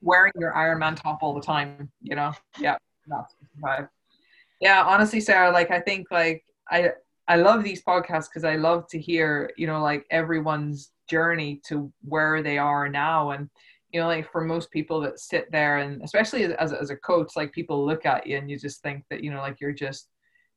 wearing 0.00 0.32
your 0.38 0.54
Ironman 0.54 0.96
top 0.96 1.18
all 1.22 1.34
the 1.34 1.42
time. 1.42 1.90
You 2.00 2.16
know, 2.16 2.32
yeah, 2.58 2.76
that's 3.06 3.34
55. 3.40 3.88
Yeah, 4.62 4.82
honestly, 4.84 5.20
Sarah, 5.20 5.50
like 5.50 5.70
I 5.70 5.80
think 5.80 6.06
like 6.10 6.42
I 6.70 6.92
I 7.28 7.36
love 7.36 7.62
these 7.62 7.84
podcasts 7.84 8.28
because 8.30 8.44
I 8.44 8.56
love 8.56 8.88
to 8.88 8.98
hear 8.98 9.50
you 9.58 9.66
know 9.66 9.82
like 9.82 10.06
everyone's 10.10 10.92
journey 11.10 11.60
to 11.68 11.92
where 12.00 12.42
they 12.42 12.56
are 12.56 12.88
now 12.88 13.32
and 13.32 13.50
you 13.92 14.00
know 14.00 14.06
like 14.06 14.32
for 14.32 14.40
most 14.42 14.70
people 14.70 14.98
that 15.02 15.20
sit 15.20 15.52
there 15.52 15.76
and 15.78 16.02
especially 16.02 16.44
as, 16.54 16.72
as 16.72 16.88
a 16.88 16.96
coach 16.96 17.32
like 17.36 17.52
people 17.52 17.84
look 17.84 18.06
at 18.06 18.26
you 18.26 18.38
and 18.38 18.50
you 18.50 18.58
just 18.58 18.80
think 18.82 19.04
that 19.10 19.22
you 19.22 19.30
know 19.30 19.40
like 19.40 19.60
you're 19.60 19.70
just 19.86 20.08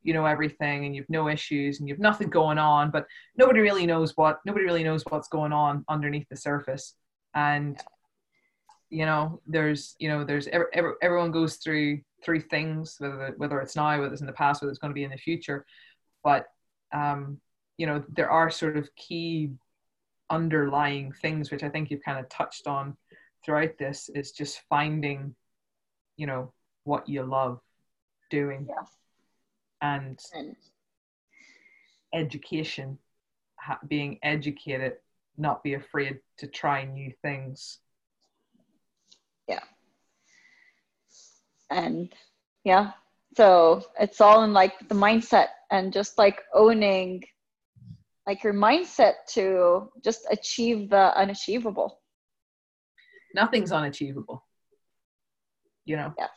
you 0.08 0.14
know 0.14 0.26
everything 0.26 0.86
and 0.86 0.96
you've 0.96 1.10
no 1.10 1.28
issues 1.28 1.80
and 1.80 1.88
you've 1.90 2.00
nothing 2.00 2.30
going 2.30 2.58
on 2.58 2.90
but 2.90 3.06
nobody 3.36 3.60
really 3.60 3.86
knows 3.86 4.16
what 4.16 4.40
nobody 4.46 4.66
really 4.66 4.84
knows 4.84 5.04
what's 5.10 5.28
going 5.28 5.52
on 5.52 5.84
underneath 5.90 6.28
the 6.30 6.36
surface. 6.36 6.96
And 7.36 7.78
you 8.90 9.06
know 9.06 9.42
there's 9.46 9.96
you 10.00 10.08
know 10.08 10.24
there's 10.24 10.48
every, 10.48 10.68
every, 10.74 10.94
everyone 11.02 11.32
goes 11.32 11.58
through 11.58 12.00
through 12.24 12.40
things 12.40 12.96
whether 13.00 13.34
whether 13.38 13.62
it's 13.62 13.76
now 13.76 14.00
whether 14.00 14.14
it's 14.14 14.22
in 14.22 14.28
the 14.28 14.34
past 14.34 14.62
whether 14.62 14.72
it's 14.72 14.80
going 14.80 14.92
to 14.92 14.96
be 14.96 15.04
in 15.04 15.12
the 15.12 15.18
future. 15.18 15.66
But 16.24 16.46
um 16.94 17.40
you 17.78 17.86
know 17.86 18.04
there 18.08 18.32
are 18.32 18.50
sort 18.50 18.78
of 18.78 18.90
key 18.96 19.52
underlying 20.30 21.10
things 21.22 21.52
which 21.52 21.64
i 21.64 21.70
think 21.70 21.90
you've 21.90 22.04
kind 22.04 22.20
of 22.20 22.28
touched 22.28 22.68
on 22.68 22.98
throughout 23.46 23.78
this 23.80 24.10
is 24.14 24.32
just 24.32 24.62
finding 24.68 25.34
you 26.18 26.28
know 26.28 26.52
what 26.84 27.08
you 27.08 27.24
love 27.24 27.60
doing. 28.30 28.66
Yeah. 28.70 28.86
And 29.82 30.20
And 30.34 30.56
education 32.14 32.98
being 33.88 34.20
educated 34.24 34.94
not 35.38 35.64
be 35.64 35.74
afraid 35.74 36.20
to 36.38 36.48
try 36.48 36.86
new 36.86 37.12
things. 37.22 37.80
Yeah. 39.48 39.62
and 41.70 42.14
yeah 42.64 42.92
so 43.36 43.84
it's 44.00 44.20
all 44.20 44.44
in 44.44 44.54
like 44.54 44.74
the 44.90 44.96
mindset 44.96 45.48
and 45.72 45.94
just 45.94 46.18
like 46.18 46.42
owning 46.54 47.24
like 48.26 48.44
your 48.44 48.54
mindset 48.54 49.14
to 49.30 49.90
just 50.04 50.28
achieve 50.30 50.90
the 50.90 51.18
unachievable. 51.18 52.02
Nothing's 53.34 53.72
unachievable. 53.72 54.44
You 55.86 55.96
know? 55.96 56.14
Yeah. 56.18 56.28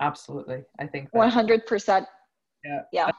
absolutely. 0.00 0.64
I 0.78 0.86
think 0.86 1.10
that, 1.12 1.18
100% 1.18 2.06
Yeah. 2.64 2.82
yeah. 2.92 3.10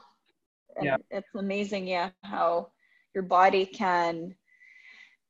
And 0.76 0.86
Yeah. 0.86 0.96
it's 1.10 1.34
amazing 1.34 1.86
yeah 1.86 2.10
how 2.22 2.72
your 3.14 3.24
body 3.24 3.64
can 3.66 4.34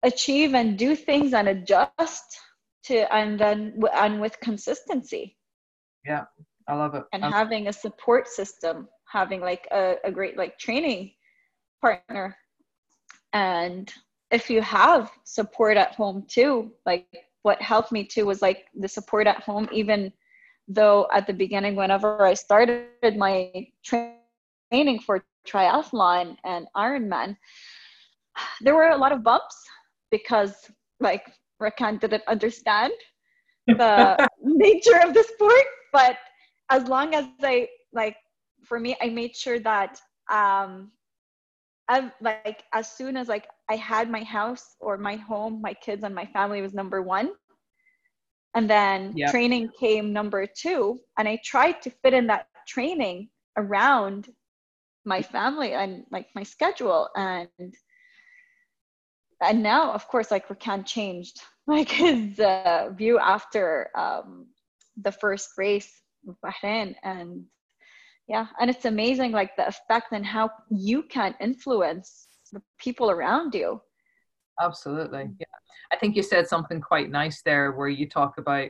achieve 0.03 0.55
and 0.55 0.79
do 0.79 0.95
things 0.97 1.33
and 1.35 1.49
adjust 1.49 2.39
to 2.85 3.13
and 3.15 3.39
then 3.39 3.81
and 3.93 4.21
with 4.21 4.39
consistency. 4.41 5.37
Yeah. 6.05 6.25
I 6.69 6.75
love 6.75 6.95
it. 6.95 7.05
And 7.13 7.25
I- 7.25 7.31
having 7.31 7.69
a 7.69 7.73
support 7.73 8.29
system 8.29 8.89
having 9.07 9.41
like 9.41 9.69
a, 9.71 9.97
a 10.05 10.11
great 10.11 10.37
like 10.37 10.59
training 10.59 11.13
partner. 11.81 12.37
And 13.33 13.93
if 14.31 14.51
you 14.51 14.63
have 14.63 15.11
support 15.25 15.77
at 15.77 15.95
home 15.95 16.25
too 16.29 16.73
like 16.87 17.07
what 17.43 17.61
helped 17.61 17.93
me 17.93 18.05
too 18.05 18.27
was 18.27 18.41
like 18.43 18.67
the 18.75 18.89
support 18.89 19.27
at 19.27 19.41
home 19.43 19.69
even 19.73 20.13
though 20.69 21.07
at 21.13 21.27
the 21.27 21.33
beginning 21.33 21.77
whenever 21.77 22.25
i 22.25 22.35
started 22.35 22.85
my 23.17 23.51
tra- 23.85 24.15
training 24.71 24.99
for 24.99 25.25
triathlon 25.47 26.37
and 26.45 26.67
ironman 26.77 27.37
there 28.61 28.75
were 28.75 28.89
a 28.89 28.97
lot 28.97 29.13
of 29.13 29.23
bumps 29.23 29.57
because 30.11 30.55
like 31.01 31.25
rakan 31.61 32.01
didn't 32.01 32.23
understand 32.27 32.93
the 33.67 34.17
nature 34.43 35.01
of 35.03 35.15
the 35.15 35.23
sport. 35.23 35.67
But 35.93 36.17
as 36.71 36.89
long 36.89 37.15
as 37.15 37.27
i 37.43 37.69
like 37.93 38.17
for 38.65 38.81
me 38.81 38.97
i 39.03 39.09
made 39.09 39.35
sure 39.37 39.59
that 39.61 40.01
um 40.31 40.91
i 41.89 42.11
like 42.21 42.65
as 42.73 42.91
soon 42.91 43.17
as 43.17 43.29
like 43.29 43.47
i 43.71 43.77
had 43.77 44.11
my 44.11 44.23
house 44.23 44.77
or 44.81 44.97
my 44.97 45.17
home 45.17 45.61
my 45.61 45.75
kids 45.75 46.05
and 46.05 46.15
my 46.15 46.27
family 46.27 46.61
was 46.63 46.75
number 46.75 47.03
one 47.03 47.31
and 48.55 48.71
then 48.71 49.13
Yep. 49.17 49.31
training 49.31 49.69
came 49.79 50.13
number 50.13 50.47
two 50.47 50.99
and 51.19 51.29
i 51.29 51.39
tried 51.45 51.83
to 51.83 51.91
fit 51.91 52.15
in 52.15 52.27
that 52.27 52.47
training 52.67 53.29
around 53.57 54.29
my 55.05 55.21
family 55.23 55.73
and 55.73 56.05
like 56.11 56.29
my 56.35 56.43
schedule 56.43 57.09
and 57.17 57.49
and 59.43 59.63
now 59.63 59.93
of 59.93 60.07
course 60.09 60.31
like 60.31 60.49
Rakan 60.49 60.87
changed 60.87 61.41
like 61.67 61.91
his 61.91 62.39
uh, 62.41 62.91
view 62.95 63.19
after 63.19 63.91
um, 63.97 64.47
the 65.03 65.13
first 65.13 65.51
race 65.59 66.03
with 66.25 66.37
Bahrain 66.41 66.95
and 67.03 67.45
yeah 68.29 68.47
and 68.61 68.71
it's 68.71 68.85
amazing 68.85 69.33
like 69.33 69.57
the 69.57 69.67
effect 69.67 70.13
and 70.13 70.25
how 70.25 70.51
you 70.71 71.03
can 71.03 71.35
influence 71.41 72.29
the 72.53 72.63
people 72.79 73.11
around 73.11 73.55
you 73.55 73.81
absolutely 74.61 75.31
yeah. 75.39 75.47
I 75.93 75.97
think 75.97 76.17
you 76.17 76.23
said 76.23 76.49
something 76.49 76.81
quite 76.81 77.11
nice 77.11 77.43
there 77.43 77.73
where 77.73 77.89
you 77.89 78.09
talk 78.09 78.39
about 78.39 78.69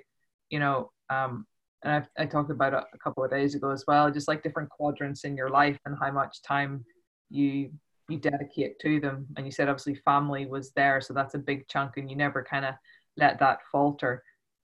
you 0.51 0.59
know 0.59 0.91
um 1.11 1.47
and 1.82 2.05
I, 2.18 2.22
I 2.22 2.26
talked 2.26 2.51
about 2.51 2.72
it 2.72 2.82
a 2.95 2.99
couple 2.99 3.24
of 3.24 3.30
days 3.30 3.55
ago 3.55 3.70
as 3.70 3.85
well 3.87 4.11
just 4.11 4.28
like 4.28 4.43
different 4.43 4.70
quadrants 4.70 5.24
in 5.24 5.37
your 5.37 5.51
life 5.51 5.78
and 5.85 5.97
how 6.01 6.11
much 6.11 6.43
time 6.43 6.85
you 7.30 7.70
you 8.09 8.18
dedicate 8.18 8.78
to 8.80 9.01
them. 9.01 9.26
And 9.37 9.47
you 9.47 9.53
said 9.53 9.68
obviously 9.68 9.95
family 9.95 10.47
was 10.47 10.72
there 10.72 11.01
so 11.01 11.14
that's 11.14 11.35
a 11.35 11.39
big 11.39 11.66
chunk 11.68 11.97
and 11.97 12.11
you 12.11 12.16
never 12.16 12.43
kind 12.43 12.64
of 12.64 12.74
let 13.16 13.39
that 13.41 13.61
falter. 13.70 14.22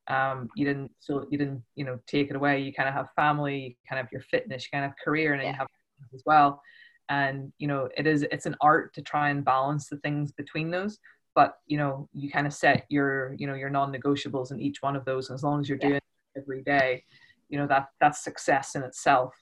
Um 0.09 0.49
you 0.57 0.65
didn't 0.67 0.91
so 1.01 1.27
you 1.31 1.39
didn't 1.39 1.63
you 1.75 1.85
know 1.85 1.99
take 2.07 2.31
it 2.31 2.37
away. 2.37 2.61
You 2.61 2.73
kind 2.73 2.89
of 2.89 2.95
have 2.95 3.09
family 3.17 3.59
you 3.59 3.75
kind 3.89 4.01
of 4.01 4.07
have 4.07 4.13
your 4.13 4.23
fitness 4.23 4.65
you 4.65 4.71
kind 4.73 4.85
of 4.85 4.91
have 4.91 5.05
career 5.05 5.33
and 5.33 5.41
then 5.41 5.49
you 5.49 5.55
have 5.55 5.69
as 6.15 6.23
well 6.27 6.63
and 7.11 7.53
you 7.59 7.67
know 7.67 7.89
it 7.97 8.07
is 8.07 8.23
it's 8.31 8.47
an 8.47 8.57
art 8.63 8.95
to 8.95 9.03
try 9.03 9.29
and 9.29 9.45
balance 9.45 9.89
the 9.89 9.99
things 9.99 10.33
between 10.33 10.71
those 10.71 10.99
but 11.35 11.57
you 11.67 11.77
know 11.77 12.09
you 12.15 12.31
kind 12.31 12.47
of 12.47 12.53
set 12.55 12.87
your 12.89 13.35
you 13.37 13.47
know 13.47 13.55
your 13.55 13.69
non-negotiables 13.71 14.53
in 14.53 14.61
each 14.61 14.79
one 14.81 14.97
of 14.97 15.05
those 15.05 15.29
and 15.29 15.35
as 15.35 15.43
long 15.43 15.61
as 15.61 15.69
you're 15.69 15.79
Yeah. 15.83 15.89
doing 15.89 15.97
it 15.97 16.41
every 16.41 16.63
day 16.63 17.05
you 17.49 17.59
know 17.59 17.67
that 17.67 17.89
that's 18.01 18.25
success 18.25 18.75
in 18.77 18.83
itself 18.83 19.35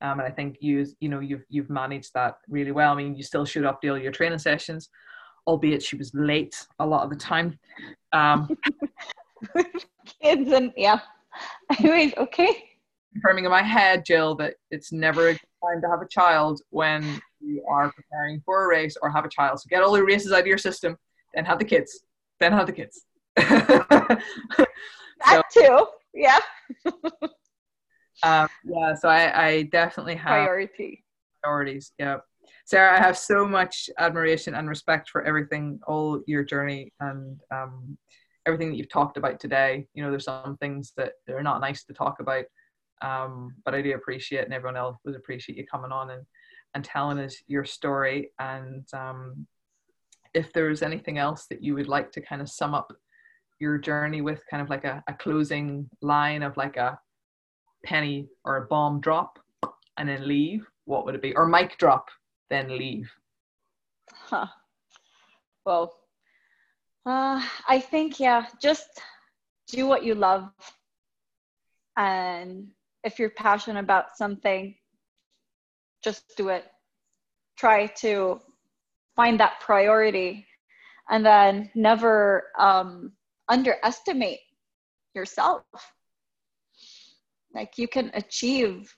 um, 0.00 0.20
and 0.20 0.28
I 0.28 0.30
think 0.30 0.58
you 0.60 0.86
you 1.00 1.08
know 1.08 1.18
you've 1.18 1.44
you've 1.48 1.70
managed 1.70 2.14
that 2.14 2.36
really 2.48 2.70
well. 2.70 2.92
I 2.92 2.94
mean, 2.94 3.16
you 3.16 3.24
still 3.24 3.44
showed 3.44 3.64
up 3.64 3.80
to 3.82 3.88
all 3.88 3.98
your 3.98 4.12
training 4.12 4.38
sessions, 4.38 4.90
albeit 5.46 5.82
she 5.82 5.96
was 5.96 6.12
late 6.14 6.54
a 6.78 6.86
lot 6.86 7.02
of 7.02 7.10
the 7.10 7.16
time. 7.16 7.58
Um, 8.12 8.48
kids 10.22 10.52
and 10.52 10.72
yeah 10.76 11.00
anyways 11.78 12.14
okay 12.16 12.67
confirming 13.20 13.44
in 13.44 13.50
my 13.50 13.62
head, 13.62 14.04
Jill, 14.04 14.34
that 14.36 14.54
it's 14.70 14.92
never 14.92 15.28
a 15.28 15.32
good 15.32 15.40
time 15.62 15.80
to 15.82 15.88
have 15.88 16.02
a 16.02 16.08
child 16.08 16.60
when 16.70 17.20
you 17.40 17.62
are 17.68 17.92
preparing 17.92 18.40
for 18.44 18.64
a 18.64 18.68
race 18.68 18.96
or 19.02 19.10
have 19.10 19.24
a 19.24 19.28
child. 19.28 19.60
So 19.60 19.66
get 19.68 19.82
all 19.82 19.92
the 19.92 20.04
races 20.04 20.32
out 20.32 20.40
of 20.40 20.46
your 20.46 20.58
system, 20.58 20.96
then 21.34 21.44
have 21.44 21.58
the 21.58 21.64
kids, 21.64 22.04
then 22.40 22.52
have 22.52 22.66
the 22.66 22.72
kids. 22.72 23.04
that 23.36 24.22
too 25.52 25.86
yeah 26.14 26.38
um, 28.24 28.48
yeah, 28.64 28.94
so 28.94 29.08
I, 29.08 29.46
I 29.46 29.62
definitely 29.64 30.16
have 30.16 30.28
priority 30.28 31.04
priorities. 31.42 31.92
Yeah. 31.98 32.18
Sarah, 32.64 32.98
I 32.98 32.98
have 32.98 33.16
so 33.16 33.46
much 33.46 33.88
admiration 33.98 34.54
and 34.54 34.68
respect 34.68 35.08
for 35.08 35.22
everything, 35.22 35.80
all 35.86 36.20
your 36.26 36.44
journey 36.44 36.92
and 37.00 37.38
um, 37.50 37.96
everything 38.46 38.70
that 38.70 38.76
you've 38.76 38.90
talked 38.90 39.16
about 39.16 39.40
today. 39.40 39.86
You 39.94 40.02
know, 40.02 40.10
there's 40.10 40.24
some 40.24 40.56
things 40.58 40.92
that 40.96 41.12
are 41.28 41.42
not 41.42 41.60
nice 41.60 41.84
to 41.84 41.94
talk 41.94 42.20
about, 42.20 42.44
um, 43.02 43.54
but 43.64 43.74
I 43.74 43.82
do 43.82 43.94
appreciate, 43.94 44.44
and 44.44 44.54
everyone 44.54 44.76
else 44.76 44.98
would 45.04 45.16
appreciate 45.16 45.58
you 45.58 45.66
coming 45.66 45.92
on 45.92 46.10
and, 46.10 46.24
and 46.74 46.84
telling 46.84 47.18
us 47.18 47.36
your 47.46 47.64
story. 47.64 48.30
And 48.38 48.86
um, 48.92 49.46
if 50.34 50.52
there's 50.52 50.82
anything 50.82 51.18
else 51.18 51.46
that 51.50 51.62
you 51.62 51.74
would 51.74 51.88
like 51.88 52.12
to 52.12 52.20
kind 52.20 52.42
of 52.42 52.48
sum 52.48 52.74
up 52.74 52.92
your 53.60 53.78
journey 53.78 54.20
with, 54.20 54.42
kind 54.50 54.62
of 54.62 54.70
like 54.70 54.84
a, 54.84 55.02
a 55.08 55.14
closing 55.14 55.88
line 56.02 56.42
of 56.42 56.56
like 56.56 56.76
a 56.76 56.98
penny 57.84 58.28
or 58.44 58.56
a 58.56 58.66
bomb 58.66 59.00
drop 59.00 59.38
and 59.96 60.08
then 60.08 60.26
leave, 60.26 60.66
what 60.84 61.04
would 61.04 61.14
it 61.14 61.22
be? 61.22 61.34
Or 61.34 61.46
mic 61.46 61.76
drop, 61.78 62.08
then 62.50 62.68
leave. 62.68 63.10
Huh. 64.12 64.46
Well, 65.64 65.94
uh, 67.04 67.42
I 67.68 67.80
think 67.80 68.20
yeah, 68.20 68.46
just 68.60 68.88
do 69.68 69.86
what 69.86 70.04
you 70.04 70.14
love. 70.14 70.50
And 71.96 72.68
if 73.04 73.18
you're 73.18 73.30
passionate 73.30 73.80
about 73.80 74.16
something, 74.16 74.74
just 76.02 76.36
do 76.36 76.48
it. 76.48 76.64
Try 77.56 77.86
to 78.00 78.40
find 79.16 79.40
that 79.40 79.60
priority 79.60 80.46
and 81.10 81.24
then 81.24 81.70
never 81.74 82.44
um, 82.58 83.12
underestimate 83.48 84.40
yourself. 85.14 85.62
Like 87.54 87.78
you 87.78 87.88
can 87.88 88.10
achieve, 88.14 88.94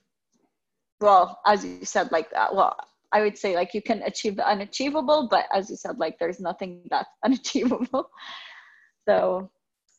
well, 1.01 1.41
as 1.47 1.65
you 1.65 1.85
said, 1.85 2.11
like 2.13 2.31
that. 2.33 2.55
Well, 2.55 2.77
I 3.13 3.23
would 3.23 3.39
say 3.39 3.55
like 3.55 3.75
you 3.75 3.83
can 3.83 4.03
achieve 4.03 4.37
the 4.37 4.47
unachievable, 4.47 5.29
but 5.31 5.47
as 5.53 5.71
you 5.71 5.77
said, 5.77 5.99
like 5.99 6.19
there's 6.19 6.41
nothing 6.41 6.83
that's 6.91 7.09
unachievable. 7.25 8.11
So 9.09 9.51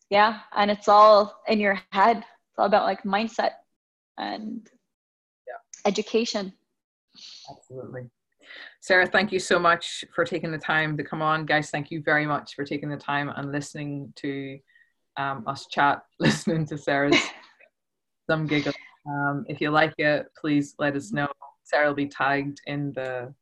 yeah, 0.09 0.41
and 0.55 0.69
it's 0.69 0.87
all 0.87 1.41
in 1.47 1.59
your 1.59 1.79
head. 1.91 2.17
It's 2.17 2.59
all 2.59 2.65
about 2.65 2.85
like 2.85 3.03
mindset 3.03 3.51
and 4.17 4.69
yeah. 5.47 5.89
education. 5.89 6.53
Absolutely. 7.49 8.09
Sarah, 8.81 9.05
thank 9.05 9.31
you 9.31 9.39
so 9.39 9.59
much 9.59 10.03
for 10.13 10.25
taking 10.25 10.51
the 10.51 10.57
time 10.57 10.97
to 10.97 11.03
come 11.03 11.21
on. 11.21 11.45
Guys, 11.45 11.69
thank 11.69 11.91
you 11.91 12.01
very 12.01 12.25
much 12.25 12.55
for 12.55 12.65
taking 12.65 12.89
the 12.89 12.97
time 12.97 13.29
and 13.29 13.51
listening 13.51 14.11
to 14.17 14.57
um, 15.17 15.43
us 15.47 15.67
chat, 15.67 16.01
listening 16.19 16.65
to 16.67 16.77
Sarah's 16.77 17.21
some 18.29 18.47
giggle. 18.47 18.73
Um, 19.07 19.45
if 19.47 19.61
you 19.61 19.71
like 19.71 19.93
it, 19.97 20.27
please 20.39 20.75
let 20.79 20.95
us 20.95 21.11
know. 21.11 21.27
Sarah 21.63 21.87
will 21.87 21.95
be 21.95 22.07
tagged 22.07 22.59
in 22.65 22.91
the 22.93 23.33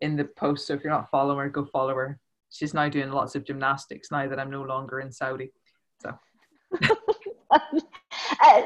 in 0.00 0.16
the 0.16 0.24
post. 0.24 0.66
So 0.66 0.74
if 0.74 0.82
you're 0.82 0.92
not 0.92 1.10
following 1.10 1.38
her, 1.38 1.48
go 1.50 1.66
follow 1.66 1.94
her. 1.94 2.18
She's 2.50 2.74
now 2.74 2.88
doing 2.88 3.10
lots 3.10 3.34
of 3.34 3.44
gymnastics 3.44 4.10
now 4.10 4.28
that 4.28 4.40
I'm 4.40 4.50
no 4.50 4.62
longer 4.62 5.00
in 5.00 5.12
Saudi. 5.12 5.52
So 6.00 6.18
uh, 8.42 8.62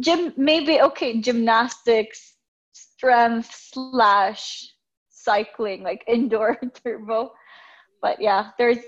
gym 0.00 0.32
maybe 0.36 0.80
okay, 0.80 1.20
gymnastics, 1.20 2.34
strength 2.72 3.50
slash 3.52 4.72
cycling, 5.08 5.82
like 5.82 6.04
indoor 6.06 6.56
turbo. 6.84 7.32
But 8.00 8.20
yeah, 8.20 8.50
there's 8.58 8.78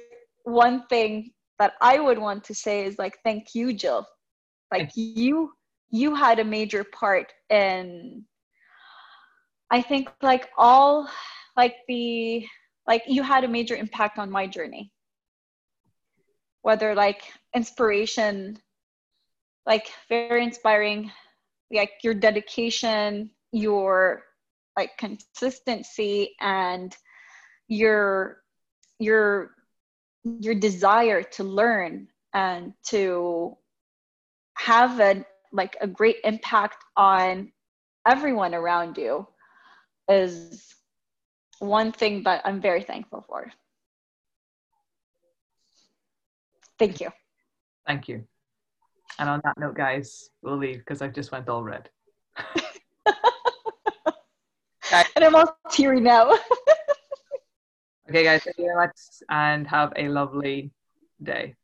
one 0.45 0.87
thing 0.89 1.33
that 1.59 1.75
I 1.81 1.99
would 1.99 2.19
want 2.19 2.45
to 2.45 2.55
say 2.55 2.85
is 2.87 2.99
like, 2.99 3.19
thank 3.25 3.55
you, 3.55 3.73
Jill. 3.73 4.07
Like 4.73 4.91
you, 4.95 5.53
you 5.91 6.15
had 6.15 6.39
a 6.39 6.45
major 6.45 6.85
part 6.85 7.33
in, 7.51 8.25
I 9.71 9.83
think 9.83 10.09
like 10.23 10.49
all, 10.57 11.09
like 11.57 11.77
the, 11.89 12.47
like 12.87 13.03
you 13.07 13.23
had 13.23 13.45
a 13.45 13.49
major 13.49 13.77
impact 13.77 14.19
on 14.19 14.31
my 14.31 14.47
journey. 14.47 14.93
Whether 16.63 16.95
like 16.95 17.23
inspiration, 17.55 18.59
like 19.67 19.91
very 20.09 20.45
inspiring, 20.45 21.11
like 21.73 21.93
your 22.03 22.15
dedication, 22.15 23.31
your 23.53 24.25
like 24.77 24.97
consistency 24.99 26.35
and 26.41 26.97
your 27.69 28.39
your 28.99 29.53
your 30.25 30.55
desire 30.55 31.23
to 31.23 31.45
learn 31.45 32.09
and 32.35 32.73
to 32.85 33.57
have 34.57 35.01
a 35.01 35.25
like 35.53 35.77
a 35.81 35.87
great 35.87 36.17
impact 36.25 36.85
on 36.97 37.51
everyone 38.07 38.55
around 38.55 38.97
you 38.97 39.27
is 40.09 40.75
one 41.59 41.93
thing 41.93 42.23
that 42.25 42.43
I'm 42.45 42.61
very 42.61 42.83
thankful 42.83 43.25
for. 43.29 43.53
Thank 46.79 47.01
you. 47.01 47.11
Thank 47.87 48.09
you. 48.09 48.25
And 49.19 49.29
on 49.29 49.41
that 49.45 49.59
note, 49.59 49.75
guys, 49.75 50.31
we'll 50.43 50.57
leave 50.57 50.79
because 50.79 51.03
I've 51.03 51.13
just 51.13 51.33
went 51.33 51.49
all 51.49 51.63
red. 51.63 51.91
and 54.93 55.25
I'm 55.25 55.35
all 55.35 55.59
teary 55.71 56.01
now. 56.01 56.31
okay, 58.09 58.25
guys, 58.25 58.43
thank 58.43 58.57
you 58.59 58.65
very 58.65 58.77
much 58.77 58.97
and 59.29 59.67
have 59.67 59.93
a 59.97 60.09
lovely 60.09 60.71
day. 61.23 61.55